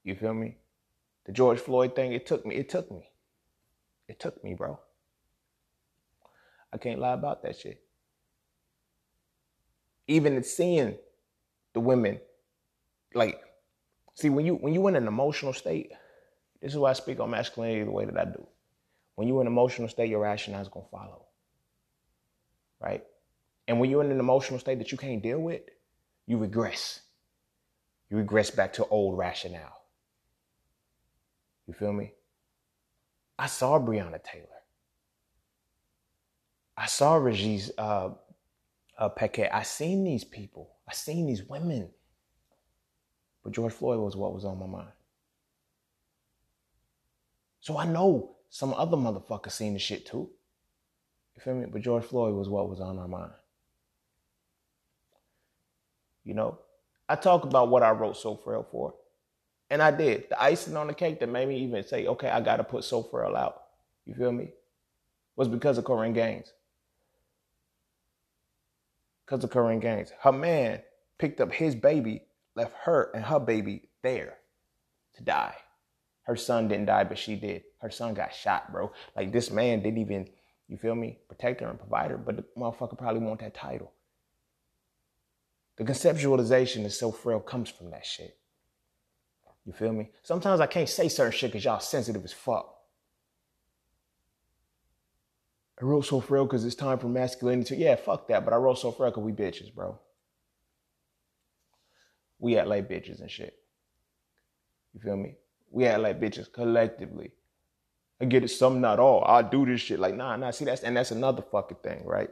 You 0.05 0.15
feel 0.15 0.33
me? 0.33 0.55
The 1.25 1.33
George 1.33 1.59
Floyd 1.59 1.93
thing, 1.93 2.13
it 2.13 2.25
took 2.25 2.45
me. 2.45 2.55
It 2.55 2.69
took 2.69 2.89
me. 2.89 3.09
It 4.07 4.17
took 4.17 4.41
me, 4.45 4.53
bro. 4.53 4.79
I 6.71 6.77
can't 6.77 7.01
lie 7.01 7.11
about 7.11 7.43
that 7.43 7.59
shit. 7.59 7.83
Even 10.07 10.37
in 10.37 10.43
seeing 10.45 10.95
the 11.73 11.81
women, 11.81 12.21
like, 13.13 13.41
see, 14.15 14.29
when 14.29 14.45
you 14.45 14.55
when 14.55 14.73
you 14.73 14.87
in 14.87 14.95
an 14.95 15.09
emotional 15.09 15.51
state, 15.51 15.91
this 16.61 16.71
is 16.71 16.77
why 16.77 16.91
I 16.91 16.93
speak 16.93 17.19
on 17.19 17.31
masculinity 17.31 17.83
the 17.83 17.91
way 17.91 18.05
that 18.05 18.17
I 18.17 18.25
do. 18.25 18.45
When 19.15 19.27
you're 19.27 19.41
in 19.41 19.47
an 19.47 19.53
emotional 19.53 19.87
state, 19.87 20.09
your 20.09 20.21
rationale 20.21 20.61
is 20.61 20.67
gonna 20.67 20.85
follow. 20.91 21.25
Right? 22.79 23.03
And 23.67 23.79
when 23.79 23.89
you're 23.89 24.03
in 24.03 24.11
an 24.11 24.19
emotional 24.19 24.59
state 24.59 24.79
that 24.79 24.91
you 24.91 24.97
can't 24.97 25.21
deal 25.21 25.39
with, 25.39 25.61
you 26.27 26.37
regress. 26.37 27.01
You 28.09 28.17
regress 28.17 28.51
back 28.51 28.73
to 28.73 28.85
old 28.87 29.17
rationale. 29.17 29.81
You 31.67 31.73
feel 31.73 31.93
me? 31.93 32.13
I 33.39 33.47
saw 33.47 33.79
Breonna 33.79 34.21
Taylor. 34.23 34.47
I 36.77 36.85
saw 36.87 37.15
Regis 37.15 37.71
uh, 37.77 38.09
uh. 38.97 39.09
I 39.51 39.63
seen 39.63 40.03
these 40.03 40.23
people. 40.23 40.71
I 40.87 40.93
seen 40.93 41.25
these 41.25 41.43
women. 41.43 41.89
But 43.43 43.53
George 43.53 43.73
Floyd 43.73 43.99
was 43.99 44.15
what 44.15 44.33
was 44.33 44.45
on 44.45 44.59
my 44.59 44.67
mind. 44.67 44.91
So 47.61 47.77
I 47.77 47.85
know 47.85 48.35
some 48.49 48.73
other 48.73 48.97
motherfuckers 48.97 49.51
seen 49.51 49.73
the 49.73 49.79
shit 49.79 50.05
too. 50.05 50.29
You 51.35 51.41
feel 51.41 51.55
me? 51.55 51.67
But 51.71 51.81
George 51.81 52.03
Floyd 52.03 52.33
was 52.33 52.49
what 52.49 52.69
was 52.69 52.81
on 52.81 52.99
our 52.99 53.07
mind. 53.07 53.31
You 56.23 56.33
know, 56.33 56.59
I 57.07 57.15
talk 57.15 57.43
about 57.45 57.69
what 57.69 57.83
I 57.83 57.91
wrote 57.91 58.17
So 58.17 58.35
Frail 58.35 58.67
for. 58.69 58.95
And 59.69 59.81
I 59.81 59.91
did. 59.91 60.29
The 60.29 60.41
icing 60.41 60.75
on 60.75 60.87
the 60.87 60.93
cake 60.93 61.19
that 61.21 61.29
made 61.29 61.47
me 61.47 61.59
even 61.59 61.83
say, 61.83 62.07
okay, 62.07 62.29
I 62.29 62.41
got 62.41 62.57
to 62.57 62.63
put 62.63 62.83
So 62.83 63.03
Frail 63.03 63.35
out. 63.35 63.63
You 64.05 64.15
feel 64.15 64.31
me? 64.31 64.49
Was 65.35 65.47
because 65.47 65.77
of 65.77 65.85
Korryn 65.85 66.13
Gaines. 66.13 66.51
Because 69.25 69.43
of 69.43 69.49
Korryn 69.49 69.79
Gaines. 69.79 70.11
Her 70.19 70.31
man 70.31 70.81
picked 71.17 71.39
up 71.39 71.53
his 71.53 71.73
baby, 71.73 72.23
left 72.55 72.73
her 72.83 73.11
and 73.13 73.23
her 73.23 73.39
baby 73.39 73.89
there 74.01 74.37
to 75.15 75.23
die. 75.23 75.55
Her 76.23 76.35
son 76.35 76.67
didn't 76.67 76.85
die, 76.85 77.03
but 77.03 77.17
she 77.17 77.35
did. 77.35 77.63
Her 77.79 77.89
son 77.89 78.13
got 78.13 78.33
shot, 78.33 78.71
bro. 78.71 78.91
Like 79.15 79.31
this 79.31 79.49
man 79.51 79.81
didn't 79.81 79.99
even, 79.99 80.29
you 80.67 80.77
feel 80.77 80.95
me, 80.95 81.19
protect 81.27 81.61
her 81.61 81.67
and 81.67 81.79
provide 81.79 82.11
her, 82.11 82.17
but 82.17 82.37
the 82.37 82.45
motherfucker 82.57 82.97
probably 82.97 83.21
want 83.21 83.39
that 83.39 83.55
title. 83.55 83.91
The 85.77 85.83
conceptualization 85.83 86.85
is 86.85 86.99
so 86.99 87.11
frail 87.11 87.39
comes 87.39 87.69
from 87.69 87.89
that 87.91 88.05
shit. 88.05 88.37
You 89.65 89.73
feel 89.73 89.93
me? 89.93 90.09
Sometimes 90.23 90.59
I 90.59 90.67
can't 90.67 90.89
say 90.89 91.07
certain 91.07 91.31
shit 91.31 91.51
because 91.51 91.65
y'all 91.65 91.79
sensitive 91.79 92.23
as 92.23 92.33
fuck. 92.33 92.75
I 95.81 95.85
wrote 95.85 96.05
so 96.05 96.19
frail 96.19 96.45
because 96.45 96.63
it's 96.63 96.75
time 96.75 96.99
for 96.99 97.07
masculinity. 97.07 97.77
Yeah, 97.77 97.95
fuck 97.95 98.27
that. 98.27 98.45
But 98.45 98.53
I 98.53 98.57
wrote 98.57 98.77
so 98.77 98.91
frail 98.91 99.09
because 99.09 99.23
we 99.23 99.31
bitches, 99.31 99.73
bro. 99.73 99.99
We 102.37 102.57
act 102.57 102.67
like 102.67 102.89
bitches 102.89 103.19
and 103.19 103.31
shit. 103.31 103.55
You 104.93 104.99
feel 104.99 105.17
me? 105.17 105.37
We 105.71 105.85
act 105.85 106.01
like 106.01 106.19
bitches 106.19 106.51
collectively. 106.51 107.31
I 108.21 108.25
get 108.25 108.43
it, 108.43 108.49
some 108.49 108.81
not 108.81 108.99
all. 108.99 109.23
I 109.25 109.41
do 109.41 109.65
this 109.65 109.81
shit. 109.81 109.99
Like, 109.99 110.15
nah, 110.15 110.35
nah. 110.35 110.51
See, 110.51 110.65
that's 110.65 110.83
and 110.83 110.95
that's 110.95 111.11
another 111.11 111.41
fucking 111.41 111.77
thing, 111.81 112.03
right? 112.05 112.29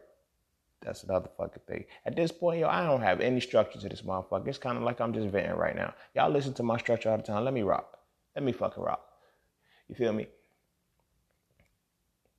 That's 0.81 1.03
another 1.03 1.29
fucking 1.37 1.63
thing. 1.67 1.85
At 2.05 2.15
this 2.15 2.31
point, 2.31 2.59
yo, 2.59 2.67
I 2.67 2.85
don't 2.85 3.01
have 3.01 3.21
any 3.21 3.41
structure 3.41 3.79
to 3.79 3.89
this 3.89 4.01
motherfucker. 4.01 4.47
It's 4.47 4.57
kind 4.57 4.77
of 4.77 4.83
like 4.83 5.01
I'm 5.01 5.13
just 5.13 5.27
venting 5.29 5.57
right 5.57 5.75
now. 5.75 5.93
Y'all 6.15 6.29
listen 6.29 6.53
to 6.55 6.63
my 6.63 6.77
structure 6.77 7.09
all 7.09 7.17
the 7.17 7.23
time. 7.23 7.43
Let 7.43 7.53
me 7.53 7.63
rock. 7.63 7.97
Let 8.35 8.43
me 8.43 8.51
fucking 8.51 8.83
rock. 8.83 9.03
You 9.87 9.95
feel 9.95 10.13
me? 10.13 10.27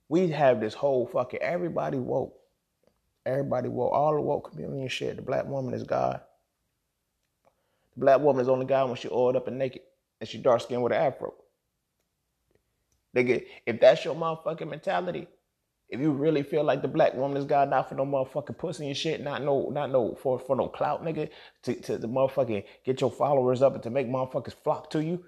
We 0.07 0.29
have 0.29 0.59
this 0.59 0.73
whole 0.73 1.05
fucking 1.07 1.41
everybody 1.41 1.97
woke. 1.97 2.35
Everybody 3.25 3.69
woke. 3.69 3.93
All 3.93 4.15
the 4.15 4.21
woke 4.21 4.49
community 4.51 4.81
and 4.81 4.91
shit. 4.91 5.17
The 5.17 5.21
black 5.21 5.45
woman 5.45 5.73
is 5.73 5.83
God. 5.83 6.21
The 7.95 7.99
black 7.99 8.21
woman 8.21 8.41
is 8.41 8.49
only 8.49 8.65
God 8.65 8.87
when 8.87 8.97
she 8.97 9.09
oiled 9.09 9.35
up 9.35 9.47
and 9.47 9.59
naked 9.59 9.81
and 10.21 10.29
she 10.29 10.37
dark 10.37 10.61
skinned 10.61 10.83
with 10.83 10.93
an 10.93 11.01
afro. 11.01 11.33
Nigga, 13.15 13.43
if 13.65 13.81
that's 13.81 14.05
your 14.05 14.15
motherfucking 14.15 14.69
mentality, 14.69 15.27
if 15.89 15.99
you 15.99 16.11
really 16.11 16.43
feel 16.43 16.63
like 16.63 16.81
the 16.81 16.87
black 16.87 17.13
woman 17.15 17.35
is 17.35 17.43
God, 17.43 17.69
not 17.69 17.89
for 17.89 17.95
no 17.95 18.05
motherfucking 18.05 18.57
pussy 18.57 18.87
and 18.87 18.95
shit, 18.95 19.21
not 19.21 19.43
no, 19.43 19.69
not 19.69 19.91
no 19.91 20.15
for 20.15 20.39
for 20.39 20.55
no 20.55 20.69
clout, 20.69 21.03
nigga, 21.03 21.29
to 21.63 21.75
to 21.81 21.97
the 21.97 22.07
motherfucking 22.07 22.63
get 22.85 23.01
your 23.01 23.11
followers 23.11 23.61
up 23.61 23.73
and 23.73 23.83
to 23.83 23.89
make 23.89 24.07
motherfuckers 24.07 24.53
flock 24.63 24.89
to 24.91 25.03
you. 25.03 25.25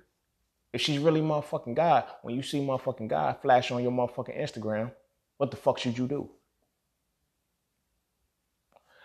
If 0.72 0.80
she's 0.80 1.00
really 1.00 1.22
motherfucking 1.22 1.76
God, 1.76 2.06
when 2.22 2.36
you 2.36 2.42
see 2.42 2.60
motherfucking 2.60 3.10
God 3.10 3.42
flash 3.42 3.72
on 3.72 3.84
your 3.84 3.92
motherfucking 3.92 4.40
Instagram, 4.40 4.92
what 5.38 5.52
the 5.52 5.58
fuck 5.58 5.80
should 5.80 5.98
you 5.98 6.08
do? 6.08 6.30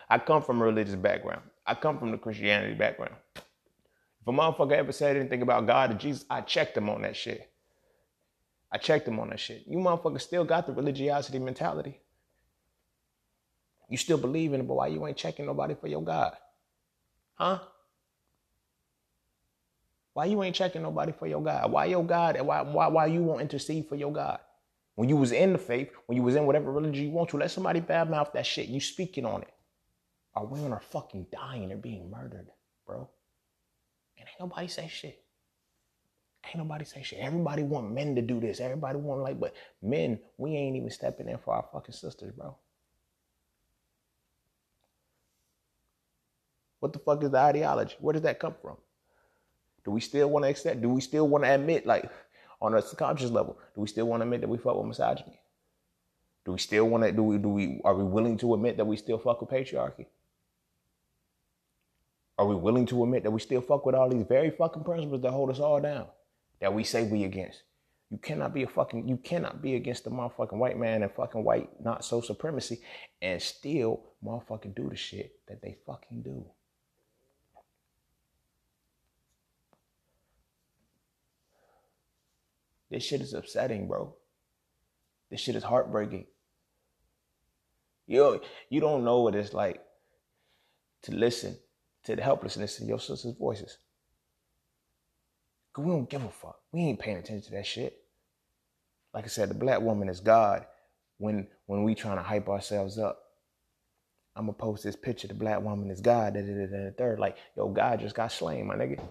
I 0.09 0.19
come 0.19 0.43
from 0.43 0.63
a 0.63 0.65
religious 0.65 0.95
background. 0.95 1.43
I 1.67 1.75
come 1.75 1.99
from 1.99 2.13
the 2.13 2.19
Christianity 2.19 2.75
background. 2.75 3.17
A 4.29 4.31
motherfucker 4.31 4.73
ever 4.73 4.93
said 4.93 5.17
anything 5.17 5.41
about 5.41 5.67
God 5.67 5.91
or 5.91 5.95
Jesus, 5.95 6.27
I 6.29 6.43
checked 6.43 6.77
him 6.77 6.91
on 6.91 7.01
that 7.03 7.17
shit. 7.17 7.51
I 8.71 8.77
checked 8.77 9.07
them 9.07 9.19
on 9.19 9.31
that 9.31 9.41
shit. 9.41 9.65
You 9.67 9.79
motherfuckers 9.79 10.21
still 10.21 10.45
got 10.45 10.67
the 10.67 10.73
religiosity 10.75 11.39
mentality. 11.39 11.99
You 13.89 13.97
still 13.97 14.19
believe 14.19 14.53
in 14.53 14.61
it, 14.61 14.69
but 14.69 14.75
why 14.75 14.89
you 14.89 15.07
ain't 15.07 15.17
checking 15.17 15.47
nobody 15.47 15.75
for 15.75 15.89
your 15.89 16.03
God? 16.03 16.37
Huh? 17.37 17.61
Why 20.13 20.27
you 20.27 20.43
ain't 20.43 20.57
checking 20.57 20.83
nobody 20.83 21.13
for 21.13 21.27
your 21.27 21.43
God? 21.43 21.73
Why 21.73 21.87
your 21.87 22.05
God 22.05 22.37
and 22.37 22.47
why, 22.47 22.61
why, 22.61 22.89
why 22.89 23.07
you 23.07 23.23
won't 23.23 23.41
intercede 23.41 23.89
for 23.89 23.97
your 23.97 24.13
God? 24.13 24.41
When 24.97 25.09
you 25.09 25.17
was 25.17 25.33
in 25.33 25.55
the 25.55 25.59
faith, 25.59 25.91
when 26.05 26.17
you 26.17 26.23
was 26.23 26.35
in 26.35 26.45
whatever 26.45 26.71
religion 26.71 27.07
you 27.07 27.13
want 27.13 27.31
to, 27.31 27.39
let 27.39 27.51
somebody 27.51 27.81
badmouth 27.81 28.33
that 28.35 28.45
shit. 28.45 28.69
You 28.69 28.81
speaking 28.81 29.25
on 29.25 29.41
it. 29.41 29.55
Our 30.35 30.45
women 30.45 30.73
are 30.73 30.81
fucking 30.81 31.29
dying. 31.33 31.69
They're 31.69 31.79
being 31.79 32.11
murdered, 32.11 32.49
bro. 32.85 33.09
Ain't 34.29 34.41
nobody 34.41 34.69
say 34.69 34.89
shit. 34.89 35.23
Ain't 36.47 36.59
nobody 36.59 36.85
say 36.85 37.03
shit. 37.03 37.19
Everybody 37.21 37.63
want 37.63 37.93
men 37.93 38.15
to 38.15 38.23
do 38.23 38.41
this. 38.41 38.61
Everybody 38.61 38.99
want 38.99 39.23
like, 39.23 39.41
but 39.41 39.55
men, 39.83 40.19
we 40.37 40.55
ain't 40.57 40.77
even 40.77 40.91
stepping 40.91 41.29
in 41.29 41.39
for 41.39 41.55
our 41.55 41.67
fucking 41.73 41.95
sisters, 41.95 42.33
bro. 42.37 42.57
What 46.81 46.93
the 46.93 47.01
fuck 47.01 47.23
is 47.23 47.31
the 47.31 47.39
ideology? 47.39 47.97
Where 48.01 48.13
does 48.13 48.23
that 48.23 48.39
come 48.39 48.55
from? 48.63 48.77
Do 49.85 49.91
we 49.91 50.01
still 50.01 50.31
want 50.31 50.45
to 50.45 50.51
accept? 50.51 50.81
Do 50.81 50.89
we 50.89 51.01
still 51.01 51.27
want 51.29 51.45
to 51.45 51.55
admit, 51.55 51.87
like, 51.87 52.11
on 52.61 52.75
a 52.75 52.83
subconscious 52.83 53.31
level, 53.31 53.59
do 53.75 53.81
we 53.81 53.87
still 53.87 54.07
want 54.07 54.21
to 54.21 54.25
admit 54.25 54.41
that 54.43 54.49
we 54.49 54.59
fuck 54.59 54.77
with 54.77 54.87
misogyny? 54.87 55.41
Do 56.45 56.53
we 56.53 56.59
still 56.59 56.89
want 56.89 57.05
to? 57.05 57.13
Do 57.13 57.23
we? 57.23 57.39
Do 57.39 57.49
we? 57.49 57.81
Are 57.85 57.95
we 57.95 58.05
willing 58.05 58.39
to 58.39 58.55
admit 58.55 58.77
that 58.77 58.85
we 58.85 58.97
still 58.97 59.19
fuck 59.19 59.41
with 59.41 59.51
patriarchy? 59.51 60.07
Are 62.39 62.47
we 62.47 62.55
willing 62.55 62.87
to 62.87 63.03
admit 63.03 63.25
that 63.25 63.33
we 63.33 63.41
still 63.41 63.61
fuck 63.61 63.85
with 63.85 63.97
all 63.97 64.09
these 64.09 64.25
very 64.27 64.51
fucking 64.51 64.85
principles 64.85 65.23
that 65.23 65.33
hold 65.33 65.51
us 65.51 65.59
all 65.59 65.81
down? 65.81 66.07
That 66.61 66.73
we 66.73 66.85
say 66.85 67.03
we 67.03 67.25
against? 67.25 67.63
You 68.11 68.19
cannot 68.19 68.55
be 68.55 68.63
a 68.63 68.69
fucking, 68.69 69.09
you 69.09 69.17
cannot 69.17 69.61
be 69.61 69.75
against 69.75 70.05
the 70.05 70.11
motherfucking 70.11 70.57
white 70.57 70.79
man 70.79 71.03
and 71.03 71.13
fucking 71.13 71.45
white 71.45 71.69
not 71.85 72.05
so 72.05 72.21
supremacy 72.21 72.81
and 73.21 73.43
still 73.43 74.05
motherfucking 74.25 74.75
do 74.75 74.89
the 74.89 74.97
shit 74.97 75.33
that 75.49 75.61
they 75.61 75.77
fucking 75.85 76.23
do. 76.23 76.47
This 82.91 83.05
shit 83.05 83.21
is 83.21 83.35
upsetting, 83.35 83.87
bro. 83.87 84.15
This 85.31 85.41
shit 85.41 85.57
is 85.57 85.65
heartbreaking. 85.65 86.27
You 88.07 88.41
you 88.71 88.81
don't 88.81 89.05
know 89.05 89.21
what 89.21 89.35
it's 89.35 89.53
like 89.53 89.83
to 91.03 91.15
listen 91.15 91.59
to 92.05 92.17
the 92.17 92.23
helplessness 92.23 92.81
in 92.81 92.89
your 92.89 93.01
sister's 93.01 93.35
voices. 93.35 93.79
Cause 95.73 95.85
we 95.85 95.93
don't 95.93 96.11
give 96.11 96.25
a 96.25 96.29
fuck. 96.31 96.59
We 96.73 96.81
ain't 96.81 96.99
paying 96.99 97.19
attention 97.19 97.43
to 97.51 97.57
that 97.57 97.67
shit. 97.67 97.99
Like 99.15 99.25
I 99.25 99.29
said, 99.29 99.51
the 99.51 99.55
black 99.55 99.81
woman 99.81 100.09
is 100.09 100.21
God. 100.21 100.67
When 101.19 101.49
when 101.67 101.83
we 101.85 101.95
trying 101.95 102.17
to 102.17 102.23
hype 102.23 102.49
ourselves 102.49 102.99
up, 102.99 103.21
I'm 104.37 104.45
gonna 104.47 104.55
post 104.55 104.85
this 104.85 104.97
picture. 104.97 105.29
The 105.29 105.35
black 105.35 105.63
woman 105.63 105.91
is 105.91 106.01
God. 106.01 106.35
Da, 106.35 106.41
da, 106.43 106.47
da, 106.55 106.67
da, 106.67 106.91
third, 106.97 107.19
like 107.21 107.37
yo, 107.57 107.69
God 107.69 108.01
just 108.01 108.15
got 108.15 108.33
slain, 108.33 108.67
my 108.67 108.77
nigga. 108.77 109.03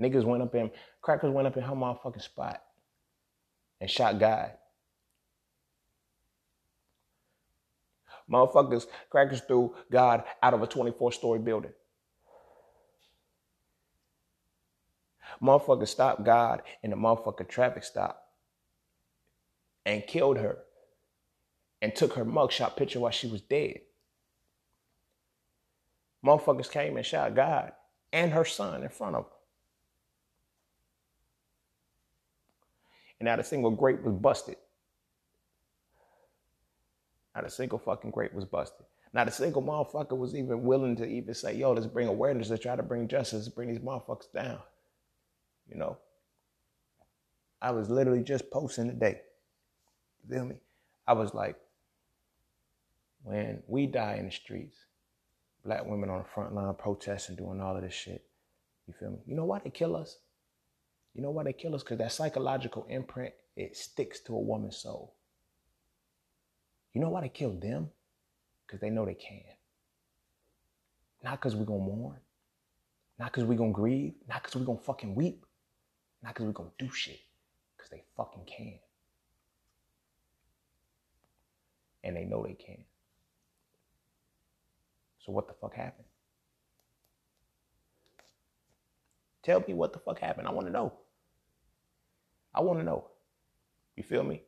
Niggas 0.00 0.24
went 0.24 0.42
up 0.42 0.54
in 0.54 0.70
crackers 1.02 1.30
went 1.32 1.46
up 1.46 1.56
in 1.56 1.62
her 1.62 1.74
motherfucking 1.74 2.22
spot 2.22 2.62
and 3.80 3.90
shot 3.90 4.18
God. 4.18 4.52
Motherfuckers, 8.30 8.86
crackers 9.10 9.40
threw 9.40 9.74
God 9.90 10.24
out 10.42 10.54
of 10.54 10.62
a 10.62 10.66
24 10.66 11.12
story 11.12 11.38
building. 11.38 11.72
Motherfuckers 15.42 15.88
stopped 15.88 16.24
God 16.24 16.62
in 16.82 16.90
the 16.90 16.96
motherfucking 16.96 17.48
traffic 17.48 17.84
stop 17.84 18.28
and 19.84 20.06
killed 20.06 20.38
her 20.38 20.58
and 21.80 21.94
took 21.94 22.14
her 22.14 22.24
mugshot 22.24 22.76
picture 22.76 23.00
while 23.00 23.10
she 23.10 23.26
was 23.26 23.40
dead. 23.40 23.80
Motherfuckers 26.24 26.70
came 26.70 26.96
and 26.96 27.04
shot 27.04 27.34
God 27.34 27.72
and 28.12 28.32
her 28.32 28.44
son 28.44 28.82
in 28.82 28.88
front 28.88 29.16
of 29.16 29.24
her. 29.24 29.30
And 33.18 33.26
not 33.26 33.40
a 33.40 33.44
single 33.44 33.72
grape 33.72 34.02
was 34.02 34.14
busted. 34.14 34.56
Not 37.34 37.46
a 37.46 37.50
single 37.50 37.78
fucking 37.78 38.10
grape 38.10 38.34
was 38.34 38.44
busted. 38.44 38.86
Not 39.12 39.28
a 39.28 39.30
single 39.30 39.62
motherfucker 39.62 40.16
was 40.16 40.34
even 40.34 40.62
willing 40.62 40.96
to 40.96 41.06
even 41.06 41.34
say, 41.34 41.54
yo, 41.54 41.72
let's 41.72 41.86
bring 41.86 42.08
awareness, 42.08 42.48
let's 42.48 42.62
try 42.62 42.76
to 42.76 42.82
bring 42.82 43.08
justice, 43.08 43.48
bring 43.48 43.68
these 43.68 43.78
motherfuckers 43.78 44.32
down. 44.32 44.58
You 45.68 45.78
know? 45.78 45.98
I 47.60 47.70
was 47.72 47.90
literally 47.90 48.22
just 48.22 48.50
posting 48.50 48.88
today. 48.88 49.20
You 50.22 50.34
feel 50.34 50.44
me? 50.46 50.56
I 51.06 51.12
was 51.12 51.34
like, 51.34 51.56
when 53.22 53.62
we 53.66 53.86
die 53.86 54.16
in 54.18 54.26
the 54.26 54.32
streets, 54.32 54.76
black 55.64 55.86
women 55.86 56.10
on 56.10 56.18
the 56.18 56.28
front 56.34 56.54
line 56.54 56.74
protesting, 56.74 57.36
doing 57.36 57.60
all 57.60 57.76
of 57.76 57.82
this 57.82 57.94
shit, 57.94 58.24
you 58.86 58.94
feel 58.98 59.10
me? 59.10 59.18
You 59.26 59.36
know 59.36 59.44
why 59.44 59.60
they 59.62 59.70
kill 59.70 59.94
us? 59.94 60.18
You 61.14 61.22
know 61.22 61.30
why 61.30 61.44
they 61.44 61.52
kill 61.52 61.74
us? 61.74 61.82
Because 61.82 61.98
that 61.98 62.12
psychological 62.12 62.86
imprint, 62.88 63.34
it 63.56 63.76
sticks 63.76 64.20
to 64.20 64.34
a 64.34 64.40
woman's 64.40 64.78
soul. 64.78 65.14
You 66.92 67.00
know 67.00 67.08
why 67.08 67.22
they 67.22 67.28
killed 67.28 67.60
them? 67.60 67.90
Because 68.66 68.80
they 68.80 68.90
know 68.90 69.04
they 69.04 69.14
can. 69.14 69.42
Not 71.24 71.40
because 71.40 71.54
we're 71.54 71.64
going 71.64 71.80
to 71.80 71.96
mourn. 71.96 72.18
Not 73.18 73.32
because 73.32 73.44
we're 73.44 73.56
going 73.56 73.72
to 73.72 73.76
grieve. 73.76 74.14
Not 74.28 74.42
because 74.42 74.56
we're 74.56 74.66
going 74.66 74.78
to 74.78 74.84
fucking 74.84 75.14
weep. 75.14 75.44
Not 76.22 76.34
because 76.34 76.46
we're 76.46 76.52
going 76.52 76.70
to 76.76 76.84
do 76.84 76.92
shit. 76.92 77.20
Because 77.76 77.90
they 77.90 78.02
fucking 78.16 78.44
can. 78.44 78.78
And 82.04 82.16
they 82.16 82.24
know 82.24 82.42
they 82.42 82.54
can. 82.54 82.84
So 85.24 85.32
what 85.32 85.46
the 85.46 85.54
fuck 85.54 85.74
happened? 85.74 86.06
Tell 89.42 89.62
me 89.66 89.74
what 89.74 89.92
the 89.92 89.98
fuck 89.98 90.18
happened. 90.18 90.46
I 90.46 90.52
want 90.52 90.66
to 90.66 90.72
know. 90.72 90.92
I 92.54 92.60
want 92.60 92.80
to 92.80 92.84
know. 92.84 93.08
You 93.96 94.02
feel 94.02 94.24
me? 94.24 94.42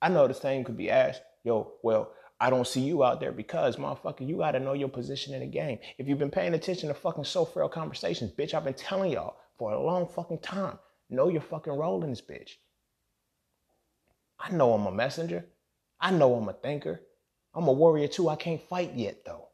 I 0.00 0.08
know 0.08 0.28
the 0.28 0.34
same 0.34 0.64
could 0.64 0.76
be 0.76 0.90
asked, 0.90 1.22
yo, 1.44 1.72
well, 1.82 2.12
I 2.40 2.50
don't 2.50 2.66
see 2.66 2.80
you 2.80 3.02
out 3.02 3.20
there 3.20 3.32
because, 3.32 3.76
motherfucker, 3.76 4.26
you 4.26 4.36
got 4.36 4.52
to 4.52 4.60
know 4.60 4.72
your 4.72 4.88
position 4.88 5.34
in 5.34 5.40
the 5.40 5.46
game. 5.46 5.78
If 5.98 6.06
you've 6.06 6.20
been 6.20 6.30
paying 6.30 6.54
attention 6.54 6.88
to 6.88 6.94
fucking 6.94 7.24
so 7.24 7.44
frail 7.44 7.68
conversations, 7.68 8.30
bitch, 8.32 8.54
I've 8.54 8.64
been 8.64 8.74
telling 8.74 9.12
y'all 9.12 9.36
for 9.58 9.72
a 9.72 9.82
long 9.82 10.06
fucking 10.06 10.38
time, 10.38 10.78
know 11.10 11.28
your 11.28 11.40
fucking 11.40 11.72
role 11.72 12.04
in 12.04 12.10
this 12.10 12.20
bitch. 12.20 12.52
I 14.38 14.52
know 14.52 14.72
I'm 14.72 14.86
a 14.86 14.92
messenger. 14.92 15.46
I 16.00 16.12
know 16.12 16.34
I'm 16.34 16.48
a 16.48 16.52
thinker. 16.52 17.00
I'm 17.54 17.66
a 17.66 17.72
warrior 17.72 18.06
too. 18.06 18.28
I 18.28 18.36
can't 18.36 18.62
fight 18.68 18.94
yet 18.94 19.24
though. 19.26 19.48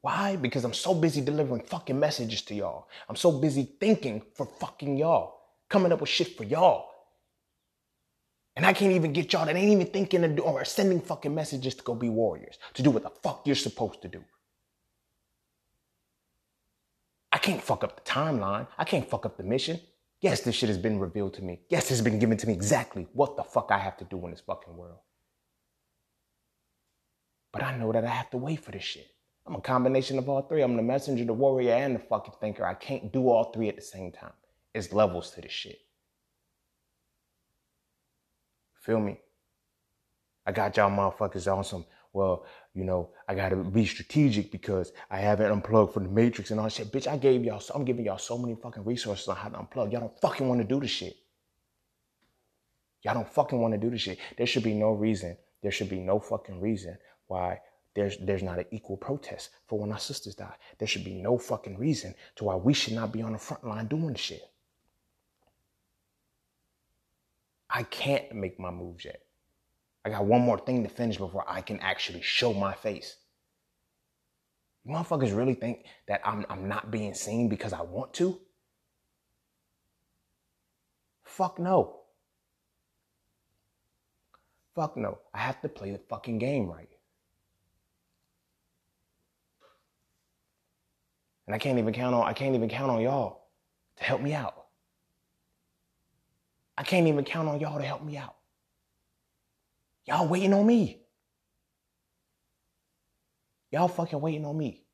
Why? 0.00 0.36
Because 0.36 0.64
I'm 0.64 0.74
so 0.74 0.94
busy 0.94 1.20
delivering 1.20 1.62
fucking 1.62 1.98
messages 1.98 2.42
to 2.42 2.54
y'all. 2.54 2.88
I'm 3.08 3.16
so 3.16 3.32
busy 3.32 3.68
thinking 3.80 4.22
for 4.34 4.46
fucking 4.46 4.96
y'all, 4.96 5.40
coming 5.68 5.90
up 5.90 6.00
with 6.00 6.08
shit 6.08 6.36
for 6.36 6.44
y'all. 6.44 6.87
And 8.58 8.66
I 8.66 8.72
can't 8.72 8.90
even 8.90 9.12
get 9.12 9.32
y'all 9.32 9.46
that 9.46 9.54
ain't 9.54 9.70
even 9.70 9.86
thinking 9.86 10.24
of 10.24 10.40
or 10.40 10.64
sending 10.64 11.00
fucking 11.00 11.32
messages 11.32 11.76
to 11.76 11.84
go 11.84 11.94
be 11.94 12.08
warriors, 12.08 12.58
to 12.74 12.82
do 12.82 12.90
what 12.90 13.04
the 13.04 13.10
fuck 13.22 13.42
you're 13.46 13.54
supposed 13.54 14.02
to 14.02 14.08
do. 14.08 14.24
I 17.30 17.38
can't 17.38 17.62
fuck 17.62 17.84
up 17.84 18.04
the 18.04 18.10
timeline. 18.10 18.66
I 18.76 18.82
can't 18.82 19.08
fuck 19.08 19.24
up 19.24 19.36
the 19.36 19.44
mission. 19.44 19.78
Yes, 20.20 20.40
this 20.40 20.56
shit 20.56 20.70
has 20.70 20.76
been 20.76 20.98
revealed 20.98 21.34
to 21.34 21.42
me. 21.42 21.60
Yes, 21.68 21.92
it's 21.92 22.00
been 22.00 22.18
given 22.18 22.36
to 22.36 22.48
me 22.48 22.52
exactly 22.52 23.06
what 23.12 23.36
the 23.36 23.44
fuck 23.44 23.68
I 23.70 23.78
have 23.78 23.96
to 23.98 24.04
do 24.04 24.24
in 24.24 24.32
this 24.32 24.40
fucking 24.40 24.76
world. 24.76 24.98
But 27.52 27.62
I 27.62 27.76
know 27.76 27.92
that 27.92 28.04
I 28.04 28.10
have 28.10 28.30
to 28.30 28.38
wait 28.38 28.64
for 28.64 28.72
this 28.72 28.82
shit. 28.82 29.06
I'm 29.46 29.54
a 29.54 29.60
combination 29.60 30.18
of 30.18 30.28
all 30.28 30.42
three. 30.42 30.62
I'm 30.62 30.76
the 30.76 30.82
messenger, 30.82 31.24
the 31.24 31.32
warrior, 31.32 31.74
and 31.74 31.94
the 31.94 32.00
fucking 32.00 32.34
thinker. 32.40 32.66
I 32.66 32.74
can't 32.74 33.12
do 33.12 33.28
all 33.28 33.52
three 33.52 33.68
at 33.68 33.76
the 33.76 33.82
same 33.82 34.10
time. 34.10 34.32
It's 34.74 34.92
levels 34.92 35.30
to 35.30 35.42
this 35.42 35.52
shit. 35.52 35.78
Feel 38.88 39.00
me? 39.00 39.20
I 40.46 40.52
got 40.52 40.74
y'all 40.78 40.90
motherfuckers 40.90 41.54
on 41.54 41.62
some, 41.62 41.84
well, 42.14 42.46
you 42.72 42.84
know, 42.84 43.10
I 43.28 43.34
gotta 43.34 43.56
be 43.56 43.84
strategic 43.84 44.50
because 44.50 44.92
I 45.10 45.18
haven't 45.18 45.52
unplugged 45.52 45.92
from 45.92 46.04
the 46.04 46.08
matrix 46.08 46.50
and 46.50 46.58
all 46.58 46.64
that 46.64 46.72
shit. 46.72 46.90
Bitch, 46.90 47.06
I 47.06 47.18
gave 47.18 47.44
y'all, 47.44 47.60
so, 47.60 47.74
I'm 47.74 47.84
giving 47.84 48.06
y'all 48.06 48.16
so 48.16 48.38
many 48.38 48.54
fucking 48.54 48.86
resources 48.86 49.28
on 49.28 49.36
how 49.36 49.50
to 49.50 49.58
unplug. 49.58 49.92
Y'all 49.92 50.00
don't 50.00 50.20
fucking 50.22 50.48
wanna 50.48 50.64
do 50.64 50.80
the 50.80 50.86
shit. 50.86 51.16
Y'all 53.02 53.12
don't 53.12 53.28
fucking 53.28 53.60
wanna 53.60 53.76
do 53.76 53.90
the 53.90 53.98
shit. 53.98 54.20
There 54.38 54.46
should 54.46 54.62
be 54.62 54.72
no 54.72 54.92
reason, 54.92 55.36
there 55.62 55.70
should 55.70 55.90
be 55.90 56.00
no 56.00 56.18
fucking 56.18 56.58
reason 56.58 56.96
why 57.26 57.60
there's 57.94 58.16
there's 58.16 58.42
not 58.42 58.58
an 58.58 58.64
equal 58.70 58.96
protest 58.96 59.50
for 59.66 59.78
when 59.78 59.92
our 59.92 59.98
sisters 59.98 60.34
die. 60.34 60.56
There 60.78 60.88
should 60.88 61.04
be 61.04 61.20
no 61.20 61.36
fucking 61.36 61.76
reason 61.76 62.14
to 62.36 62.44
why 62.44 62.54
we 62.54 62.72
should 62.72 62.94
not 62.94 63.12
be 63.12 63.20
on 63.20 63.32
the 63.32 63.38
front 63.38 63.66
line 63.66 63.86
doing 63.86 64.14
the 64.14 64.18
shit. 64.18 64.40
I 67.70 67.82
can't 67.82 68.32
make 68.34 68.58
my 68.58 68.70
moves 68.70 69.04
yet. 69.04 69.22
I 70.04 70.10
got 70.10 70.24
one 70.24 70.40
more 70.40 70.58
thing 70.58 70.82
to 70.84 70.88
finish 70.88 71.18
before 71.18 71.44
I 71.46 71.60
can 71.60 71.78
actually 71.80 72.22
show 72.22 72.54
my 72.54 72.72
face. 72.74 73.16
You 74.84 74.94
motherfuckers 74.94 75.36
really 75.36 75.54
think 75.54 75.84
that 76.06 76.22
I'm, 76.24 76.46
I'm 76.48 76.68
not 76.68 76.90
being 76.90 77.12
seen 77.12 77.48
because 77.48 77.72
I 77.72 77.82
want 77.82 78.14
to? 78.14 78.40
Fuck 81.24 81.58
no. 81.58 82.00
Fuck 84.74 84.96
no. 84.96 85.18
I 85.34 85.38
have 85.38 85.60
to 85.62 85.68
play 85.68 85.90
the 85.90 85.98
fucking 86.08 86.38
game 86.38 86.68
right. 86.68 86.88
And 91.46 91.54
I 91.54 91.58
can't 91.58 91.78
even 91.78 91.94
count 91.94 92.14
on 92.14 92.26
I 92.26 92.32
can't 92.32 92.54
even 92.54 92.68
count 92.68 92.90
on 92.90 93.00
y'all 93.00 93.48
to 93.96 94.04
help 94.04 94.20
me 94.20 94.34
out. 94.34 94.67
I 96.78 96.84
can't 96.84 97.08
even 97.08 97.24
count 97.24 97.48
on 97.48 97.58
y'all 97.58 97.76
to 97.76 97.84
help 97.84 98.04
me 98.04 98.16
out. 98.16 98.36
Y'all 100.06 100.28
waiting 100.28 100.54
on 100.54 100.64
me. 100.64 101.02
Y'all 103.72 103.88
fucking 103.88 104.20
waiting 104.20 104.44
on 104.44 104.56
me. 104.56 104.84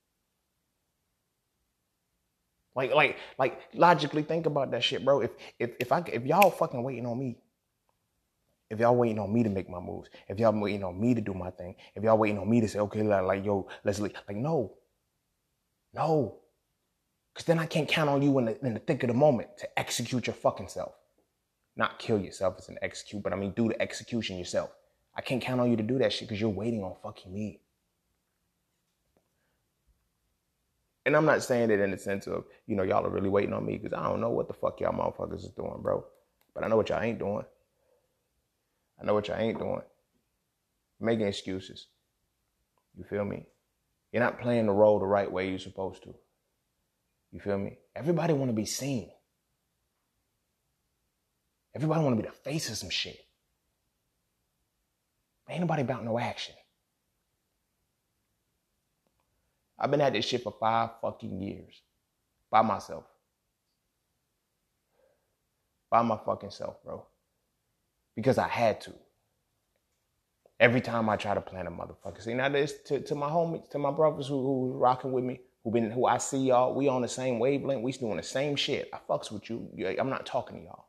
Like, 2.75 2.93
like, 2.95 3.19
like 3.39 3.61
logically 3.75 4.23
think 4.23 4.47
about 4.47 4.71
that 4.71 4.83
shit, 4.83 5.05
bro. 5.05 5.21
If 5.21 5.33
if 5.59 5.73
if 5.79 5.93
I 5.93 6.03
if 6.11 6.25
y'all 6.25 6.51
fucking 6.51 6.83
waiting 6.83 7.05
on 7.05 7.19
me, 7.19 7.37
if 8.71 8.81
y'all 8.81 8.97
waiting 8.97 9.19
on 9.19 9.33
me 9.33 9.43
to 9.43 9.51
make 9.51 9.69
my 9.69 9.79
moves, 9.79 10.09
if 10.27 10.39
y'all 10.39 10.59
waiting 10.59 10.83
on 10.83 10.99
me 10.99 11.15
to 11.15 11.21
do 11.21 11.35
my 11.35 11.51
thing, 11.51 11.77
if 11.95 12.03
y'all 12.03 12.17
waiting 12.17 12.39
on 12.39 12.49
me 12.49 12.63
to 12.63 12.69
say, 12.69 12.79
okay, 12.79 13.03
like, 13.03 13.25
like 13.25 13.45
yo, 13.45 13.69
let's 13.85 14.01
leave. 14.01 14.15
Like, 14.27 14.39
no. 14.39 14.73
No. 15.93 16.39
Cause 17.35 17.45
then 17.45 17.59
I 17.59 17.67
can't 17.67 17.89
count 17.89 18.09
on 18.09 18.23
you 18.23 18.37
in 18.39 18.47
the 18.47 18.67
in 18.67 18.73
the 18.73 18.81
thick 18.81 19.03
of 19.03 19.09
the 19.09 19.15
moment 19.15 19.59
to 19.59 19.79
execute 19.79 20.27
your 20.27 20.35
fucking 20.35 20.69
self. 20.69 20.95
Not 21.77 21.99
kill 21.99 22.21
yourself 22.21 22.57
as 22.59 22.69
an 22.69 22.79
execute, 22.83 23.23
but 23.23 23.33
I 23.33 23.37
mean 23.37 23.53
do 23.53 23.69
the 23.69 23.81
execution 23.81 24.39
yourself. 24.39 24.71
I 25.17 25.21
can't 25.21 25.43
count 25.43 25.61
on 25.61 25.71
you 25.71 25.77
to 25.77 25.83
do 25.83 25.99
that 25.99 26.13
shit 26.13 26.29
because 26.29 26.41
you're 26.41 26.51
waiting 26.51 26.83
on 26.83 26.95
fucking 27.03 27.33
me. 27.33 27.61
And 31.07 31.17
I'm 31.17 31.27
not 31.27 31.43
saying 31.43 31.71
it 31.71 31.81
in 31.81 31.91
the 31.91 31.99
sense 31.99 32.27
of, 32.27 32.45
you 32.67 32.77
know, 32.77 32.83
y'all 32.83 33.05
are 33.05 33.11
really 33.11 33.29
waiting 33.29 33.53
on 33.53 33.67
me 33.67 33.77
because 33.77 33.93
I 33.93 34.03
don't 34.05 34.21
know 34.21 34.31
what 34.31 34.49
the 34.49 34.55
fuck 34.55 34.81
y'all 34.81 34.93
motherfuckers 34.93 35.45
is 35.45 35.51
doing, 35.51 35.83
bro. 35.83 36.05
But 36.55 36.65
I 36.65 36.69
know 36.69 36.77
what 36.77 36.89
y'all 36.89 37.03
ain't 37.03 37.19
doing. 37.19 37.45
I 39.01 39.05
know 39.05 39.15
what 39.15 39.29
y'all 39.29 39.39
ain't 39.39 39.59
doing. 39.59 39.83
Making 41.01 41.27
excuses. 41.27 41.89
You 42.97 43.05
feel 43.05 43.25
me? 43.25 43.45
You're 44.13 44.23
not 44.23 44.41
playing 44.41 44.67
the 44.67 44.73
role 44.73 44.99
the 44.99 45.07
right 45.07 45.31
way 45.31 45.51
you're 45.51 45.59
supposed 45.59 46.05
to. 46.05 46.15
You 47.33 47.41
feel 47.41 47.59
me? 47.59 47.79
Everybody 47.97 48.33
want 48.33 48.51
to 48.51 48.55
be 48.55 48.65
seen. 48.65 49.11
Everybody 51.75 52.03
want 52.03 52.17
to 52.17 52.23
be 52.23 52.29
the 52.29 52.35
face 52.35 52.71
of 52.71 52.77
some 52.77 52.91
shit. 52.91 53.19
Ain't 55.49 55.61
nobody 55.61 55.83
about 55.83 56.05
no 56.05 56.19
action. 56.19 56.55
I've 59.79 59.91
been 59.91 60.01
at 60.01 60.13
this 60.13 60.25
shit 60.25 60.43
for 60.43 60.55
five 60.59 60.91
fucking 61.03 61.43
years 61.43 61.83
by 62.51 62.63
myself. 62.63 63.05
By 65.91 66.03
my 66.03 66.19
fucking 66.25 66.51
self, 66.51 66.83
bro. 66.85 67.05
Because 68.15 68.39
I 68.39 68.49
had 68.49 68.81
to. 68.83 68.93
Every 70.61 70.81
time 70.81 71.09
I 71.09 71.17
try 71.17 71.35
to 71.35 71.41
plan 71.41 71.67
a 71.67 71.71
motherfucker. 71.71 72.23
See, 72.23 72.33
now 72.33 72.49
this 72.49 72.75
to, 72.87 73.01
to 73.01 73.15
my 73.17 73.29
homies, 73.29 73.69
to 73.71 73.79
my 73.79 73.91
brothers 73.91 74.29
who 74.29 74.41
who 74.41 74.73
rocking 74.79 75.13
with 75.13 75.25
me, 75.25 75.41
who 75.65 75.73
been 75.73 75.91
who 75.91 76.07
I 76.07 76.19
see 76.19 76.39
y'all, 76.39 76.75
we 76.75 76.87
on 76.87 77.03
the 77.03 77.09
same 77.09 77.41
wavelength, 77.41 77.83
we 77.83 77.91
doing 77.93 78.17
the 78.17 78.23
same 78.23 78.55
shit. 78.55 78.89
I 78.93 78.99
fucks 79.09 79.33
with 79.33 79.51
you. 79.51 79.69
I'm 79.99 80.09
not 80.09 80.25
talking 80.25 80.59
to 80.59 80.63
y'all. 80.63 80.87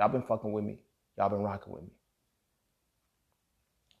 Y'all 0.00 0.08
been 0.08 0.22
fucking 0.22 0.50
with 0.50 0.64
me. 0.64 0.78
Y'all 1.18 1.28
been 1.28 1.42
rocking 1.42 1.74
with 1.74 1.82
me. 1.82 1.90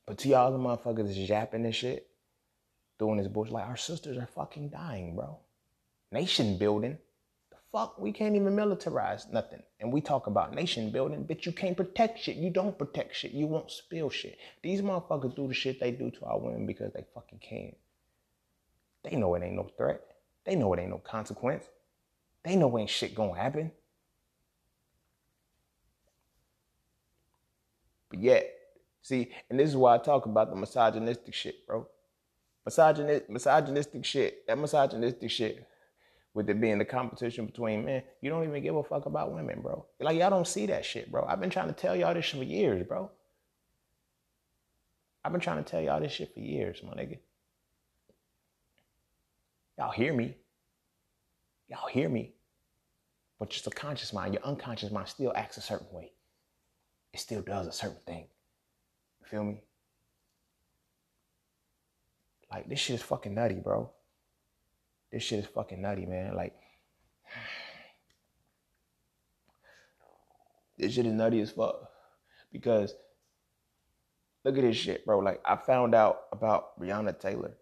But 0.06 0.16
to 0.18 0.28
y'all 0.30 0.50
the 0.50 0.58
motherfuckers 0.58 1.10
is 1.10 1.18
yapping 1.18 1.62
this 1.62 1.76
shit, 1.76 2.08
doing 2.98 3.18
this 3.18 3.28
bullshit. 3.28 3.52
Like 3.52 3.66
our 3.66 3.76
sisters 3.76 4.16
are 4.16 4.26
fucking 4.26 4.70
dying, 4.70 5.14
bro. 5.14 5.38
Nation 6.10 6.56
building. 6.56 6.96
The 7.50 7.58
fuck? 7.70 8.00
We 8.00 8.12
can't 8.12 8.34
even 8.34 8.56
militarize 8.56 9.30
nothing. 9.30 9.62
And 9.78 9.92
we 9.92 10.00
talk 10.00 10.26
about 10.26 10.54
nation 10.54 10.90
building, 10.90 11.24
but 11.24 11.44
you 11.44 11.52
can't 11.52 11.76
protect 11.76 12.18
shit. 12.18 12.36
You 12.36 12.48
don't 12.48 12.78
protect 12.78 13.14
shit. 13.14 13.32
You 13.32 13.46
won't 13.46 13.70
spill 13.70 14.08
shit. 14.08 14.38
These 14.62 14.80
motherfuckers 14.80 15.36
do 15.36 15.48
the 15.48 15.54
shit 15.54 15.80
they 15.80 15.90
do 15.90 16.10
to 16.12 16.24
our 16.24 16.38
women 16.38 16.64
because 16.64 16.94
they 16.94 17.04
fucking 17.14 17.40
can. 17.40 17.74
They 19.04 19.16
know 19.16 19.34
it 19.34 19.42
ain't 19.42 19.56
no 19.56 19.70
threat. 19.76 20.00
They 20.46 20.54
know 20.56 20.72
it 20.72 20.80
ain't 20.80 20.90
no 20.90 20.98
consequence. 20.98 21.66
They 22.42 22.56
know 22.56 22.78
ain't 22.78 22.88
shit 22.88 23.14
gonna 23.14 23.36
happen. 23.36 23.70
But 28.10 28.20
yet, 28.20 28.50
see, 29.02 29.30
and 29.48 29.58
this 29.58 29.70
is 29.70 29.76
why 29.76 29.94
I 29.94 29.98
talk 29.98 30.26
about 30.26 30.50
the 30.50 30.56
misogynistic 30.56 31.34
shit, 31.34 31.66
bro. 31.66 31.86
Misogynist, 32.64 33.30
misogynistic 33.30 34.04
shit, 34.04 34.46
that 34.46 34.58
misogynistic 34.58 35.30
shit, 35.30 35.66
with 36.34 36.48
it 36.48 36.60
being 36.60 36.78
the 36.78 36.84
competition 36.84 37.46
between 37.46 37.84
men, 37.84 38.02
you 38.20 38.30
don't 38.30 38.44
even 38.44 38.62
give 38.62 38.76
a 38.76 38.84
fuck 38.84 39.06
about 39.06 39.32
women, 39.32 39.60
bro. 39.60 39.84
Like 39.98 40.16
y'all 40.16 40.30
don't 40.30 40.46
see 40.46 40.66
that 40.66 40.84
shit, 40.84 41.10
bro. 41.10 41.24
I've 41.28 41.40
been 41.40 41.50
trying 41.50 41.68
to 41.68 41.74
tell 41.74 41.96
y'all 41.96 42.14
this 42.14 42.26
shit 42.26 42.38
for 42.38 42.44
years, 42.44 42.86
bro. 42.86 43.10
I've 45.24 45.32
been 45.32 45.40
trying 45.40 45.62
to 45.62 45.68
tell 45.68 45.80
y'all 45.80 46.00
this 46.00 46.12
shit 46.12 46.32
for 46.32 46.40
years, 46.40 46.80
my 46.84 46.92
nigga. 46.92 47.18
Y'all 49.76 49.90
hear 49.90 50.12
me. 50.12 50.36
Y'all 51.68 51.88
hear 51.88 52.08
me. 52.08 52.34
But 53.38 53.52
your 53.52 53.62
subconscious 53.62 54.12
mind, 54.12 54.34
your 54.34 54.44
unconscious 54.44 54.90
mind 54.90 55.08
still 55.08 55.32
acts 55.34 55.56
a 55.56 55.62
certain 55.62 55.86
way. 55.92 56.12
It 57.12 57.20
still 57.20 57.42
does 57.42 57.66
a 57.66 57.72
certain 57.72 57.98
thing. 58.06 58.26
You 59.20 59.26
feel 59.26 59.44
me? 59.44 59.62
Like 62.50 62.68
this 62.68 62.78
shit 62.78 62.96
is 62.96 63.02
fucking 63.02 63.34
nutty, 63.34 63.56
bro. 63.56 63.90
This 65.12 65.22
shit 65.22 65.40
is 65.40 65.46
fucking 65.46 65.80
nutty, 65.82 66.06
man. 66.06 66.34
Like 66.36 66.54
this 70.78 70.94
shit 70.94 71.06
is 71.06 71.12
nutty 71.12 71.40
as 71.40 71.50
fuck. 71.50 71.90
Because 72.52 72.94
look 74.44 74.56
at 74.56 74.62
this 74.62 74.76
shit, 74.76 75.04
bro. 75.04 75.18
Like 75.18 75.40
I 75.44 75.56
found 75.56 75.94
out 75.94 76.22
about 76.32 76.80
Breonna 76.80 77.18
Taylor 77.18 77.56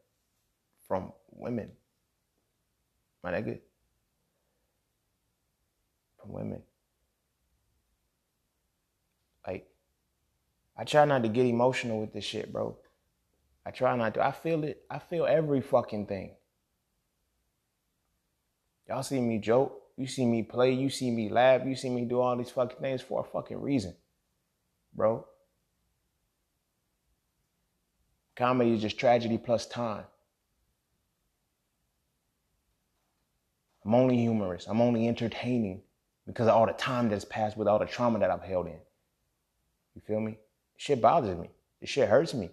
from 0.87 1.13
women. 1.31 1.71
My 3.23 3.33
nigga. 3.33 3.59
From 6.21 6.33
women. 6.33 6.63
Like, 9.49 9.67
I 10.79 10.85
try 10.85 11.05
not 11.05 11.25
to 11.25 11.29
get 11.29 11.45
emotional 11.45 12.01
with 12.01 12.13
this 12.13 12.25
shit, 12.25 12.53
bro. 12.53 12.77
I 13.67 13.73
try 13.73 13.97
not 13.97 14.15
to. 14.15 14.25
I 14.25 14.31
feel 14.31 14.63
it. 14.63 14.83
I 14.89 15.01
feel 15.01 15.27
every 15.27 15.61
fucking 15.61 16.07
thing. 16.07 16.31
Y'all 18.89 19.03
see 19.03 19.21
me 19.21 19.39
joke. 19.39 19.83
You 19.97 20.07
see 20.07 20.25
me 20.25 20.45
play. 20.45 20.73
You 20.73 20.89
see 20.89 21.11
me 21.11 21.29
laugh. 21.29 21.63
You 21.67 21.75
see 21.75 21.91
me 21.91 22.05
do 22.05 22.21
all 22.21 22.37
these 22.37 22.51
fucking 22.51 22.79
things 22.81 23.03
for 23.03 23.21
a 23.21 23.25
fucking 23.25 23.61
reason, 23.61 23.97
bro. 24.95 25.27
Comedy 28.37 28.73
is 28.73 28.81
just 28.81 28.99
tragedy 28.99 29.37
plus 29.37 29.67
time. 29.67 30.05
I'm 33.85 33.95
only 33.95 34.17
humorous. 34.17 34.67
I'm 34.69 34.81
only 34.81 35.09
entertaining 35.09 35.83
because 36.25 36.47
of 36.47 36.55
all 36.55 36.67
the 36.67 36.73
time 36.73 37.09
that's 37.09 37.25
passed 37.25 37.57
with 37.57 37.67
all 37.67 37.81
the 37.81 37.87
trauma 37.87 38.21
that 38.21 38.31
I've 38.31 38.43
held 38.43 38.67
in. 38.67 38.79
You 39.97 40.03
feel 40.07 40.21
me? 40.21 40.39
Shit 40.79 41.03
bothers 41.03 41.37
me. 41.37 41.51
This 41.81 41.91
shit 41.91 42.09
hurts 42.09 42.33
me 42.33 42.51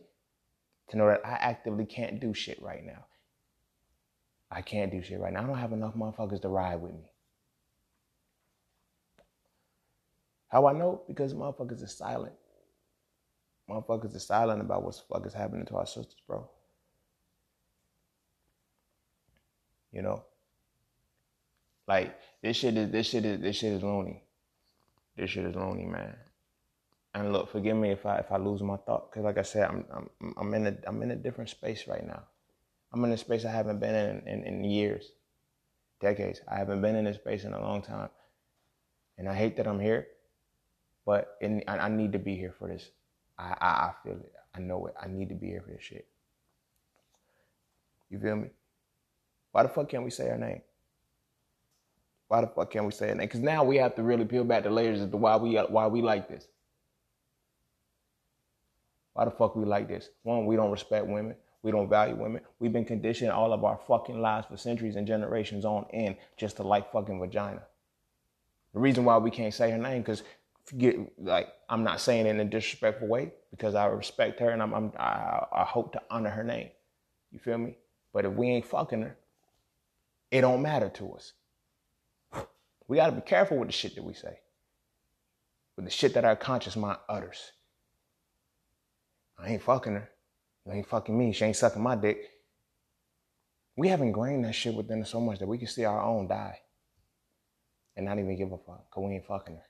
to 0.89 0.97
know 0.97 1.07
that 1.07 1.21
I 1.23 1.33
actively 1.33 1.85
can't 1.85 2.19
do 2.19 2.33
shit 2.33 2.61
right 2.61 2.83
now. 2.83 3.05
I 4.49 4.61
can't 4.61 4.91
do 4.91 5.01
shit 5.01 5.19
right 5.19 5.31
now. 5.31 5.43
I 5.43 5.47
don't 5.47 5.57
have 5.57 5.73
enough 5.73 5.93
motherfuckers 5.95 6.41
to 6.41 6.49
ride 6.49 6.81
with 6.81 6.93
me. 6.93 7.11
How 10.47 10.65
I 10.67 10.73
know? 10.73 11.03
Because 11.07 11.33
motherfuckers 11.33 11.83
are 11.83 11.87
silent. 11.87 12.33
Motherfuckers 13.69 14.15
are 14.15 14.19
silent 14.19 14.61
about 14.61 14.83
what 14.83 14.95
the 14.95 15.01
fuck 15.13 15.25
is 15.27 15.33
happening 15.33 15.65
to 15.67 15.75
our 15.75 15.85
sisters, 15.85 16.15
bro. 16.27 16.49
You 19.91 20.01
know? 20.01 20.23
Like 21.87 22.17
this 22.41 22.57
shit 22.57 22.75
is 22.75 22.89
this 22.91 23.07
shit 23.07 23.23
is 23.25 23.39
this 23.39 23.55
shit 23.55 23.73
is 23.73 23.83
loony. 23.83 24.23
This 25.15 25.29
shit 25.29 25.45
is 25.45 25.55
loony, 25.55 25.85
man. 25.85 26.15
And 27.15 27.31
look, 27.31 27.49
forgive 27.49 27.77
me 27.77 27.91
if 27.91 28.05
I 28.05 28.17
if 28.17 28.29
I 28.31 28.37
lose 28.37 28.61
my 28.61 28.75
thought, 28.75 29.09
because 29.09 29.23
like 29.23 29.37
I 29.37 29.41
said, 29.41 29.69
I'm 29.69 29.85
I'm 30.21 30.35
I'm 30.37 30.53
in 30.53 30.67
a 30.67 30.77
I'm 30.85 31.01
in 31.01 31.11
a 31.11 31.15
different 31.15 31.49
space 31.49 31.87
right 31.87 32.05
now. 32.05 32.23
I'm 32.93 33.05
in 33.05 33.11
a 33.13 33.17
space 33.17 33.45
I 33.45 33.51
haven't 33.51 33.79
been 33.79 33.95
in, 33.95 34.27
in 34.27 34.43
in 34.43 34.63
years, 34.65 35.13
decades. 36.01 36.41
I 36.51 36.57
haven't 36.57 36.81
been 36.81 36.97
in 36.97 37.05
this 37.05 37.15
space 37.15 37.45
in 37.45 37.53
a 37.53 37.61
long 37.61 37.81
time, 37.81 38.09
and 39.17 39.29
I 39.29 39.33
hate 39.33 39.55
that 39.57 39.65
I'm 39.65 39.79
here, 39.79 40.07
but 41.05 41.37
in, 41.39 41.63
I, 41.69 41.77
I 41.77 41.89
need 41.89 42.11
to 42.11 42.19
be 42.19 42.35
here 42.35 42.53
for 42.59 42.67
this. 42.67 42.91
I, 43.39 43.55
I 43.61 43.67
I 43.67 43.93
feel 44.03 44.19
it. 44.19 44.33
I 44.53 44.59
know 44.59 44.85
it. 44.87 44.95
I 45.01 45.07
need 45.07 45.29
to 45.29 45.35
be 45.35 45.47
here 45.47 45.61
for 45.65 45.71
this 45.71 45.83
shit. 45.83 46.07
You 48.09 48.19
feel 48.19 48.35
me? 48.35 48.49
Why 49.53 49.63
the 49.63 49.69
fuck 49.69 49.87
can't 49.87 50.03
we 50.03 50.11
say 50.11 50.29
our 50.29 50.37
name? 50.37 50.61
Why 52.27 52.41
the 52.41 52.47
fuck 52.47 52.71
can't 52.71 52.85
we 52.85 52.91
say 52.91 53.09
it? 53.09 53.17
Because 53.17 53.39
now 53.39 53.63
we 53.63 53.77
have 53.77 53.95
to 53.95 54.03
really 54.03 54.25
peel 54.25 54.43
back 54.43 54.63
the 54.63 54.69
layers 54.69 54.99
as 54.99 55.09
to 55.11 55.17
why 55.17 55.37
we 55.37 55.55
why 55.55 55.87
we 55.87 56.01
like 56.01 56.27
this. 56.27 56.47
Why 59.15 59.23
the 59.23 59.31
fuck 59.31 59.55
we 59.55 59.63
like 59.63 59.87
this? 59.87 60.09
One, 60.23 60.45
we 60.45 60.57
don't 60.57 60.71
respect 60.71 61.07
women. 61.07 61.37
We 61.63 61.71
don't 61.71 61.89
value 61.89 62.15
women. 62.15 62.41
We've 62.59 62.73
been 62.73 62.83
conditioned 62.83 63.31
all 63.31 63.53
of 63.53 63.63
our 63.63 63.79
fucking 63.87 64.21
lives 64.21 64.45
for 64.47 64.57
centuries 64.57 64.97
and 64.97 65.07
generations 65.07 65.63
on 65.63 65.85
end 65.93 66.17
just 66.35 66.57
to 66.57 66.63
like 66.63 66.91
fucking 66.91 67.19
vagina. 67.19 67.63
The 68.73 68.79
reason 68.81 69.05
why 69.05 69.17
we 69.17 69.31
can't 69.31 69.53
say 69.53 69.71
her 69.71 69.77
name, 69.77 70.01
because 70.01 70.23
forget, 70.65 70.95
like, 71.17 71.47
I'm 71.69 71.85
not 71.85 72.01
saying 72.01 72.25
it 72.25 72.31
in 72.31 72.41
a 72.41 72.45
disrespectful 72.45 73.07
way 73.07 73.31
because 73.51 73.73
I 73.73 73.85
respect 73.85 74.41
her 74.41 74.49
and 74.49 74.61
I'm, 74.61 74.73
I'm 74.73 74.91
I, 74.99 75.45
I 75.49 75.63
hope 75.63 75.93
to 75.93 76.01
honor 76.11 76.29
her 76.29 76.43
name. 76.43 76.69
You 77.31 77.39
feel 77.39 77.57
me? 77.57 77.77
But 78.11 78.25
if 78.25 78.33
we 78.33 78.49
ain't 78.49 78.65
fucking 78.65 79.01
her, 79.01 79.17
it 80.29 80.41
don't 80.41 80.61
matter 80.61 80.89
to 80.89 81.13
us. 81.13 81.31
We 82.89 82.97
got 82.97 83.07
to 83.07 83.13
be 83.13 83.21
careful 83.21 83.57
with 83.57 83.69
the 83.69 83.73
shit 83.73 83.95
that 83.95 84.03
we 84.03 84.13
say, 84.13 84.39
with 85.77 85.85
the 85.85 85.91
shit 85.91 86.13
that 86.15 86.25
our 86.25 86.35
conscious 86.35 86.75
mind 86.75 86.99
utters. 87.07 87.53
I 89.45 89.51
ain't 89.51 89.63
fucking 89.63 89.95
her. 89.95 90.09
You 90.67 90.73
ain't 90.73 90.87
fucking 90.89 91.17
me. 91.17 91.33
She 91.33 91.45
ain't 91.45 91.57
sucking 91.57 91.83
my 91.83 91.97
dick. 91.97 92.19
We 93.77 93.89
have 93.89 94.01
ingrained 94.01 94.45
that 94.45 94.55
shit 94.55 94.75
within 94.75 95.01
us 95.03 95.11
so 95.11 95.21
much 95.21 95.39
that 95.39 95.47
we 95.47 95.59
can 95.59 95.67
see 95.67 95.85
our 95.85 96.01
own 96.01 96.27
die. 96.27 96.59
and 97.97 98.05
not 98.05 98.19
even 98.19 98.37
give 98.37 98.51
a 98.53 98.57
fuck, 98.59 98.89
cause 98.91 99.03
we 99.05 99.15
ain't 99.15 99.27
fucking 99.27 99.55
her. 99.55 99.63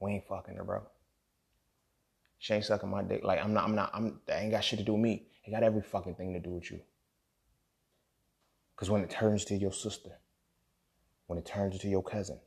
We 0.00 0.12
ain't 0.12 0.28
fucking 0.28 0.56
her, 0.56 0.64
bro. 0.64 0.82
She 2.38 2.54
ain't 2.54 2.64
sucking 2.66 2.90
my 2.90 3.02
dick. 3.02 3.24
Like 3.24 3.44
I'm 3.44 3.54
not, 3.54 3.64
I'm 3.64 3.76
not, 3.76 3.90
I'm 3.94 4.20
that 4.26 4.42
ain't 4.42 4.52
got 4.52 4.64
shit 4.64 4.80
to 4.80 4.86
do 4.86 4.94
with 4.94 5.02
me. 5.02 5.26
It 5.44 5.52
got 5.52 5.64
every 5.64 5.82
fucking 5.82 6.16
thing 6.16 6.34
to 6.34 6.40
do 6.40 6.50
with 6.50 6.70
you. 6.70 6.80
Cause 8.76 8.90
when 8.90 9.02
it 9.02 9.10
turns 9.10 9.44
to 9.46 9.56
your 9.56 9.72
sister, 9.72 10.10
when 11.28 11.38
it 11.38 11.46
turns 11.46 11.78
to 11.80 11.88
your 11.88 12.02
cousin, 12.02 12.40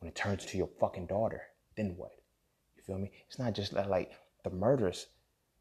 when 0.00 0.08
it 0.10 0.16
turns 0.16 0.46
to 0.46 0.58
your 0.58 0.70
fucking 0.80 1.06
daughter, 1.06 1.42
then 1.76 1.94
what? 1.96 2.12
Feel 2.90 2.98
me? 2.98 3.12
It's 3.28 3.38
not 3.38 3.54
just 3.54 3.72
like 3.72 4.10
the 4.42 4.50
murders, 4.50 5.06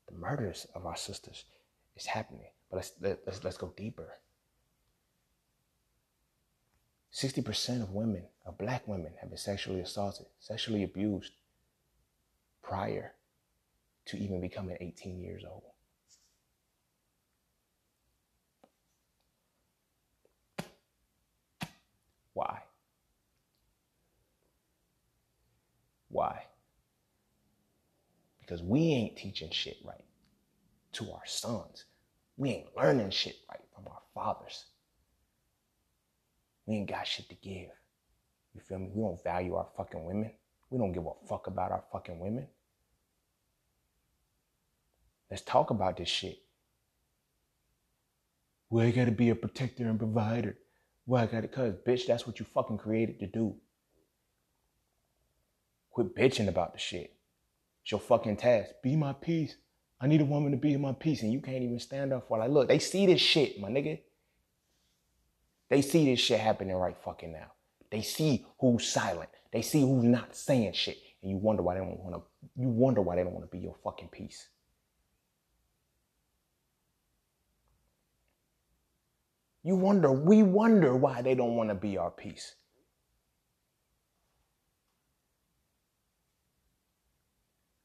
the 0.08 0.16
murders 0.16 0.66
of 0.74 0.88
our 0.88 0.96
sisters 0.96 1.44
is 1.96 2.08
happening. 2.08 2.48
But 2.72 2.78
let's 2.78 2.94
let's 3.00 3.44
let's 3.44 3.58
go 3.58 3.72
deeper. 3.78 4.16
60% 7.14 7.84
of 7.84 7.92
women, 7.92 8.24
of 8.48 8.58
black 8.58 8.88
women, 8.88 9.14
have 9.22 9.30
been 9.30 9.38
sexually 9.38 9.80
assaulted, 9.80 10.26
sexually 10.40 10.84
abused 10.84 11.34
prior 12.64 13.14
to 14.06 14.18
even 14.18 14.42
becoming 14.42 14.78
18 14.82 15.22
years 15.22 15.44
old. 15.48 15.62
Why? 22.34 22.64
Why? 26.10 26.49
Because 28.50 28.64
we 28.64 28.80
ain't 28.94 29.16
teaching 29.16 29.52
shit 29.52 29.78
right 29.86 30.04
to 30.94 31.12
our 31.12 31.26
sons. 31.28 31.86
We 32.36 32.50
ain't 32.50 32.76
learning 32.76 33.12
shit 33.12 33.36
right 33.48 33.60
from 33.76 33.86
our 33.86 34.02
fathers. 34.16 34.66
We 36.66 36.78
ain't 36.78 36.90
got 36.90 37.06
shit 37.06 37.30
to 37.30 37.36
give. 37.36 37.70
You 38.56 38.62
feel 38.68 38.80
me? 38.80 38.90
We 38.92 39.04
don't 39.04 39.24
value 39.24 39.54
our 39.54 39.68
fucking 39.78 40.04
women. 40.04 40.32
We 40.72 40.80
don't 40.80 40.94
give 40.94 41.06
a 41.06 41.28
fuck 41.28 41.46
about 41.46 41.72
our 41.72 41.84
fucking 41.92 42.18
women. 42.18 42.48
Let's 45.30 45.44
talk 45.44 45.70
about 45.70 45.98
this 45.98 46.10
shit. 46.10 46.40
Well, 48.72 48.88
I 48.88 48.90
gotta 48.90 49.12
be 49.12 49.30
a 49.30 49.36
protector 49.36 49.88
and 49.88 50.00
provider. 50.00 50.58
Well, 51.06 51.22
I 51.22 51.28
gotta, 51.28 51.48
cause 51.48 51.76
bitch, 51.86 52.08
that's 52.08 52.26
what 52.26 52.40
you 52.40 52.48
fucking 52.48 52.80
created 52.80 53.20
to 53.20 53.28
do. 53.28 53.58
Quit 55.92 56.16
bitching 56.16 56.48
about 56.48 56.74
the 56.74 56.80
shit. 56.80 57.14
It's 57.90 57.92
your 57.94 58.02
fucking 58.02 58.38
task. 58.38 58.70
Be 58.84 58.96
my 58.96 59.14
peace. 59.14 59.56
I 60.00 60.06
need 60.06 60.22
a 60.22 60.26
woman 60.26 60.52
to 60.52 60.58
be 60.60 60.78
my 60.78 60.94
peace, 60.94 61.24
and 61.24 61.34
you 61.34 61.42
can't 61.42 61.64
even 61.64 61.80
stand 61.80 62.14
up 62.14 62.28
for 62.28 62.38
it. 62.38 62.42
Like, 62.42 62.52
look, 62.52 62.68
they 62.68 62.78
see 62.78 63.08
this 63.08 63.20
shit, 63.20 63.60
my 63.60 63.68
nigga. 63.68 64.00
They 65.70 65.82
see 65.82 66.06
this 66.06 66.20
shit 66.20 66.40
happening 66.40 66.76
right 66.76 66.96
fucking 67.04 67.32
now. 67.32 67.52
They 67.90 68.04
see 68.04 68.46
who's 68.60 68.88
silent. 68.88 69.32
They 69.52 69.64
see 69.64 69.82
who's 69.82 70.04
not 70.04 70.36
saying 70.36 70.74
shit. 70.74 71.00
And 71.24 71.32
you 71.32 71.38
wonder 71.38 71.64
why 71.64 71.74
they 71.74 71.80
don't 71.80 72.00
want 72.00 72.16
to 72.18 72.62
you 72.62 72.70
wonder 72.70 73.02
why 73.02 73.16
they 73.16 73.24
don't 73.24 73.34
want 73.34 73.50
to 73.50 73.58
be 73.58 73.64
your 73.64 73.76
fucking 73.84 74.10
peace. 74.10 74.50
You 79.64 79.76
wonder, 79.76 80.12
we 80.12 80.44
wonder 80.44 80.96
why 80.96 81.24
they 81.24 81.34
don't 81.34 81.56
want 81.56 81.70
to 81.70 81.76
be 81.76 81.98
our 81.98 82.12
peace. 82.12 82.54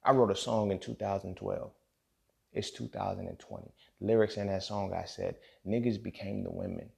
I 0.04 0.12
wrote 0.12 0.30
a 0.30 0.36
song 0.36 0.70
in 0.70 0.78
2012. 0.78 1.70
It's 2.52 2.70
2020. 2.70 3.72
Lyrics 4.00 4.36
in 4.36 4.46
that 4.48 4.62
song 4.62 4.92
I 4.92 5.04
said, 5.04 5.36
niggas 5.66 6.02
became 6.02 6.44
the 6.44 6.50
women 6.50 6.90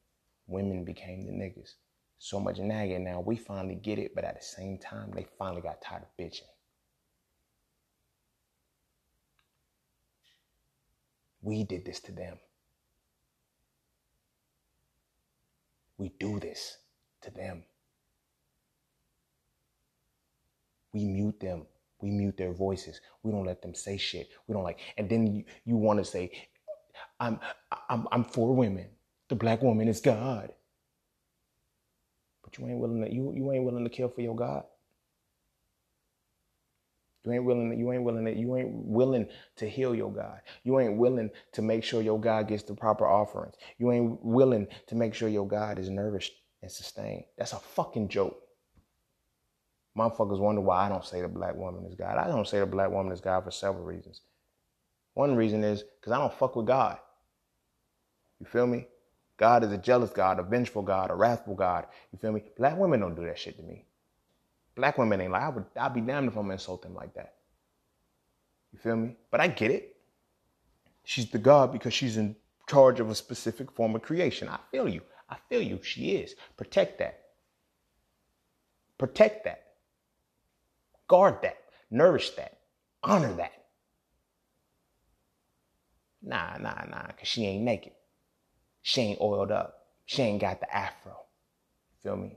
women 0.47 0.85
became 0.85 1.27
the 1.27 1.33
niggas. 1.33 1.75
So 2.19 2.41
much 2.41 2.59
nagging 2.59 3.05
now, 3.05 3.21
we 3.21 3.37
finally 3.37 3.75
get 3.75 3.99
it, 3.99 4.15
but 4.15 4.25
at 4.25 4.39
the 4.39 4.45
same 4.45 4.79
time, 4.79 5.11
they 5.15 5.27
finally 5.39 5.61
got 5.61 5.83
tired 5.83 6.03
of 6.03 6.17
bitching. 6.19 6.43
We 11.43 11.65
did 11.65 11.85
this 11.85 12.01
to 12.01 12.13
them. 12.13 12.39
We 15.99 16.13
do 16.19 16.41
this 16.41 16.79
to 17.23 17.31
them. 17.31 17.65
We 20.93 21.05
mute 21.05 21.39
them. 21.41 21.67
We 22.01 22.11
mute 22.11 22.37
their 22.37 22.53
voices. 22.53 23.01
We 23.23 23.33
don't 23.33 23.47
let 23.47 23.63
them 23.63 23.75
say 23.75 23.97
shit. 23.97 24.29
We 24.47 24.55
don't 24.55 24.65
like, 24.65 24.81
and 24.99 25.09
then 25.09 25.27
you, 25.27 25.45
you 25.65 25.77
want 25.77 25.99
to 25.99 26.05
say, 26.05 26.31
I'm, 27.21 27.41
I'm, 27.89 28.07
I'm 28.13 28.25
for 28.25 28.55
women 28.55 28.89
the 29.29 29.35
black 29.35 29.63
woman 29.63 29.89
is 29.89 30.01
God. 30.01 30.53
But 32.43 32.59
you 32.59 32.67
ain't 32.69 32.79
willing 32.79 33.03
to 33.03 33.13
you, 33.13 33.33
you 33.35 33.53
ain't 33.53 33.65
willing 33.65 33.85
to 33.85 33.91
kill 33.91 34.09
for 34.09 34.21
your 34.21 34.37
God. 34.37 34.65
You 37.25 37.33
ain't 37.33 37.45
willing 37.45 37.71
to, 37.71 37.77
you 37.77 37.93
ain't 37.93 38.05
willing 38.05 38.25
to, 38.27 38.33
you 38.37 38.57
ain't 38.57 38.71
willing 38.73 39.27
to 39.57 39.69
heal 39.69 39.97
your 39.97 40.13
God. 40.13 40.41
You 40.63 40.79
ain't 40.79 40.97
willing 40.97 41.31
to 41.55 41.63
make 41.63 41.83
sure 41.83 42.01
your 42.01 42.21
God 42.21 42.47
gets 42.47 42.63
the 42.63 42.75
proper 42.75 43.09
offerings. 43.09 43.57
You 43.79 43.91
ain't 43.91 44.25
willing 44.25 44.69
to 44.87 44.95
make 44.95 45.13
sure 45.13 45.29
your 45.29 45.49
God 45.49 45.81
is 45.81 45.91
nourished 45.91 46.33
and 46.63 46.71
sustained. 46.71 47.25
That's 47.37 47.53
a 47.53 47.59
fucking 47.59 48.09
joke. 48.11 48.41
Motherfuckers 49.97 50.39
wonder 50.39 50.61
why 50.61 50.87
I 50.87 50.89
don't 50.89 51.05
say 51.05 51.23
the 51.23 51.29
black 51.29 51.57
woman 51.57 51.87
is 51.87 51.95
God. 51.95 52.19
I 52.19 52.27
don't 52.27 52.47
say 52.47 52.61
the 52.61 52.67
black 52.67 52.91
woman 52.91 53.13
is 53.13 53.21
God 53.21 53.45
for 53.45 53.51
several 53.51 53.85
reasons. 53.85 54.21
One 55.15 55.35
reason 55.35 55.65
is 55.65 55.83
because 55.83 56.13
I 56.13 56.19
don't 56.19 56.35
fuck 56.35 56.57
with 56.57 56.67
God. 56.67 56.99
You 58.39 58.47
feel 58.47 58.67
me? 58.67 58.87
God 59.39 59.65
is 59.65 59.73
a 59.73 59.79
jealous 59.79 60.11
God, 60.11 60.39
a 60.39 60.43
vengeful 60.43 60.83
God, 60.83 61.11
a 61.11 61.15
wrathful 61.15 61.55
God. 61.55 61.87
You 62.13 62.19
feel 62.19 62.33
me? 62.33 62.43
Black 62.59 62.77
women 62.77 63.01
don't 63.01 63.15
do 63.15 63.25
that 63.25 63.39
shit 63.39 63.57
to 63.57 63.63
me. 63.63 63.87
Black 64.75 64.99
women 64.99 65.21
ain't 65.21 65.33
like, 65.33 65.43
I 65.43 65.49
would, 65.49 65.65
I'd 65.79 65.95
be 65.95 66.03
damned 66.03 66.29
if 66.29 66.37
I'm 66.37 66.51
insulting 66.51 66.95
like 66.95 67.15
that. 67.15 67.35
You 68.73 68.79
feel 68.79 68.97
me? 68.97 69.17
But 69.31 69.41
I 69.41 69.49
get 69.49 69.71
it. 69.71 69.97
She's 71.05 71.31
the 71.31 71.39
God 71.39 71.73
because 71.73 71.95
she's 71.95 72.19
in 72.19 72.37
charge 72.69 73.01
of 73.01 73.09
a 73.09 73.15
specific 73.15 73.73
form 73.73 73.95
of 73.95 74.03
creation. 74.03 74.49
I 74.49 74.59
feel 74.71 74.89
you. 74.89 75.01
I 75.31 75.37
feel 75.49 75.63
you. 75.63 75.81
She 75.83 76.17
is. 76.17 76.35
Protect 76.57 76.99
that. 76.99 77.21
Protect 78.99 79.45
that. 79.45 79.66
Guard 81.09 81.43
that. 81.43 81.59
Nourish 81.91 82.31
that. 82.31 82.59
Honor 83.03 83.35
that. 83.35 83.53
Nah, 86.23 86.57
nah, 86.59 86.85
nah, 86.89 87.07
because 87.07 87.29
she 87.29 87.47
ain't 87.47 87.63
naked. 87.63 87.93
She 88.83 89.01
ain't 89.01 89.21
oiled 89.21 89.53
up. 89.53 89.87
She 90.07 90.23
ain't 90.23 90.41
got 90.41 90.61
the 90.61 90.75
afro. 90.75 91.17
Feel 92.03 92.17
me? 92.17 92.37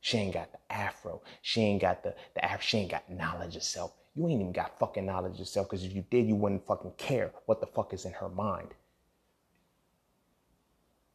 She 0.00 0.16
ain't 0.18 0.34
got 0.34 0.52
the 0.52 0.72
afro. 0.72 1.22
She 1.42 1.60
ain't 1.60 1.82
got 1.82 2.02
the, 2.02 2.14
the 2.34 2.44
afro. 2.44 2.62
She 2.62 2.78
ain't 2.78 2.90
got 2.90 3.10
knowledge 3.10 3.56
of 3.56 3.62
self. 3.62 3.92
You 4.14 4.26
ain't 4.28 4.40
even 4.40 4.52
got 4.52 4.78
fucking 4.78 5.04
knowledge 5.04 5.38
of 5.40 5.48
self 5.48 5.68
because 5.68 5.84
if 5.84 5.94
you 5.94 6.04
did, 6.10 6.26
you 6.26 6.34
wouldn't 6.34 6.66
fucking 6.66 6.92
care 6.96 7.32
what 7.46 7.60
the 7.60 7.66
fuck 7.66 7.92
is 7.92 8.04
in 8.04 8.12
her 8.12 8.28
mind. 8.28 8.68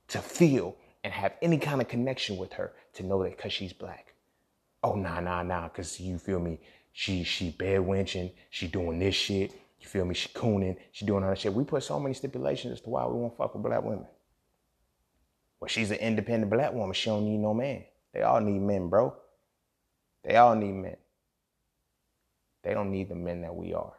To 0.09 0.19
feel 0.19 0.75
and 1.03 1.11
have 1.11 1.33
any 1.41 1.57
kind 1.57 1.81
of 1.81 1.87
connection 1.87 2.37
with 2.37 2.53
her 2.53 2.73
to 2.93 3.03
know 3.03 3.23
that 3.23 3.35
because 3.35 3.51
she's 3.51 3.73
black. 3.73 4.12
Oh, 4.83 4.95
nah, 4.95 5.19
nah, 5.21 5.43
nah, 5.43 5.69
because 5.69 5.99
you 5.99 6.19
feel 6.19 6.39
me? 6.39 6.59
She 6.91 7.23
she 7.23 7.51
bed 7.51 7.79
wenching, 7.81 8.31
she 8.51 8.67
doing 8.67 8.99
this 8.99 9.15
shit, 9.15 9.51
you 9.79 9.87
feel 9.87 10.05
me? 10.05 10.13
She 10.13 10.29
cooning, 10.29 10.77
she 10.91 11.05
doing 11.05 11.23
all 11.23 11.29
that 11.31 11.39
shit. 11.39 11.53
We 11.53 11.63
put 11.63 11.83
so 11.83 11.99
many 11.99 12.13
stipulations 12.13 12.73
as 12.73 12.81
to 12.81 12.89
why 12.89 13.05
we 13.05 13.19
won't 13.19 13.35
fuck 13.37 13.53
with 13.53 13.63
black 13.63 13.83
women. 13.83 14.05
Well, 15.59 15.69
she's 15.69 15.91
an 15.91 15.97
independent 15.97 16.51
black 16.51 16.73
woman. 16.73 16.93
She 16.93 17.09
don't 17.09 17.25
need 17.25 17.39
no 17.39 17.53
man. 17.53 17.83
They 18.13 18.21
all 18.21 18.41
need 18.41 18.59
men, 18.59 18.89
bro. 18.89 19.15
They 20.23 20.35
all 20.35 20.55
need 20.55 20.73
men. 20.73 20.97
They 22.63 22.73
don't 22.73 22.91
need 22.91 23.09
the 23.09 23.15
men 23.15 23.41
that 23.41 23.55
we 23.55 23.73
are. 23.73 23.93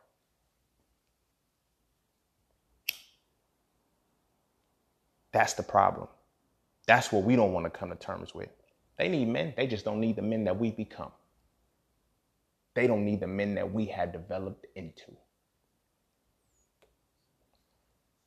That's 5.33 5.55
the 5.55 5.63
problem. 5.63 6.09
That's 6.87 7.13
what 7.13 7.25
we 7.25 7.37
don't 7.37 7.53
want 7.53 7.67
to 7.67 7.71
come 7.71 7.91
to 7.91 7.97
terms 7.97 8.35
with. 8.35 8.51
They 8.97 9.09
need 9.09 9.29
men. 9.29 9.55
They 9.57 9.67
just 9.67 9.85
don't 9.85 10.01
need 10.01 10.17
the 10.17 10.23
men 10.23 10.45
that 10.45 10.59
we 10.59 10.71
become. 10.71 11.11
They 12.75 12.87
don't 12.87 13.05
need 13.05 13.21
the 13.21 13.27
men 13.27 13.55
that 13.55 13.73
we 13.73 13.87
had 13.87 14.13
developed 14.13 14.67
into. 14.75 15.17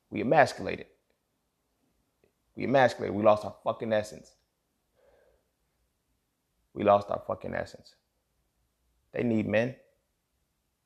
We 0.09 0.22
emasculated. 0.22 0.88
We 2.55 2.63
emasculated. 2.63 3.15
We 3.15 3.24
lost 3.24 3.45
our 3.45 3.55
fucking 3.63 3.91
essence. 3.93 4.34
We 6.74 6.84
lost 6.84 7.09
our 7.09 7.22
fucking 7.28 7.53
essence. 7.53 7.95
They 9.13 9.24
need 9.24 9.47
men. 9.47 9.76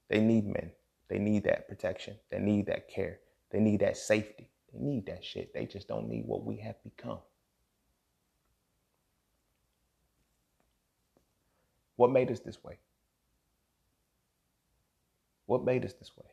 They 0.10 0.20
need 0.20 0.46
men. 0.46 0.72
They 1.10 1.20
need 1.20 1.44
that 1.44 1.68
protection. 1.68 2.16
They 2.30 2.40
need 2.40 2.68
that 2.68 2.90
care. 2.90 3.20
They 3.52 3.60
need 3.60 3.82
that 3.82 3.98
safety. 3.98 4.50
They 4.74 4.80
need 4.80 5.06
that 5.08 5.24
shit. 5.24 5.54
They 5.54 5.66
just 5.66 5.88
don't 5.88 6.08
need 6.08 6.26
what 6.26 6.46
we 6.46 6.58
have 6.62 6.82
become. 6.84 7.20
What 12.02 12.12
made 12.12 12.32
us 12.32 12.40
this 12.40 12.64
way? 12.64 12.80
What 15.46 15.64
made 15.64 15.86
us 15.86 15.94
this 15.94 16.10
way? 16.18 16.26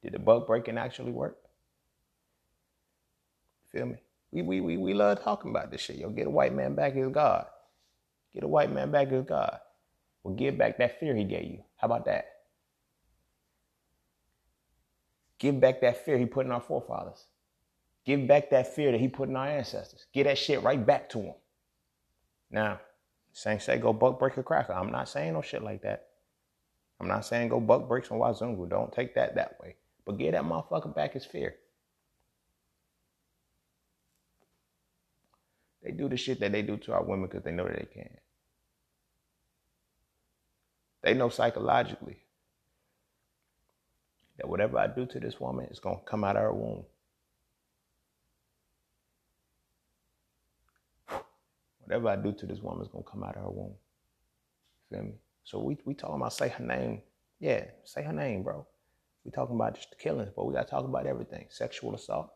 Did 0.00 0.12
the 0.12 0.20
buck 0.20 0.46
breaking 0.46 0.78
actually 0.78 1.10
work? 1.10 1.38
Feel 3.72 3.86
me? 3.86 3.96
We, 4.30 4.42
we, 4.42 4.60
we, 4.60 4.76
we 4.76 4.94
love 4.94 5.24
talking 5.24 5.50
about 5.50 5.72
this 5.72 5.80
shit. 5.80 5.96
Yo, 5.96 6.08
get 6.10 6.28
a 6.28 6.30
white 6.30 6.54
man 6.54 6.76
back 6.76 6.94
his 6.94 7.08
God. 7.08 7.46
Get 8.32 8.44
a 8.44 8.46
white 8.46 8.70
man 8.70 8.92
back 8.92 9.08
his 9.08 9.24
God. 9.24 9.58
Well, 10.22 10.36
give 10.36 10.56
back 10.56 10.78
that 10.78 11.00
fear 11.00 11.16
he 11.16 11.24
gave 11.24 11.50
you. 11.50 11.64
How 11.74 11.86
about 11.86 12.04
that? 12.04 12.26
Give 15.40 15.58
back 15.58 15.80
that 15.80 16.04
fear 16.04 16.16
he 16.16 16.26
put 16.26 16.46
in 16.46 16.52
our 16.52 16.60
forefathers. 16.60 17.24
Give 18.06 18.24
back 18.28 18.50
that 18.50 18.72
fear 18.72 18.92
that 18.92 19.00
he 19.00 19.08
put 19.08 19.28
in 19.28 19.34
our 19.34 19.48
ancestors. 19.48 20.06
Get 20.14 20.24
that 20.24 20.38
shit 20.38 20.62
right 20.62 20.86
back 20.86 21.08
to 21.08 21.18
him. 21.18 21.34
Now, 22.52 22.78
saying 23.32 23.60
say 23.60 23.78
go 23.78 23.92
buck 23.92 24.18
break 24.18 24.36
a 24.36 24.42
cracker. 24.42 24.72
I'm 24.72 24.90
not 24.90 25.08
saying 25.08 25.32
no 25.34 25.42
shit 25.42 25.62
like 25.62 25.82
that. 25.82 26.06
I'm 27.00 27.08
not 27.08 27.24
saying 27.24 27.48
go 27.48 27.60
buck 27.60 27.88
breaks 27.88 28.10
on 28.10 28.18
Wazungu. 28.18 28.68
Don't 28.68 28.92
take 28.92 29.14
that 29.14 29.34
that 29.36 29.58
way. 29.60 29.76
But 30.04 30.18
get 30.18 30.32
that 30.32 30.44
motherfucker 30.44 30.94
back 30.94 31.14
his 31.14 31.24
fear. 31.24 31.54
They 35.82 35.92
do 35.92 36.08
the 36.08 36.16
shit 36.16 36.40
that 36.40 36.52
they 36.52 36.62
do 36.62 36.76
to 36.76 36.92
our 36.92 37.02
women 37.02 37.26
because 37.28 37.42
they 37.42 37.52
know 37.52 37.64
that 37.64 37.78
they 37.78 37.88
can. 38.02 38.10
They 41.02 41.14
know 41.14 41.30
psychologically 41.30 42.18
that 44.36 44.48
whatever 44.48 44.78
I 44.78 44.88
do 44.88 45.06
to 45.06 45.20
this 45.20 45.40
woman 45.40 45.66
is 45.70 45.78
going 45.78 45.98
to 45.98 46.04
come 46.04 46.24
out 46.24 46.36
of 46.36 46.42
her 46.42 46.52
womb. 46.52 46.84
Whatever 51.90 52.08
I 52.10 52.14
do 52.14 52.30
to 52.30 52.46
this 52.46 52.60
woman 52.60 52.86
is 52.86 52.92
to 52.92 53.02
come 53.02 53.24
out 53.24 53.36
of 53.36 53.42
her 53.42 53.50
womb. 53.50 53.74
Feel 54.92 55.02
me? 55.02 55.14
So 55.42 55.58
we, 55.58 55.76
we 55.84 55.92
talking 55.92 56.14
about 56.14 56.32
say 56.32 56.48
her 56.48 56.62
name. 56.62 57.02
Yeah, 57.40 57.64
say 57.82 58.04
her 58.04 58.12
name, 58.12 58.44
bro. 58.44 58.64
We 59.24 59.32
talking 59.32 59.56
about 59.56 59.74
just 59.74 59.90
the 59.90 59.96
killings, 59.96 60.30
but 60.36 60.46
we 60.46 60.54
got 60.54 60.68
to 60.68 60.70
talk 60.70 60.84
about 60.84 61.08
everything. 61.08 61.46
Sexual 61.50 61.96
assault, 61.96 62.30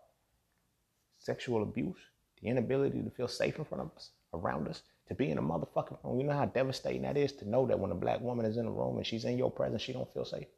sexual 1.21 1.63
abuse, 1.63 2.01
the 2.43 2.49
inability 2.49 3.01
to 3.01 3.11
feel 3.11 3.29
safe 3.29 3.57
in 3.57 3.65
front 3.65 3.83
of 3.83 3.93
us, 3.95 4.11
around 4.33 4.67
us, 4.67 4.83
to 5.07 5.15
be 5.15 5.31
in 5.31 5.39
a 5.39 5.43
motherfucking 5.43 5.99
room. 6.03 6.19
You 6.19 6.27
know 6.27 6.33
how 6.33 6.47
devastating 6.47 7.03
that 7.03 7.17
is 7.17 7.31
to 7.35 7.49
know 7.49 7.65
that 7.69 7.79
when 7.79 7.93
a 7.93 7.95
black 7.95 8.21
woman 8.21 8.47
is 8.47 8.57
in 8.57 8.67
a 8.67 8.73
room 8.73 8.97
and 8.97 9.07
she's 9.07 9.25
in 9.25 9.39
your 9.39 9.53
presence, 9.53 9.83
she 9.83 9.93
don't 9.93 10.13
feel 10.13 10.25
safe. 10.25 10.49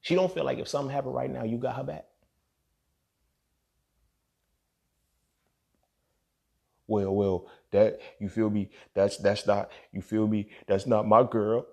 She 0.00 0.14
don't 0.14 0.32
feel 0.32 0.44
like 0.44 0.60
if 0.60 0.68
something 0.68 0.94
happened 0.94 1.16
right 1.16 1.30
now, 1.30 1.42
you 1.42 1.58
got 1.58 1.74
her 1.74 1.82
back. 1.82 2.04
Well, 6.92 7.14
well, 7.14 7.46
that 7.70 8.00
you 8.20 8.28
feel 8.28 8.50
me? 8.50 8.68
That's 8.92 9.16
that's 9.16 9.46
not 9.46 9.70
you 9.92 10.02
feel 10.02 10.26
me? 10.26 10.50
That's 10.66 10.86
not 10.86 11.08
my 11.08 11.22
girl. 11.22 11.66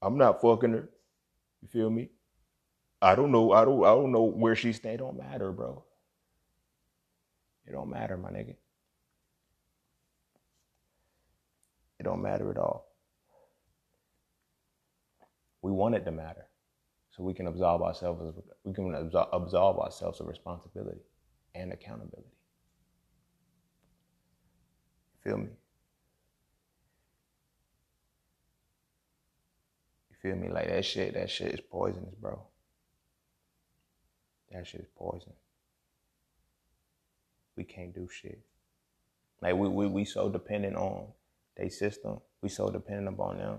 I'm 0.00 0.16
not 0.16 0.40
fucking 0.40 0.72
her. 0.72 0.88
You 1.60 1.68
feel 1.68 1.90
me? 1.90 2.08
I 3.02 3.14
don't 3.14 3.30
know. 3.30 3.52
I 3.52 3.66
don't. 3.66 3.84
I 3.84 3.90
don't 3.90 4.10
know 4.10 4.22
where 4.22 4.56
she 4.56 4.72
stay. 4.72 4.94
It 4.94 5.00
don't 5.00 5.18
matter, 5.18 5.52
bro. 5.52 5.84
It 7.66 7.72
don't 7.72 7.90
matter, 7.90 8.16
my 8.16 8.30
nigga. 8.30 8.56
It 12.00 12.04
don't 12.04 12.22
matter 12.22 12.50
at 12.50 12.56
all. 12.56 12.88
We 15.60 15.72
want 15.72 15.94
it 15.94 16.06
to 16.06 16.10
matter 16.10 16.46
so 17.10 17.22
we 17.22 17.34
can 17.34 17.48
absolve 17.48 17.82
ourselves 17.82 18.38
we 18.64 18.72
can 18.72 18.94
absolve 18.94 19.78
ourselves 19.78 20.20
of 20.20 20.26
responsibility 20.26 21.02
and 21.54 21.70
accountability 21.70 22.32
feel 25.24 25.38
me? 25.38 25.48
You 30.10 30.16
feel 30.22 30.36
me? 30.36 30.48
Like 30.48 30.68
that 30.68 30.84
shit 30.84 31.14
that 31.14 31.30
shit 31.30 31.54
is 31.54 31.60
poisonous 31.60 32.14
bro. 32.20 32.40
That 34.52 34.66
shit 34.66 34.82
is 34.82 34.86
poison. 34.96 35.32
We 37.56 37.64
can't 37.64 37.94
do 37.94 38.08
shit. 38.08 38.40
Like 39.40 39.54
we, 39.56 39.68
we, 39.68 39.86
we 39.86 40.04
so 40.04 40.28
dependent 40.28 40.76
on 40.76 41.08
their 41.56 41.70
system. 41.70 42.20
We 42.42 42.48
so 42.48 42.70
dependent 42.70 43.08
upon 43.08 43.38
them 43.38 43.58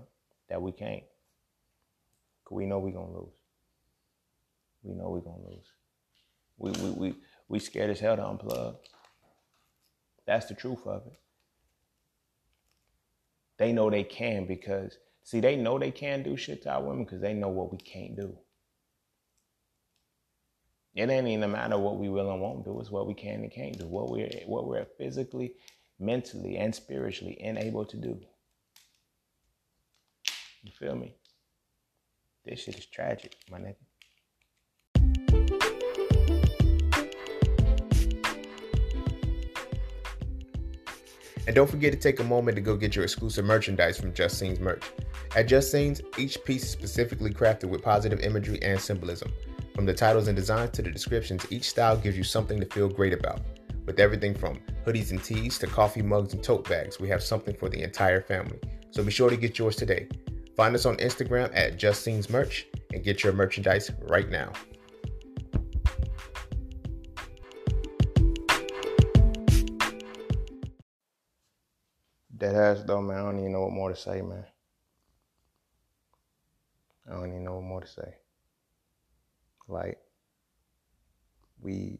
that 0.49 0.61
we 0.61 0.71
can't. 0.71 1.03
Cause 2.45 2.55
we 2.55 2.65
know 2.65 2.79
we 2.79 2.91
gonna 2.91 3.11
lose. 3.11 3.33
We 4.83 4.93
know 4.93 5.09
we're 5.09 5.19
gonna 5.19 5.47
lose. 5.49 5.67
We 6.57 6.71
we 6.71 6.91
we 6.91 7.15
we 7.47 7.59
scared 7.59 7.89
as 7.89 7.99
hell 7.99 8.15
to 8.15 8.21
unplug. 8.21 8.75
That's 10.27 10.45
the 10.47 10.53
truth 10.53 10.85
of 10.85 11.03
it. 11.07 11.19
They 13.57 13.71
know 13.71 13.89
they 13.89 14.03
can 14.03 14.45
because 14.45 14.97
see 15.23 15.39
they 15.39 15.55
know 15.55 15.79
they 15.79 15.91
can 15.91 16.23
do 16.23 16.35
shit 16.37 16.63
to 16.63 16.73
our 16.73 16.83
women 16.83 17.05
because 17.05 17.21
they 17.21 17.33
know 17.33 17.49
what 17.49 17.71
we 17.71 17.77
can't 17.77 18.15
do. 18.15 18.37
It 20.93 21.09
ain't 21.09 21.27
even 21.27 21.43
a 21.43 21.47
matter 21.47 21.77
what 21.77 21.97
we 21.97 22.07
will 22.07 22.31
and 22.31 22.41
won't 22.41 22.63
do, 22.63 22.79
it's 22.79 22.89
what 22.89 23.07
we 23.07 23.13
can 23.13 23.41
and 23.41 23.51
can't 23.51 23.77
do, 23.77 23.85
what 23.85 24.09
we're 24.09 24.29
what 24.45 24.65
we're 24.65 24.85
physically, 24.97 25.53
mentally, 25.99 26.57
and 26.57 26.73
spiritually 26.73 27.37
unable 27.41 27.85
to 27.85 27.97
do. 27.97 28.19
You 30.63 30.71
feel 30.71 30.95
me? 30.95 31.13
This 32.45 32.61
shit 32.61 32.77
is 32.77 32.85
tragic, 32.85 33.35
my 33.51 33.59
nigga. 33.59 33.75
And 41.47 41.55
don't 41.55 41.69
forget 41.69 41.93
to 41.93 41.99
take 41.99 42.19
a 42.19 42.23
moment 42.23 42.55
to 42.55 42.61
go 42.61 42.75
get 42.75 42.95
your 42.95 43.03
exclusive 43.03 43.45
merchandise 43.45 43.99
from 43.99 44.13
Just 44.13 44.39
Scenes 44.39 44.59
merch. 44.59 44.83
At 45.35 45.47
Just 45.47 45.71
Scenes, 45.71 46.01
each 46.17 46.43
piece 46.43 46.63
is 46.63 46.71
specifically 46.71 47.31
crafted 47.31 47.69
with 47.69 47.83
positive 47.83 48.21
imagery 48.21 48.61
and 48.63 48.79
symbolism. 48.79 49.31
From 49.75 49.85
the 49.85 49.93
titles 49.93 50.27
and 50.27 50.35
designs 50.35 50.71
to 50.71 50.81
the 50.81 50.89
descriptions, 50.89 51.45
each 51.51 51.69
style 51.69 51.97
gives 51.97 52.17
you 52.17 52.23
something 52.23 52.59
to 52.59 52.65
feel 52.65 52.89
great 52.89 53.13
about. 53.13 53.41
With 53.85 53.99
everything 53.99 54.33
from 54.33 54.59
hoodies 54.85 55.11
and 55.11 55.23
tees 55.23 55.59
to 55.59 55.67
coffee 55.67 56.01
mugs 56.01 56.33
and 56.33 56.43
tote 56.43 56.67
bags, 56.67 56.99
we 56.99 57.09
have 57.09 57.21
something 57.21 57.55
for 57.55 57.69
the 57.69 57.83
entire 57.83 58.21
family. 58.21 58.59
So 58.89 59.03
be 59.03 59.11
sure 59.11 59.29
to 59.29 59.37
get 59.37 59.59
yours 59.59 59.75
today. 59.75 60.07
Find 60.55 60.73
us 60.73 60.85
on 60.85 60.95
Instagram 60.97 61.51
at 61.53 61.77
Just 61.77 62.01
Scenes 62.01 62.29
Merch 62.29 62.65
and 62.93 63.03
get 63.03 63.23
your 63.23 63.33
merchandise 63.33 63.91
right 64.07 64.29
now. 64.29 64.53
That 72.37 72.55
ass 72.55 72.83
though, 72.85 73.01
man. 73.01 73.17
I 73.17 73.21
don't 73.21 73.39
even 73.39 73.53
know 73.53 73.61
what 73.61 73.71
more 73.71 73.89
to 73.89 73.95
say, 73.95 74.21
man. 74.21 74.45
I 77.07 77.13
don't 77.13 77.29
even 77.29 77.43
know 77.43 77.55
what 77.55 77.63
more 77.63 77.81
to 77.81 77.87
say. 77.87 78.15
Like, 79.67 79.99
we 81.61 81.97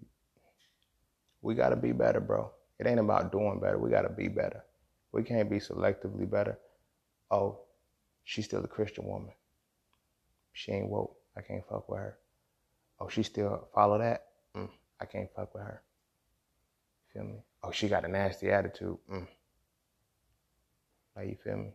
we 1.41 1.55
gotta 1.55 1.75
be 1.75 1.91
better, 1.91 2.19
bro. 2.19 2.51
It 2.79 2.87
ain't 2.87 2.99
about 2.99 3.31
doing 3.31 3.59
better. 3.59 3.77
We 3.77 3.89
gotta 3.89 4.09
be 4.09 4.27
better. 4.27 4.63
We 5.11 5.23
can't 5.23 5.49
be 5.49 5.59
selectively 5.59 6.29
better. 6.29 6.59
Oh, 7.31 7.59
she's 8.25 8.45
still 8.45 8.63
a 8.63 8.67
Christian 8.67 9.05
woman. 9.05 9.31
She 10.53 10.71
ain't 10.71 10.89
woke. 10.89 11.15
I 11.37 11.41
can't 11.41 11.65
fuck 11.67 11.87
with 11.89 11.99
her. 11.99 12.17
Oh, 12.99 13.07
she 13.07 13.23
still 13.23 13.67
follow 13.73 13.97
that. 13.99 14.25
Mm, 14.55 14.69
I 14.99 15.05
can't 15.05 15.29
fuck 15.35 15.53
with 15.53 15.63
her. 15.63 15.81
Feel 17.13 17.23
me? 17.23 17.43
Oh, 17.63 17.71
she 17.71 17.87
got 17.87 18.05
a 18.05 18.07
nasty 18.07 18.51
attitude. 18.51 18.97
Mm, 19.11 19.27
like 21.15 21.29
you 21.29 21.37
feel 21.43 21.57
me? 21.57 21.71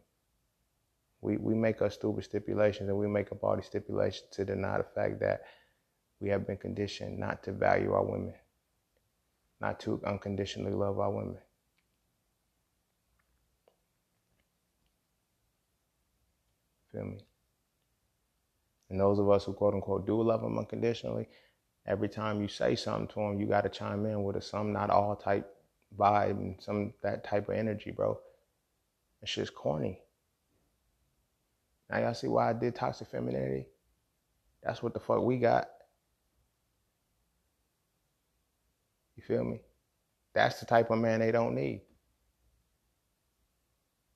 We 1.22 1.36
we 1.36 1.54
make 1.54 1.82
our 1.82 1.90
stupid 1.90 2.24
stipulations 2.24 2.88
and 2.88 2.98
we 2.98 3.06
make 3.08 3.30
up 3.32 3.42
all 3.44 3.56
these 3.56 3.66
stipulations 3.66 4.28
to 4.32 4.44
deny 4.44 4.78
the 4.78 4.84
fact 4.84 5.20
that 5.20 5.42
we 6.20 6.28
have 6.30 6.46
been 6.46 6.56
conditioned 6.56 7.18
not 7.18 7.42
to 7.44 7.52
value 7.52 7.92
our 7.92 8.04
women, 8.04 8.34
not 9.60 9.80
to 9.80 10.00
unconditionally 10.06 10.72
love 10.72 10.98
our 10.98 11.10
women. 11.10 11.38
Feel 16.92 17.04
me? 17.04 17.18
And 18.90 18.98
those 18.98 19.18
of 19.18 19.30
us 19.30 19.44
who 19.44 19.52
quote 19.52 19.74
unquote 19.74 20.06
do 20.06 20.20
love 20.20 20.42
them 20.42 20.58
unconditionally, 20.58 21.28
every 21.86 22.08
time 22.08 22.42
you 22.42 22.48
say 22.48 22.74
something 22.74 23.08
to 23.08 23.14
them, 23.14 23.40
you 23.40 23.46
got 23.46 23.62
to 23.62 23.68
chime 23.68 24.04
in 24.04 24.24
with 24.24 24.36
a 24.36 24.42
some 24.42 24.72
not 24.72 24.90
all 24.90 25.16
type 25.16 25.48
vibe 25.96 26.30
and 26.30 26.56
some 26.60 26.92
that 27.02 27.24
type 27.24 27.48
of 27.48 27.54
energy, 27.54 27.90
bro. 27.90 28.18
That 29.20 29.28
shit's 29.28 29.50
corny. 29.50 30.00
Now 31.90 31.98
y'all 31.98 32.14
see 32.14 32.28
why 32.28 32.50
I 32.50 32.52
did 32.52 32.74
toxic 32.74 33.08
femininity? 33.08 33.66
That's 34.62 34.82
what 34.82 34.94
the 34.94 35.00
fuck 35.00 35.22
we 35.22 35.38
got. 35.38 35.68
You 39.16 39.22
feel 39.22 39.44
me? 39.44 39.60
That's 40.34 40.60
the 40.60 40.66
type 40.66 40.90
of 40.90 40.98
man 40.98 41.20
they 41.20 41.32
don't 41.32 41.54
need. 41.54 41.82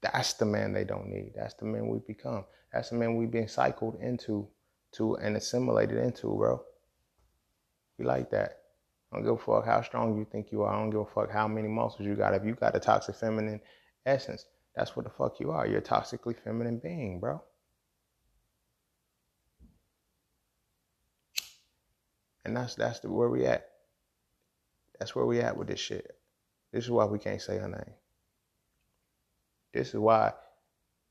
That's 0.00 0.34
the 0.34 0.44
man 0.44 0.72
they 0.72 0.84
don't 0.84 1.08
need. 1.08 1.32
That's 1.34 1.54
the 1.54 1.64
man 1.64 1.88
we've 1.88 2.06
become. 2.06 2.44
That's 2.72 2.90
the 2.90 2.96
man 2.96 3.16
we've 3.16 3.30
been 3.30 3.48
cycled 3.48 3.96
into 4.00 4.48
to 4.92 5.16
and 5.16 5.36
assimilated 5.36 5.98
into, 5.98 6.34
bro. 6.34 6.62
We 7.98 8.04
like 8.04 8.30
that. 8.30 8.58
I 9.10 9.16
don't 9.16 9.24
give 9.24 9.34
a 9.34 9.38
fuck 9.38 9.64
how 9.64 9.80
strong 9.82 10.16
you 10.18 10.26
think 10.30 10.52
you 10.52 10.62
are. 10.62 10.74
I 10.74 10.78
don't 10.78 10.90
give 10.90 11.00
a 11.00 11.06
fuck 11.06 11.30
how 11.30 11.48
many 11.48 11.68
muscles 11.68 12.06
you 12.06 12.14
got. 12.14 12.34
If 12.34 12.44
you 12.44 12.54
got 12.54 12.76
a 12.76 12.80
toxic 12.80 13.16
feminine 13.16 13.60
essence, 14.04 14.44
that's 14.76 14.96
what 14.96 15.04
the 15.04 15.10
fuck 15.10 15.38
you 15.40 15.50
are. 15.52 15.66
You're 15.66 15.78
a 15.78 15.82
toxically 15.82 16.36
feminine 16.36 16.78
being, 16.78 17.20
bro. 17.20 17.42
And 22.44 22.56
that's 22.56 22.74
that's 22.74 23.00
the, 23.00 23.10
where 23.10 23.28
we 23.30 23.46
at. 23.46 23.68
That's 24.98 25.14
where 25.14 25.24
we 25.24 25.40
at 25.40 25.56
with 25.56 25.68
this 25.68 25.80
shit. 25.80 26.16
This 26.72 26.84
is 26.84 26.90
why 26.90 27.04
we 27.04 27.18
can't 27.18 27.40
say 27.40 27.58
her 27.58 27.68
name. 27.68 27.94
This 29.72 29.88
is 29.88 29.96
why. 29.96 30.32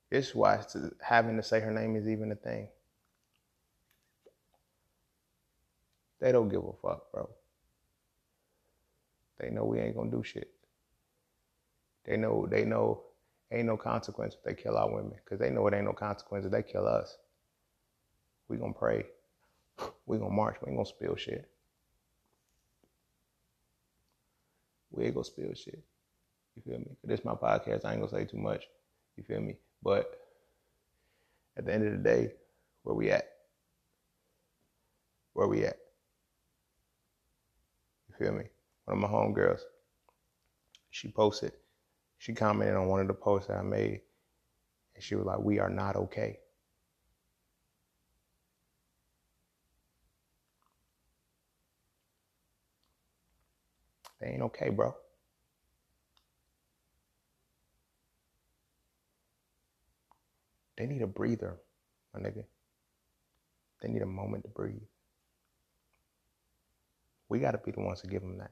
This 0.09 0.29
is 0.29 0.35
why 0.35 0.63
having 1.01 1.37
to 1.37 1.43
say 1.43 1.59
her 1.59 1.71
name 1.71 1.95
is 1.95 2.07
even 2.07 2.31
a 2.31 2.35
thing. 2.35 2.67
They 6.19 6.31
don't 6.31 6.49
give 6.49 6.63
a 6.63 6.73
fuck, 6.81 7.11
bro. 7.11 7.29
They 9.39 9.49
know 9.49 9.65
we 9.65 9.79
ain't 9.79 9.95
gonna 9.95 10.11
do 10.11 10.23
shit. 10.23 10.51
They 12.05 12.17
know 12.17 12.47
they 12.49 12.63
know 12.63 13.03
ain't 13.53 13.67
no 13.67 13.77
consequence 13.77 14.35
if 14.35 14.43
they 14.43 14.53
kill 14.61 14.77
our 14.77 14.89
women, 14.89 15.13
cause 15.27 15.39
they 15.39 15.49
know 15.49 15.67
it 15.67 15.73
ain't 15.73 15.85
no 15.85 15.93
consequence 15.93 16.45
if 16.45 16.51
they 16.51 16.63
kill 16.63 16.87
us. 16.87 17.17
We 18.47 18.57
gonna 18.57 18.73
pray. 18.73 19.05
We 20.05 20.17
gonna 20.17 20.31
march. 20.31 20.57
We 20.61 20.69
ain't 20.69 20.77
gonna 20.77 20.85
spill 20.85 21.15
shit. 21.15 21.49
We 24.91 25.05
ain't 25.05 25.15
gonna 25.15 25.23
spill 25.23 25.53
shit. 25.53 25.81
You 26.55 26.61
feel 26.61 26.79
me? 26.79 26.95
This 27.03 27.19
is 27.19 27.25
my 27.25 27.33
podcast. 27.33 27.85
I 27.85 27.93
ain't 27.93 28.01
gonna 28.01 28.09
say 28.09 28.25
too 28.25 28.37
much. 28.37 28.65
You 29.17 29.23
feel 29.23 29.39
me? 29.39 29.57
But 29.81 30.19
at 31.57 31.65
the 31.65 31.73
end 31.73 31.85
of 31.85 31.93
the 31.93 31.97
day, 31.97 32.33
where 32.83 32.95
we 32.95 33.09
at? 33.11 33.27
Where 35.33 35.47
we 35.47 35.65
at? 35.65 35.77
You 38.09 38.25
feel 38.25 38.33
me? 38.33 38.45
One 38.85 38.97
of 38.97 39.01
my 39.01 39.07
homegirls, 39.07 39.61
she 40.91 41.07
posted, 41.07 41.53
she 42.23 42.31
commented 42.31 42.77
on 42.77 42.87
one 42.87 43.01
of 43.01 43.07
the 43.07 43.13
posts 43.13 43.49
that 43.49 43.57
I 43.57 43.61
made, 43.63 43.99
and 44.95 45.03
she 45.03 45.15
was 45.15 45.25
like, 45.25 45.39
We 45.39 45.59
are 45.59 45.69
not 45.69 45.97
okay. 45.97 46.39
They 54.21 54.27
ain't 54.27 54.41
okay, 54.43 54.69
bro. 54.69 54.95
They 60.77 60.85
need 60.85 61.01
a 61.01 61.07
breather, 61.07 61.57
my 62.13 62.21
nigga. 62.21 62.45
They 63.81 63.89
need 63.89 64.01
a 64.01 64.05
moment 64.05 64.45
to 64.45 64.49
breathe. 64.49 64.79
We 67.27 67.39
got 67.39 67.51
to 67.51 67.57
be 67.57 67.71
the 67.71 67.81
ones 67.81 67.99
to 67.99 68.07
give 68.07 68.21
them 68.21 68.37
that. 68.37 68.51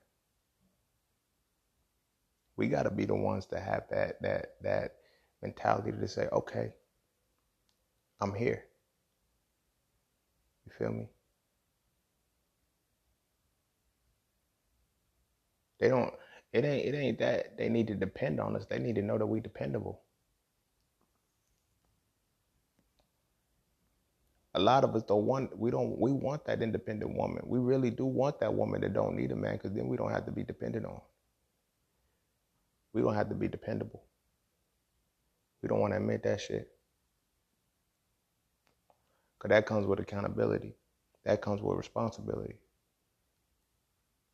We 2.57 2.67
got 2.67 2.83
to 2.83 2.91
be 2.91 3.05
the 3.05 3.15
ones 3.15 3.45
to 3.47 3.59
have 3.59 3.85
that 3.91 4.21
that 4.21 4.55
that 4.61 4.95
mentality 5.41 5.91
to 5.91 6.07
say, 6.07 6.27
"Okay, 6.31 6.73
I'm 8.21 8.33
here." 8.35 8.65
You 10.65 10.71
feel 10.77 10.91
me? 10.93 11.09
They 15.79 15.89
don't. 15.89 16.13
It 16.53 16.65
ain't. 16.65 16.85
It 16.87 16.97
ain't 16.97 17.19
that 17.19 17.57
they 17.57 17.69
need 17.69 17.87
to 17.87 17.95
depend 17.95 18.39
on 18.39 18.55
us. 18.55 18.65
They 18.65 18.79
need 18.79 18.95
to 18.95 19.01
know 19.01 19.17
that 19.17 19.27
we 19.27 19.39
dependable. 19.41 20.01
a 24.55 24.59
lot 24.59 24.83
of 24.83 24.95
us 24.95 25.03
don't 25.03 25.25
want 25.25 25.57
we 25.57 25.71
don't 25.71 25.97
we 25.99 26.11
want 26.11 26.45
that 26.45 26.61
independent 26.61 27.15
woman. 27.15 27.41
We 27.45 27.59
really 27.59 27.89
do 27.89 28.05
want 28.05 28.39
that 28.41 28.53
woman 28.53 28.81
that 28.81 28.93
don't 28.93 29.15
need 29.15 29.31
a 29.31 29.35
man 29.35 29.53
because 29.53 29.71
then 29.71 29.87
we 29.87 29.97
don't 29.97 30.11
have 30.11 30.25
to 30.25 30.31
be 30.31 30.43
dependent 30.43 30.85
on. 30.85 31.01
We 32.93 33.01
don't 33.01 33.15
have 33.15 33.29
to 33.29 33.35
be 33.35 33.47
dependable. 33.47 34.03
We 35.61 35.69
don't 35.69 35.79
want 35.79 35.93
to 35.93 35.97
admit 35.97 36.23
that 36.23 36.41
shit. 36.41 36.69
Cause 39.39 39.49
that 39.49 39.65
comes 39.65 39.87
with 39.87 39.99
accountability. 39.99 40.75
That 41.25 41.41
comes 41.41 41.61
with 41.61 41.77
responsibility. 41.77 42.55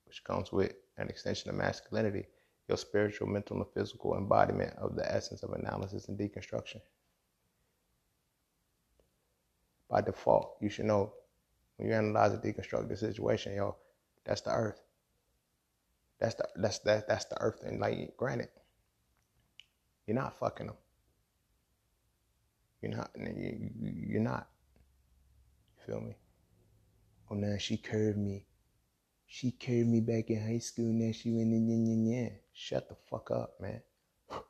Which 0.06 0.24
comes 0.24 0.52
with 0.52 0.74
an 0.98 1.10
extension 1.10 1.50
of 1.50 1.56
masculinity, 1.56 2.26
your 2.68 2.78
spiritual, 2.78 3.28
mental, 3.28 3.58
and 3.58 3.66
physical 3.74 4.18
embodiment 4.18 4.74
of 4.78 4.96
the 4.96 5.10
essence 5.10 5.44
of 5.44 5.52
analysis 5.54 6.08
and 6.08 6.18
deconstruction 6.18 6.82
by 9.90 10.02
default, 10.02 10.58
you 10.62 10.70
should 10.70 10.86
know 10.86 11.14
when 11.78 11.90
you 11.90 11.96
analyze 11.96 12.34
and 12.34 12.42
deconstruct 12.42 12.90
the 12.90 12.98
situation, 12.98 13.56
yo, 13.56 13.76
that's 14.26 14.42
the 14.42 14.52
earth. 14.52 14.82
That's 16.20 16.36
the 16.36 16.48
that's 16.56 16.80
that 16.80 17.08
that's 17.08 17.26
the 17.26 17.40
earth. 17.42 17.62
And 17.64 17.80
like 17.80 18.16
granted, 18.18 18.50
you're 20.06 20.16
not 20.16 20.38
fucking 20.40 20.68
them. 20.68 20.76
You're 22.82 22.96
not 22.96 23.12
you, 23.16 23.72
you're 23.82 24.22
not. 24.22 24.48
You 25.78 25.94
feel 25.94 26.02
me? 26.02 26.16
Oh 27.30 27.36
now 27.36 27.58
she 27.58 27.78
curved 27.78 28.18
me. 28.18 28.46
She 29.28 29.52
curved 29.52 29.90
me 29.90 30.00
back 30.00 30.30
in 30.30 30.42
high 30.42 30.60
school, 30.60 30.94
now 30.94 31.12
she 31.12 31.32
went 31.32 31.52
in 31.54 31.68
yin 31.70 31.86
yin 31.86 32.06
yin. 32.08 32.40
Shut 32.54 32.88
the 32.88 32.96
fuck 33.10 33.30
up, 33.30 33.60
man. 33.60 33.82
Y'all 34.32 34.42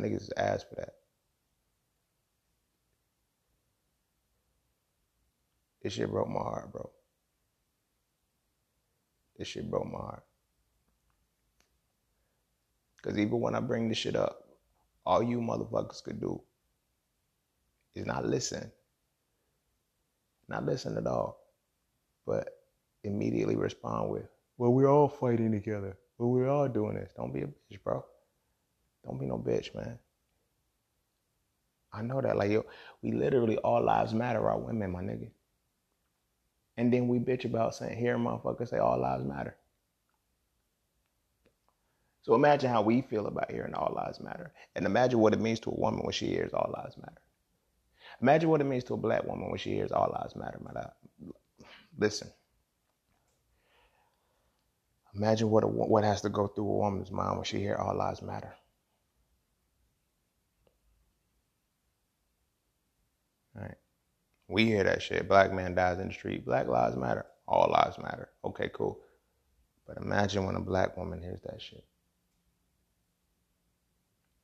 niggas 0.00 0.22
is 0.22 0.32
ass 0.36 0.64
for 0.64 0.76
that. 0.76 0.94
This 5.82 5.92
shit 5.92 6.10
broke 6.10 6.28
my 6.28 6.40
heart, 6.40 6.72
bro. 6.72 6.90
This 9.38 9.48
shit 9.48 9.70
broke 9.70 9.86
my 9.90 9.98
heart. 9.98 10.24
Because 12.96 13.18
even 13.18 13.40
when 13.40 13.54
I 13.54 13.60
bring 13.60 13.88
this 13.88 13.98
shit 13.98 14.16
up, 14.16 14.48
all 15.04 15.22
you 15.22 15.38
motherfuckers 15.38 16.02
could 16.02 16.20
do 16.20 16.40
is 17.94 18.06
not 18.06 18.26
listen. 18.26 18.70
Not 20.48 20.64
listen 20.64 20.96
at 20.96 21.06
all. 21.06 21.38
But 22.26 22.48
immediately 23.04 23.56
respond 23.56 24.10
with, 24.10 24.26
well, 24.58 24.72
we're 24.72 24.90
all 24.90 25.08
fighting 25.08 25.52
together. 25.52 25.96
Well, 26.18 26.30
we're 26.30 26.48
all 26.48 26.68
doing 26.68 26.96
this. 26.96 27.12
Don't 27.16 27.32
be 27.32 27.42
a 27.42 27.46
bitch, 27.46 27.82
bro. 27.84 28.04
Don't 29.04 29.20
be 29.20 29.26
no 29.26 29.38
bitch, 29.38 29.74
man. 29.74 29.98
I 31.92 32.02
know 32.02 32.20
that. 32.20 32.36
Like, 32.36 32.50
yo, 32.50 32.64
we 33.02 33.12
literally, 33.12 33.58
all 33.58 33.82
lives 33.82 34.12
matter, 34.14 34.48
our 34.48 34.58
women, 34.58 34.90
my 34.90 35.02
nigga. 35.02 35.30
And 36.76 36.92
then 36.92 37.08
we 37.08 37.18
bitch 37.18 37.44
about 37.44 37.74
saying, 37.74 37.98
here, 37.98 38.16
motherfuckers 38.18 38.68
say 38.68 38.78
all 38.78 39.00
lives 39.00 39.24
matter. 39.24 39.56
So 42.22 42.34
imagine 42.34 42.70
how 42.70 42.82
we 42.82 43.02
feel 43.02 43.28
about 43.28 43.50
hearing 43.50 43.74
all 43.74 43.94
lives 43.94 44.20
matter. 44.20 44.52
And 44.74 44.84
imagine 44.84 45.20
what 45.20 45.32
it 45.32 45.40
means 45.40 45.60
to 45.60 45.70
a 45.70 45.74
woman 45.74 46.00
when 46.02 46.12
she 46.12 46.26
hears 46.26 46.52
all 46.52 46.72
lives 46.76 46.96
matter. 46.98 47.22
Imagine 48.20 48.50
what 48.50 48.60
it 48.60 48.64
means 48.64 48.84
to 48.84 48.94
a 48.94 48.98
black 48.98 49.24
woman 49.24 49.48
when 49.48 49.58
she 49.58 49.74
hears 49.74 49.92
all 49.92 50.10
lives 50.12 50.34
matter. 50.34 50.58
Listen. 51.98 52.28
Imagine 55.14 55.50
what 55.50 55.64
a, 55.64 55.66
what 55.66 56.04
has 56.04 56.20
to 56.22 56.28
go 56.28 56.46
through 56.46 56.68
a 56.68 56.76
woman's 56.76 57.10
mind 57.10 57.36
when 57.36 57.44
she 57.44 57.58
hears 57.58 57.78
all 57.80 57.96
lives 57.96 58.20
matter. 58.22 58.54
All 63.56 63.62
right. 63.62 63.78
We 64.48 64.64
hear 64.64 64.84
that 64.84 65.02
shit. 65.02 65.28
Black 65.28 65.52
man 65.52 65.74
dies 65.74 65.98
in 65.98 66.08
the 66.08 66.14
street. 66.14 66.44
Black 66.44 66.68
lives 66.68 66.96
matter. 66.96 67.26
All 67.48 67.68
lives 67.70 67.98
matter. 67.98 68.30
Okay, 68.44 68.70
cool. 68.72 69.00
But 69.86 69.96
imagine 69.98 70.46
when 70.46 70.56
a 70.56 70.60
black 70.60 70.96
woman 70.96 71.20
hears 71.20 71.40
that 71.42 71.60
shit. 71.60 71.84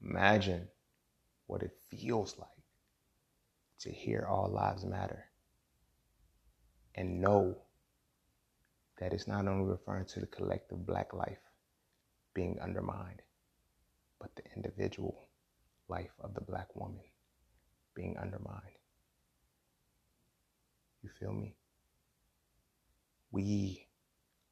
Imagine 0.03 0.69
what 1.47 1.63
it 1.63 1.77
feels 1.91 2.37
like 2.39 2.49
to 3.81 3.91
hear 3.91 4.27
all 4.29 4.49
lives 4.49 4.85
matter 4.85 5.25
and 6.95 7.21
know 7.21 7.57
that 8.99 9.13
it's 9.13 9.27
not 9.27 9.47
only 9.47 9.65
referring 9.65 10.05
to 10.07 10.21
the 10.21 10.27
collective 10.27 10.87
black 10.87 11.13
life 11.13 11.39
being 12.35 12.59
undermined, 12.61 13.23
but 14.21 14.35
the 14.37 14.43
individual 14.57 15.29
life 15.89 16.13
of 16.21 16.35
the 16.35 16.41
black 16.41 16.75
woman 16.77 17.03
being 17.95 18.17
undermined. 18.19 18.82
You 21.03 21.11
feel 21.19 21.33
me? 21.33 21.55
We, 23.33 23.87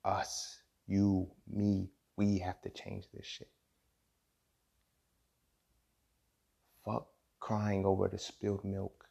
us, 0.05 0.59
you, 0.87 1.31
me, 1.49 1.91
we 2.17 2.39
have 2.39 2.61
to 2.63 2.71
change 2.71 3.05
this 3.13 3.27
shit. 3.27 3.51
Fuck 6.85 7.07
crying 7.39 7.85
over 7.85 8.09
the 8.09 8.19
spilled 8.19 8.65
milk 8.65 9.05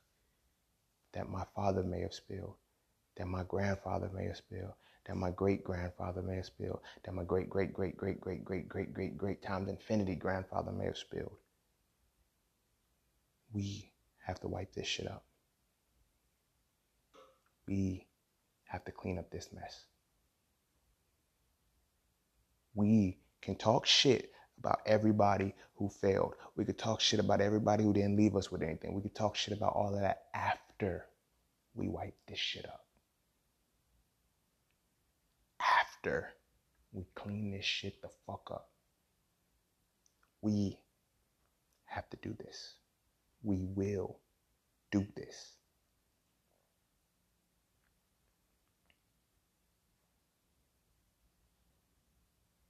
that 1.13 1.29
my 1.29 1.45
father 1.55 1.83
may 1.83 2.01
have 2.01 2.13
spilled, 2.13 2.55
that 3.17 3.27
my 3.27 3.43
grandfather 3.43 4.09
may 4.13 4.25
have 4.25 4.37
spilled, 4.37 4.73
that 5.05 5.15
my 5.15 5.31
great 5.31 5.63
grandfather 5.63 6.21
may 6.21 6.35
have 6.35 6.45
spilled, 6.45 6.79
that 7.03 7.13
my 7.13 7.23
great 7.23 7.49
great 7.49 7.73
great 7.73 7.95
great 7.97 8.19
great 8.19 8.43
great 8.43 8.67
great 8.67 8.93
great 8.93 9.17
great 9.17 9.41
times 9.41 9.69
infinity 9.69 10.15
grandfather 10.15 10.71
may 10.71 10.85
have 10.85 10.97
spilled. 10.97 11.37
We 13.53 13.91
have 14.25 14.39
to 14.41 14.47
wipe 14.47 14.73
this 14.73 14.87
shit 14.87 15.07
up 15.07 15.23
we 17.69 18.07
have 18.65 18.85
to 18.85 18.93
clean 18.93 19.19
up 19.19 19.31
this 19.31 19.49
mess. 19.53 19.85
We 22.75 23.19
can 23.41 23.55
talk 23.57 23.85
shit 23.87 24.33
about 24.59 24.81
everybody 24.87 25.55
who 25.75 25.89
failed. 25.89 26.35
We 26.57 26.65
could 26.65 26.79
talk 26.79 27.01
shit 27.01 27.21
about 27.21 27.41
everybody 27.41 27.83
who 27.85 27.93
didn't 27.93 28.17
leave 28.17 28.35
us 28.35 28.51
with 28.51 28.63
anything. 28.63 28.95
We 28.95 29.03
could 29.03 29.15
talk 29.15 29.37
shit 29.37 29.57
about 29.57 29.73
all 29.75 29.95
of 29.95 30.01
that 30.01 30.23
after 30.35 31.05
we 31.75 31.89
wipe 31.89 32.15
this 32.27 32.39
shit 32.39 32.65
up. 32.65 32.81
after 35.99 36.33
we 36.93 37.05
clean 37.15 37.51
this 37.51 37.65
shit 37.65 38.01
the 38.01 38.09
fuck 38.25 38.49
up. 38.51 38.69
We 40.41 40.79
have 41.85 42.09
to 42.11 42.17
do 42.21 42.35
this. 42.39 42.75
We 43.43 43.59
will 43.59 44.19
do 44.91 45.05
this. 45.15 45.58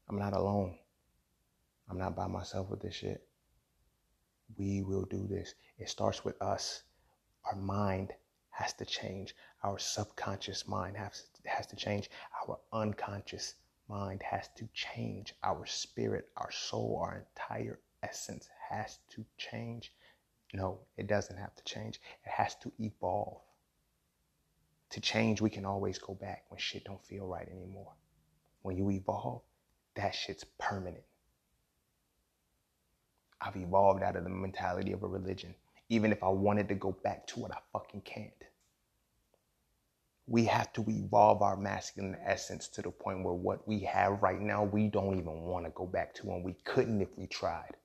I'm 0.09 0.17
not 0.17 0.33
alone. 0.33 0.75
I'm 1.87 1.99
not 1.99 2.15
by 2.15 2.25
myself 2.25 2.69
with 2.69 2.81
this 2.81 2.95
shit. 2.95 3.27
We 4.57 4.81
will 4.81 5.05
do 5.05 5.27
this. 5.27 5.53
It 5.77 5.87
starts 5.87 6.25
with 6.25 6.41
us. 6.41 6.81
Our 7.45 7.55
mind 7.55 8.13
has 8.49 8.73
to 8.73 8.85
change. 8.85 9.35
Our 9.63 9.77
subconscious 9.77 10.67
mind 10.67 10.97
has, 10.97 11.27
has 11.45 11.67
to 11.67 11.75
change. 11.75 12.09
Our 12.47 12.59
unconscious 12.73 13.53
mind 13.87 14.23
has 14.23 14.49
to 14.57 14.67
change. 14.73 15.35
Our 15.43 15.65
spirit, 15.67 16.29
our 16.37 16.51
soul, 16.51 16.99
our 17.03 17.25
entire 17.27 17.79
essence 18.01 18.49
has 18.69 18.97
to 19.11 19.23
change. 19.37 19.93
No, 20.53 20.79
it 20.97 21.05
doesn't 21.05 21.37
have 21.37 21.55
to 21.55 21.63
change. 21.63 22.01
It 22.25 22.31
has 22.31 22.55
to 22.63 22.71
evolve. 22.79 23.41
To 24.89 25.01
change, 25.01 25.39
we 25.39 25.51
can 25.51 25.65
always 25.65 25.99
go 25.99 26.15
back 26.15 26.45
when 26.49 26.59
shit 26.59 26.83
don't 26.85 27.05
feel 27.05 27.27
right 27.27 27.47
anymore. 27.47 27.93
When 28.63 28.75
you 28.75 28.89
evolve, 28.89 29.43
that 29.99 30.15
shit's 30.15 30.45
permanent. 30.57 31.03
I've 33.41 33.57
evolved 33.57 34.01
out 34.01 34.15
of 34.15 34.23
the 34.23 34.29
mentality 34.29 34.93
of 34.93 35.03
a 35.03 35.07
religion. 35.07 35.53
Even 35.89 36.11
if 36.11 36.23
I 36.23 36.29
wanted 36.29 36.69
to 36.69 36.75
go 36.75 36.95
back 37.03 37.27
to 37.27 37.45
it, 37.45 37.51
I 37.51 37.57
fucking 37.73 38.01
can't. 38.01 38.31
We 40.27 40.45
have 40.45 40.71
to 40.73 40.85
evolve 40.87 41.41
our 41.41 41.57
masculine 41.57 42.15
essence 42.23 42.67
to 42.69 42.81
the 42.81 42.91
point 42.91 43.23
where 43.23 43.33
what 43.33 43.67
we 43.67 43.79
have 43.81 44.21
right 44.21 44.39
now, 44.39 44.63
we 44.63 44.87
don't 44.87 45.17
even 45.17 45.41
want 45.41 45.65
to 45.65 45.71
go 45.71 45.85
back 45.85 46.13
to, 46.15 46.31
and 46.31 46.43
we 46.43 46.53
couldn't 46.63 47.01
if 47.01 47.09
we 47.17 47.27
tried. 47.27 47.75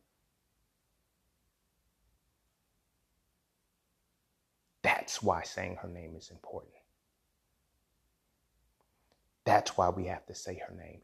That's 4.82 5.22
why 5.22 5.42
saying 5.42 5.78
her 5.80 5.88
name 5.88 6.14
is 6.16 6.30
important. 6.30 6.74
That's 9.44 9.76
why 9.76 9.88
we 9.88 10.06
have 10.06 10.26
to 10.26 10.34
say 10.34 10.62
her 10.68 10.74
name. 10.74 11.00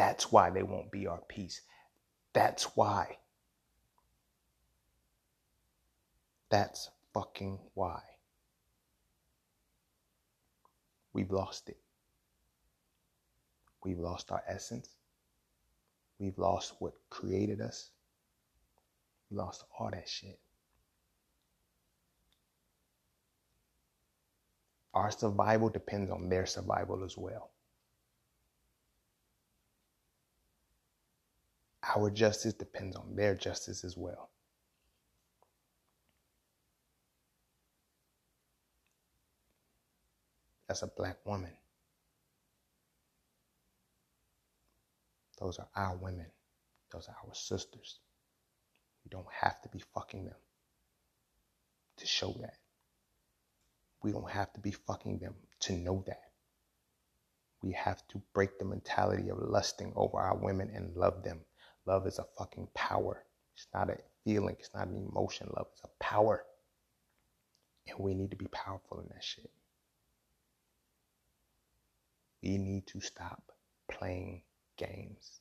That's 0.00 0.32
why 0.32 0.48
they 0.48 0.62
won't 0.62 0.90
be 0.90 1.06
our 1.06 1.20
peace. 1.28 1.60
That's 2.32 2.74
why. 2.74 3.18
That's 6.48 6.88
fucking 7.12 7.58
why. 7.74 8.00
We've 11.12 11.30
lost 11.30 11.68
it. 11.68 11.76
We've 13.84 13.98
lost 13.98 14.32
our 14.32 14.42
essence. 14.48 14.88
We've 16.18 16.38
lost 16.38 16.76
what 16.78 16.94
created 17.10 17.60
us. 17.60 17.90
We 19.30 19.36
lost 19.36 19.64
all 19.78 19.90
that 19.90 20.08
shit. 20.08 20.40
Our 24.94 25.10
survival 25.10 25.68
depends 25.68 26.10
on 26.10 26.30
their 26.30 26.46
survival 26.46 27.04
as 27.04 27.18
well. 27.18 27.50
Our 31.82 32.10
justice 32.10 32.52
depends 32.52 32.96
on 32.96 33.16
their 33.16 33.34
justice 33.34 33.84
as 33.84 33.96
well. 33.96 34.30
As 40.68 40.82
a 40.82 40.86
black 40.86 41.16
woman, 41.24 41.52
those 45.40 45.58
are 45.58 45.68
our 45.74 45.96
women, 45.96 46.26
those 46.92 47.08
are 47.08 47.16
our 47.26 47.34
sisters. 47.34 47.98
We 49.04 49.08
don't 49.08 49.26
have 49.32 49.60
to 49.62 49.68
be 49.68 49.82
fucking 49.94 50.26
them 50.26 50.36
to 51.96 52.06
show 52.06 52.36
that. 52.40 52.58
We 54.02 54.12
don't 54.12 54.30
have 54.30 54.52
to 54.52 54.60
be 54.60 54.70
fucking 54.70 55.18
them 55.18 55.34
to 55.60 55.72
know 55.72 56.04
that. 56.06 56.22
We 57.62 57.72
have 57.72 58.06
to 58.08 58.22
break 58.32 58.58
the 58.58 58.64
mentality 58.64 59.28
of 59.30 59.38
lusting 59.38 59.92
over 59.96 60.18
our 60.18 60.36
women 60.36 60.70
and 60.74 60.96
love 60.96 61.22
them 61.24 61.40
Love 61.86 62.06
is 62.06 62.18
a 62.18 62.26
fucking 62.38 62.68
power. 62.74 63.24
It's 63.54 63.66
not 63.74 63.90
a 63.90 63.98
feeling, 64.24 64.56
it's 64.58 64.74
not 64.74 64.88
an 64.88 65.08
emotion. 65.10 65.48
Love 65.56 65.68
is 65.74 65.80
a 65.84 66.02
power. 66.02 66.44
And 67.86 67.98
we 67.98 68.14
need 68.14 68.30
to 68.30 68.36
be 68.36 68.46
powerful 68.46 69.00
in 69.00 69.08
that 69.08 69.24
shit. 69.24 69.50
We 72.42 72.58
need 72.58 72.86
to 72.88 73.00
stop 73.00 73.42
playing 73.90 74.42
games. 74.76 75.40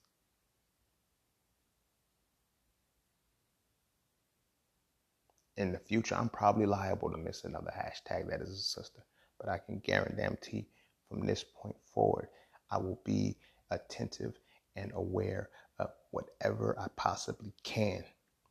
In 5.57 5.73
the 5.73 5.79
future, 5.79 6.15
I'm 6.15 6.29
probably 6.29 6.65
liable 6.65 7.11
to 7.11 7.17
miss 7.17 7.43
another 7.43 7.71
hashtag 7.75 8.29
that 8.29 8.41
is 8.41 8.49
a 8.49 8.55
sister, 8.55 9.03
but 9.37 9.49
I 9.49 9.57
can 9.57 9.79
guarantee 9.79 10.67
from 11.09 11.25
this 11.25 11.43
point 11.43 11.75
forward, 11.93 12.29
I 12.71 12.77
will 12.77 13.01
be 13.03 13.35
attentive 13.71 14.39
and 14.75 14.91
aware 14.95 15.49
of 15.79 15.91
whatever 16.11 16.75
I 16.79 16.87
possibly 16.95 17.53
can 17.63 18.03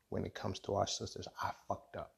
when 0.09 0.25
it 0.25 0.35
comes 0.35 0.59
to 0.61 0.75
our 0.75 0.87
sisters. 0.87 1.29
I 1.43 1.51
fucked 1.69 1.97
up. 1.97 2.15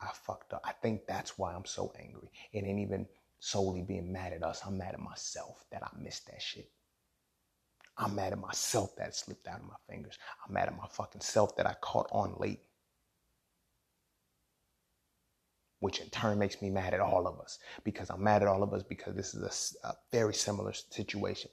I 0.00 0.08
fucked 0.12 0.52
up. 0.52 0.62
I 0.64 0.72
think 0.72 1.06
that's 1.06 1.38
why 1.38 1.54
I'm 1.54 1.64
so 1.64 1.92
angry. 1.98 2.30
It 2.52 2.64
ain't 2.64 2.80
even 2.80 3.06
solely 3.38 3.82
being 3.82 4.12
mad 4.12 4.32
at 4.32 4.42
us. 4.42 4.62
I'm 4.66 4.78
mad 4.78 4.94
at 4.94 5.00
myself 5.00 5.64
that 5.70 5.82
I 5.82 5.88
missed 5.98 6.26
that 6.26 6.40
shit. 6.40 6.70
I'm 7.96 8.14
mad 8.14 8.32
at 8.32 8.38
myself 8.38 8.96
that 8.96 9.08
it 9.08 9.14
slipped 9.14 9.46
out 9.46 9.60
of 9.60 9.66
my 9.66 9.76
fingers. 9.88 10.18
I'm 10.46 10.54
mad 10.54 10.68
at 10.68 10.76
my 10.76 10.86
fucking 10.90 11.20
self 11.20 11.56
that 11.56 11.66
I 11.66 11.74
caught 11.80 12.08
on 12.12 12.34
late. 12.38 12.60
Which 15.80 16.00
in 16.00 16.08
turn 16.10 16.38
makes 16.38 16.60
me 16.60 16.70
mad 16.70 16.92
at 16.92 17.00
all 17.00 17.26
of 17.26 17.40
us 17.40 17.58
because 17.84 18.10
I'm 18.10 18.22
mad 18.22 18.42
at 18.42 18.48
all 18.48 18.62
of 18.62 18.72
us 18.74 18.82
because 18.82 19.14
this 19.14 19.34
is 19.34 19.76
a, 19.82 19.88
a 19.88 19.96
very 20.12 20.34
similar 20.34 20.72
situation 20.74 21.50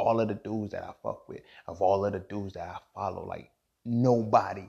all 0.00 0.20
of 0.20 0.28
the 0.28 0.34
dudes 0.34 0.72
that 0.72 0.82
I 0.82 0.92
fuck 1.02 1.28
with, 1.28 1.40
of 1.66 1.82
all 1.82 2.04
of 2.04 2.12
the 2.12 2.20
dudes 2.20 2.54
that 2.54 2.68
I 2.68 2.78
follow, 2.94 3.26
like 3.26 3.50
nobody, 3.84 4.68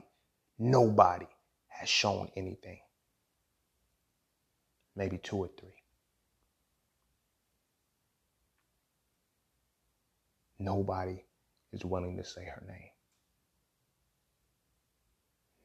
nobody 0.58 1.26
has 1.68 1.88
shown 1.88 2.30
anything. 2.36 2.78
Maybe 4.94 5.18
two 5.18 5.38
or 5.38 5.50
three. 5.58 5.70
Nobody 10.58 11.24
is 11.72 11.84
willing 11.84 12.16
to 12.18 12.24
say 12.24 12.44
her 12.44 12.62
name. 12.68 12.90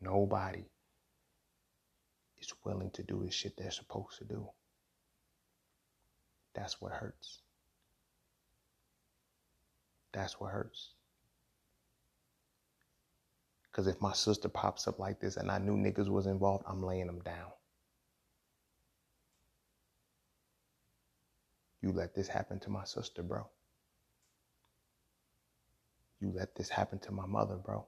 Nobody 0.02 0.66
is 2.40 2.54
willing 2.64 2.92
to 2.92 3.04
do 3.04 3.24
the 3.24 3.32
shit 3.32 3.58
they're 3.58 3.72
supposed 3.72 4.18
to 4.20 4.26
do. 4.26 4.48
That's 6.54 6.82
what 6.82 6.94
hurts. 6.94 7.42
That's 10.14 10.40
what 10.40 10.52
hurts. 10.52 10.92
Because 13.72 13.88
if 13.88 14.02
my 14.02 14.14
sister 14.14 14.50
pops 14.50 14.88
up 14.88 14.98
like 14.98 15.20
this 15.20 15.38
and 15.38 15.52
I 15.52 15.60
knew 15.60 15.78
niggas 15.78 16.10
was 16.10 16.26
involved, 16.26 16.64
I'm 16.68 16.82
laying 16.84 17.06
them 17.06 17.20
down. 17.20 17.52
You 21.82 21.92
let 21.92 22.16
this 22.16 22.28
happen 22.28 22.60
to 22.62 22.70
my 22.70 22.86
sister, 22.86 23.22
bro. 23.22 23.48
You 26.20 26.32
let 26.36 26.56
this 26.56 26.70
happen 26.70 26.98
to 27.00 27.12
my 27.12 27.26
mother, 27.28 27.56
bro. 27.56 27.86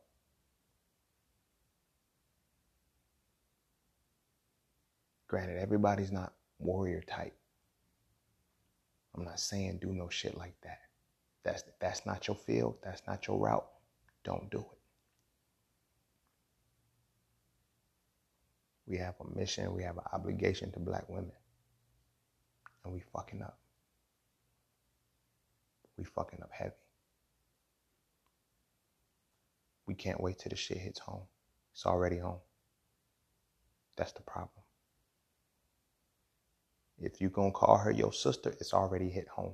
Granted, 5.27 5.59
everybody's 5.59 6.11
not 6.11 6.33
warrior 6.59 7.01
type. 7.01 7.35
I'm 9.15 9.23
not 9.23 9.39
saying 9.39 9.79
do 9.81 9.91
no 9.91 10.09
shit 10.09 10.37
like 10.37 10.55
that. 10.63 10.79
That's 11.43 11.63
that's 11.79 12.05
not 12.05 12.27
your 12.27 12.37
field, 12.37 12.77
that's 12.83 13.01
not 13.07 13.27
your 13.27 13.37
route. 13.39 13.67
Don't 14.23 14.49
do 14.51 14.59
it. 14.59 14.79
We 18.87 18.97
have 18.97 19.15
a 19.21 19.37
mission, 19.39 19.73
we 19.73 19.83
have 19.83 19.97
an 19.97 20.03
obligation 20.13 20.71
to 20.73 20.79
black 20.79 21.07
women. 21.09 21.31
And 22.83 22.93
we 22.93 23.01
fucking 23.13 23.41
up. 23.41 23.59
We 25.97 26.05
fucking 26.05 26.41
up 26.41 26.51
heavy. 26.51 26.73
We 29.87 29.95
can't 29.95 30.21
wait 30.21 30.39
till 30.39 30.49
the 30.51 30.55
shit 30.55 30.77
hits 30.77 30.99
home. 30.99 31.23
It's 31.73 31.85
already 31.85 32.17
home. 32.17 32.39
That's 33.97 34.13
the 34.13 34.21
problem. 34.21 34.51
If 36.99 37.21
you 37.21 37.29
gonna 37.29 37.51
call 37.51 37.77
her 37.77 37.91
your 37.91 38.13
sister, 38.13 38.51
it's 38.59 38.73
already 38.73 39.09
hit 39.09 39.27
home. 39.27 39.53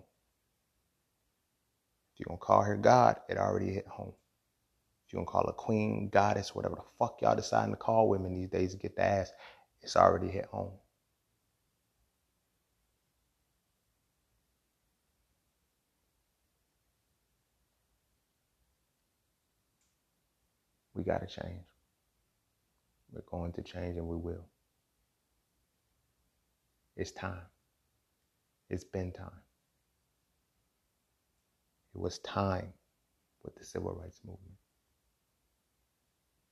If 2.15 2.21
you're 2.21 2.27
gonna 2.29 2.39
call 2.39 2.63
her 2.63 2.77
God, 2.77 3.17
it 3.29 3.37
already 3.37 3.73
hit 3.73 3.87
home. 3.87 4.13
If 5.07 5.13
you're 5.13 5.21
gonna 5.23 5.31
call 5.31 5.47
her 5.47 5.53
queen, 5.53 6.09
goddess, 6.09 6.55
whatever 6.55 6.75
the 6.75 6.83
fuck 6.99 7.21
y'all 7.21 7.35
deciding 7.35 7.73
to 7.73 7.77
call 7.79 8.09
women 8.09 8.33
these 8.33 8.49
days 8.49 8.73
to 8.73 8.77
get 8.79 8.95
the 8.97 9.03
ass, 9.03 9.31
it's 9.81 9.97
already 9.97 10.29
hit 10.29 10.45
home. 10.47 10.73
We 20.95 21.03
gotta 21.03 21.27
change. 21.27 21.65
We're 23.13 23.21
going 23.29 23.53
to 23.53 23.63
change 23.63 23.97
and 23.97 24.07
we 24.07 24.17
will. 24.17 24.45
It's 26.97 27.11
time. 27.11 27.43
It's 28.69 28.85
been 28.85 29.13
time. 29.13 29.44
It 31.95 32.01
was 32.01 32.19
time 32.19 32.73
with 33.41 33.55
the 33.55 33.63
civil 33.63 33.93
rights 33.95 34.19
movement. 34.25 34.57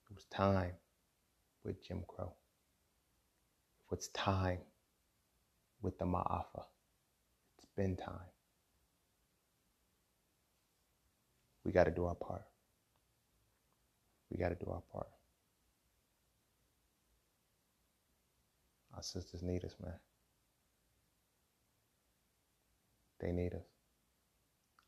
It 0.09 0.15
was 0.15 0.23
time 0.25 0.71
with 1.65 1.85
Jim 1.85 2.03
Crow. 2.07 2.31
It 3.81 3.91
was 3.91 4.07
time 4.09 4.59
with 5.81 5.99
the 5.99 6.05
Ma'afa. 6.05 6.63
It's 7.57 7.67
been 7.75 7.97
time. 7.97 8.31
We 11.65 11.73
got 11.73 11.85
to 11.85 11.91
do 11.91 12.05
our 12.05 12.15
part. 12.15 12.43
We 14.31 14.37
got 14.37 14.49
to 14.49 14.65
do 14.65 14.71
our 14.71 14.81
part. 14.93 15.07
Our 18.95 19.03
sisters 19.03 19.43
need 19.43 19.65
us, 19.65 19.75
man. 19.83 19.93
They 23.19 23.31
need 23.33 23.53
us. 23.53 23.72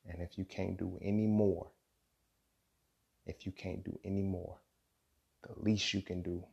And 0.08 0.22
if 0.22 0.38
you 0.38 0.46
can't 0.46 0.78
do 0.78 1.00
any 1.02 1.28
more, 1.28 1.72
if 3.26 3.46
you 3.46 3.52
can't 3.52 3.84
do 3.84 4.00
any 4.04 4.22
more, 4.22 4.58
the 5.44 5.54
least 5.62 5.94
you 5.94 6.02
can 6.02 6.22
do 6.22 6.44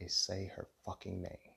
is 0.00 0.14
say 0.14 0.50
her 0.56 0.66
fucking 0.84 1.22
name. 1.22 1.54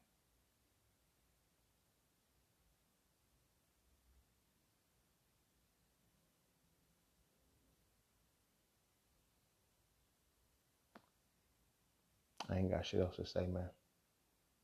I 12.50 12.58
ain't 12.58 12.72
got 12.72 12.86
shit 12.86 13.02
else 13.02 13.18
to 13.18 13.26
say, 13.26 13.46
man. 13.48 13.70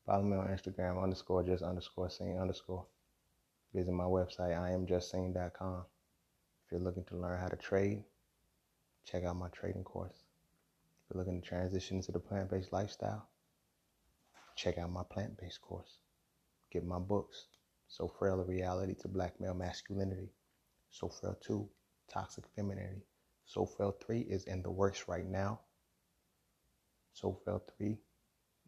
Follow 0.06 0.24
me 0.24 0.38
on 0.38 0.48
Instagram 0.48 1.02
underscore 1.02 1.44
just 1.44 1.64
underscore 1.64 2.08
cine 2.08 2.42
underscore. 2.42 2.86
Visit 3.76 3.92
my 3.92 4.06
website, 4.06 4.56
iamjustcine.com. 4.56 5.84
If 6.66 6.72
you're 6.72 6.80
looking 6.80 7.04
to 7.10 7.18
learn 7.18 7.42
how 7.42 7.50
to 7.50 7.58
trade, 7.58 8.06
check 9.04 9.26
out 9.26 9.36
my 9.36 9.50
trading 9.50 9.84
course. 9.84 10.16
If 10.16 11.14
you're 11.14 11.22
looking 11.22 11.42
to 11.42 11.46
transition 11.46 11.98
into 11.98 12.14
the 12.14 12.20
plant 12.20 12.50
based 12.50 12.72
lifestyle, 12.72 13.28
check 14.56 14.78
out 14.78 14.94
my 14.94 15.04
plant 15.12 15.38
based 15.38 15.62
course. 15.62 15.98
Get 16.72 16.86
my 16.86 17.00
books, 17.00 17.48
So 17.90 18.08
Frail 18.08 18.40
a 18.40 18.46
Reality 18.46 18.96
to 19.02 19.10
Black 19.10 19.42
Male 19.42 19.54
Masculinity, 19.54 20.30
So 20.90 21.10
Frail 21.10 21.38
2, 21.46 21.68
Toxic 22.10 22.46
Femininity. 22.56 23.04
So 23.46 23.66
Frail 23.66 23.94
3 24.06 24.22
is 24.22 24.46
in 24.46 24.62
the 24.62 24.72
works 24.72 25.10
right 25.10 25.28
now. 25.28 25.60
So 27.12 27.38
Frail 27.44 27.62
3 27.78 27.98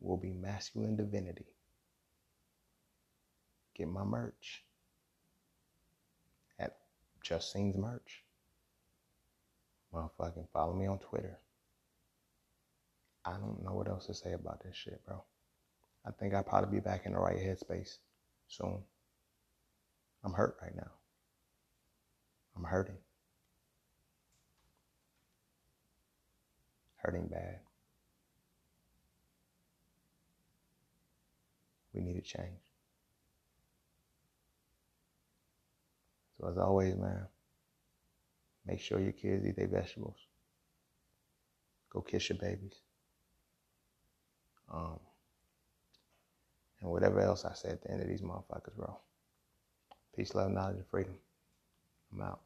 will 0.02 0.18
be 0.18 0.34
Masculine 0.34 0.98
Divinity. 0.98 1.46
Get 3.74 3.88
my 3.88 4.04
merch 4.04 4.66
Just 7.28 7.52
Scenes 7.52 7.76
Merch. 7.76 8.24
Motherfucking 9.94 10.48
follow 10.54 10.74
me 10.74 10.88
on 10.88 10.98
Twitter. 11.00 11.38
I 13.26 13.32
don't 13.32 13.62
know 13.66 13.74
what 13.74 13.90
else 13.90 14.06
to 14.06 14.14
say 14.14 14.32
about 14.32 14.64
this 14.64 14.78
shit, 14.78 15.04
bro. 15.06 15.22
I 16.06 16.12
think 16.12 16.34
I'll 16.34 16.44
probably 16.44 16.80
be 16.80 16.82
back 16.82 17.06
in 17.06 17.12
the 17.12 17.20
right 17.20 17.36
headspace 17.36 17.98
soon. 18.48 18.82
I'm 20.24 20.32
hurt 20.32 20.56
right 20.62 20.74
now. 20.74 20.92
I'm 22.56 22.64
hurting. 22.64 22.96
Hurting 26.96 27.28
bad. 27.28 27.60
We 31.94 32.00
need 32.00 32.16
a 32.16 32.22
change. 32.22 32.67
So 36.40 36.48
as 36.50 36.58
always, 36.58 36.96
man, 36.96 37.28
make 38.66 38.80
sure 38.80 39.00
your 39.00 39.12
kids 39.14 39.46
eat 39.46 39.56
their 39.56 39.68
vegetables. 39.68 40.18
Go 41.92 42.02
kiss 42.02 42.30
your 42.30 42.38
babies. 42.38 42.76
Um, 44.74 45.00
and 46.82 46.92
whatever 46.92 47.22
else 47.22 47.46
I 47.46 47.54
say 47.54 47.70
at 47.70 47.82
the 47.82 47.92
end 47.92 48.02
of 48.02 48.08
these 48.08 48.22
motherfuckers, 48.22 48.76
bro. 48.76 48.98
Peace, 50.16 50.36
love, 50.36 50.52
knowledge, 50.52 50.78
and 50.78 50.88
freedom. 50.88 51.16
I'm 52.12 52.22
out. 52.22 52.42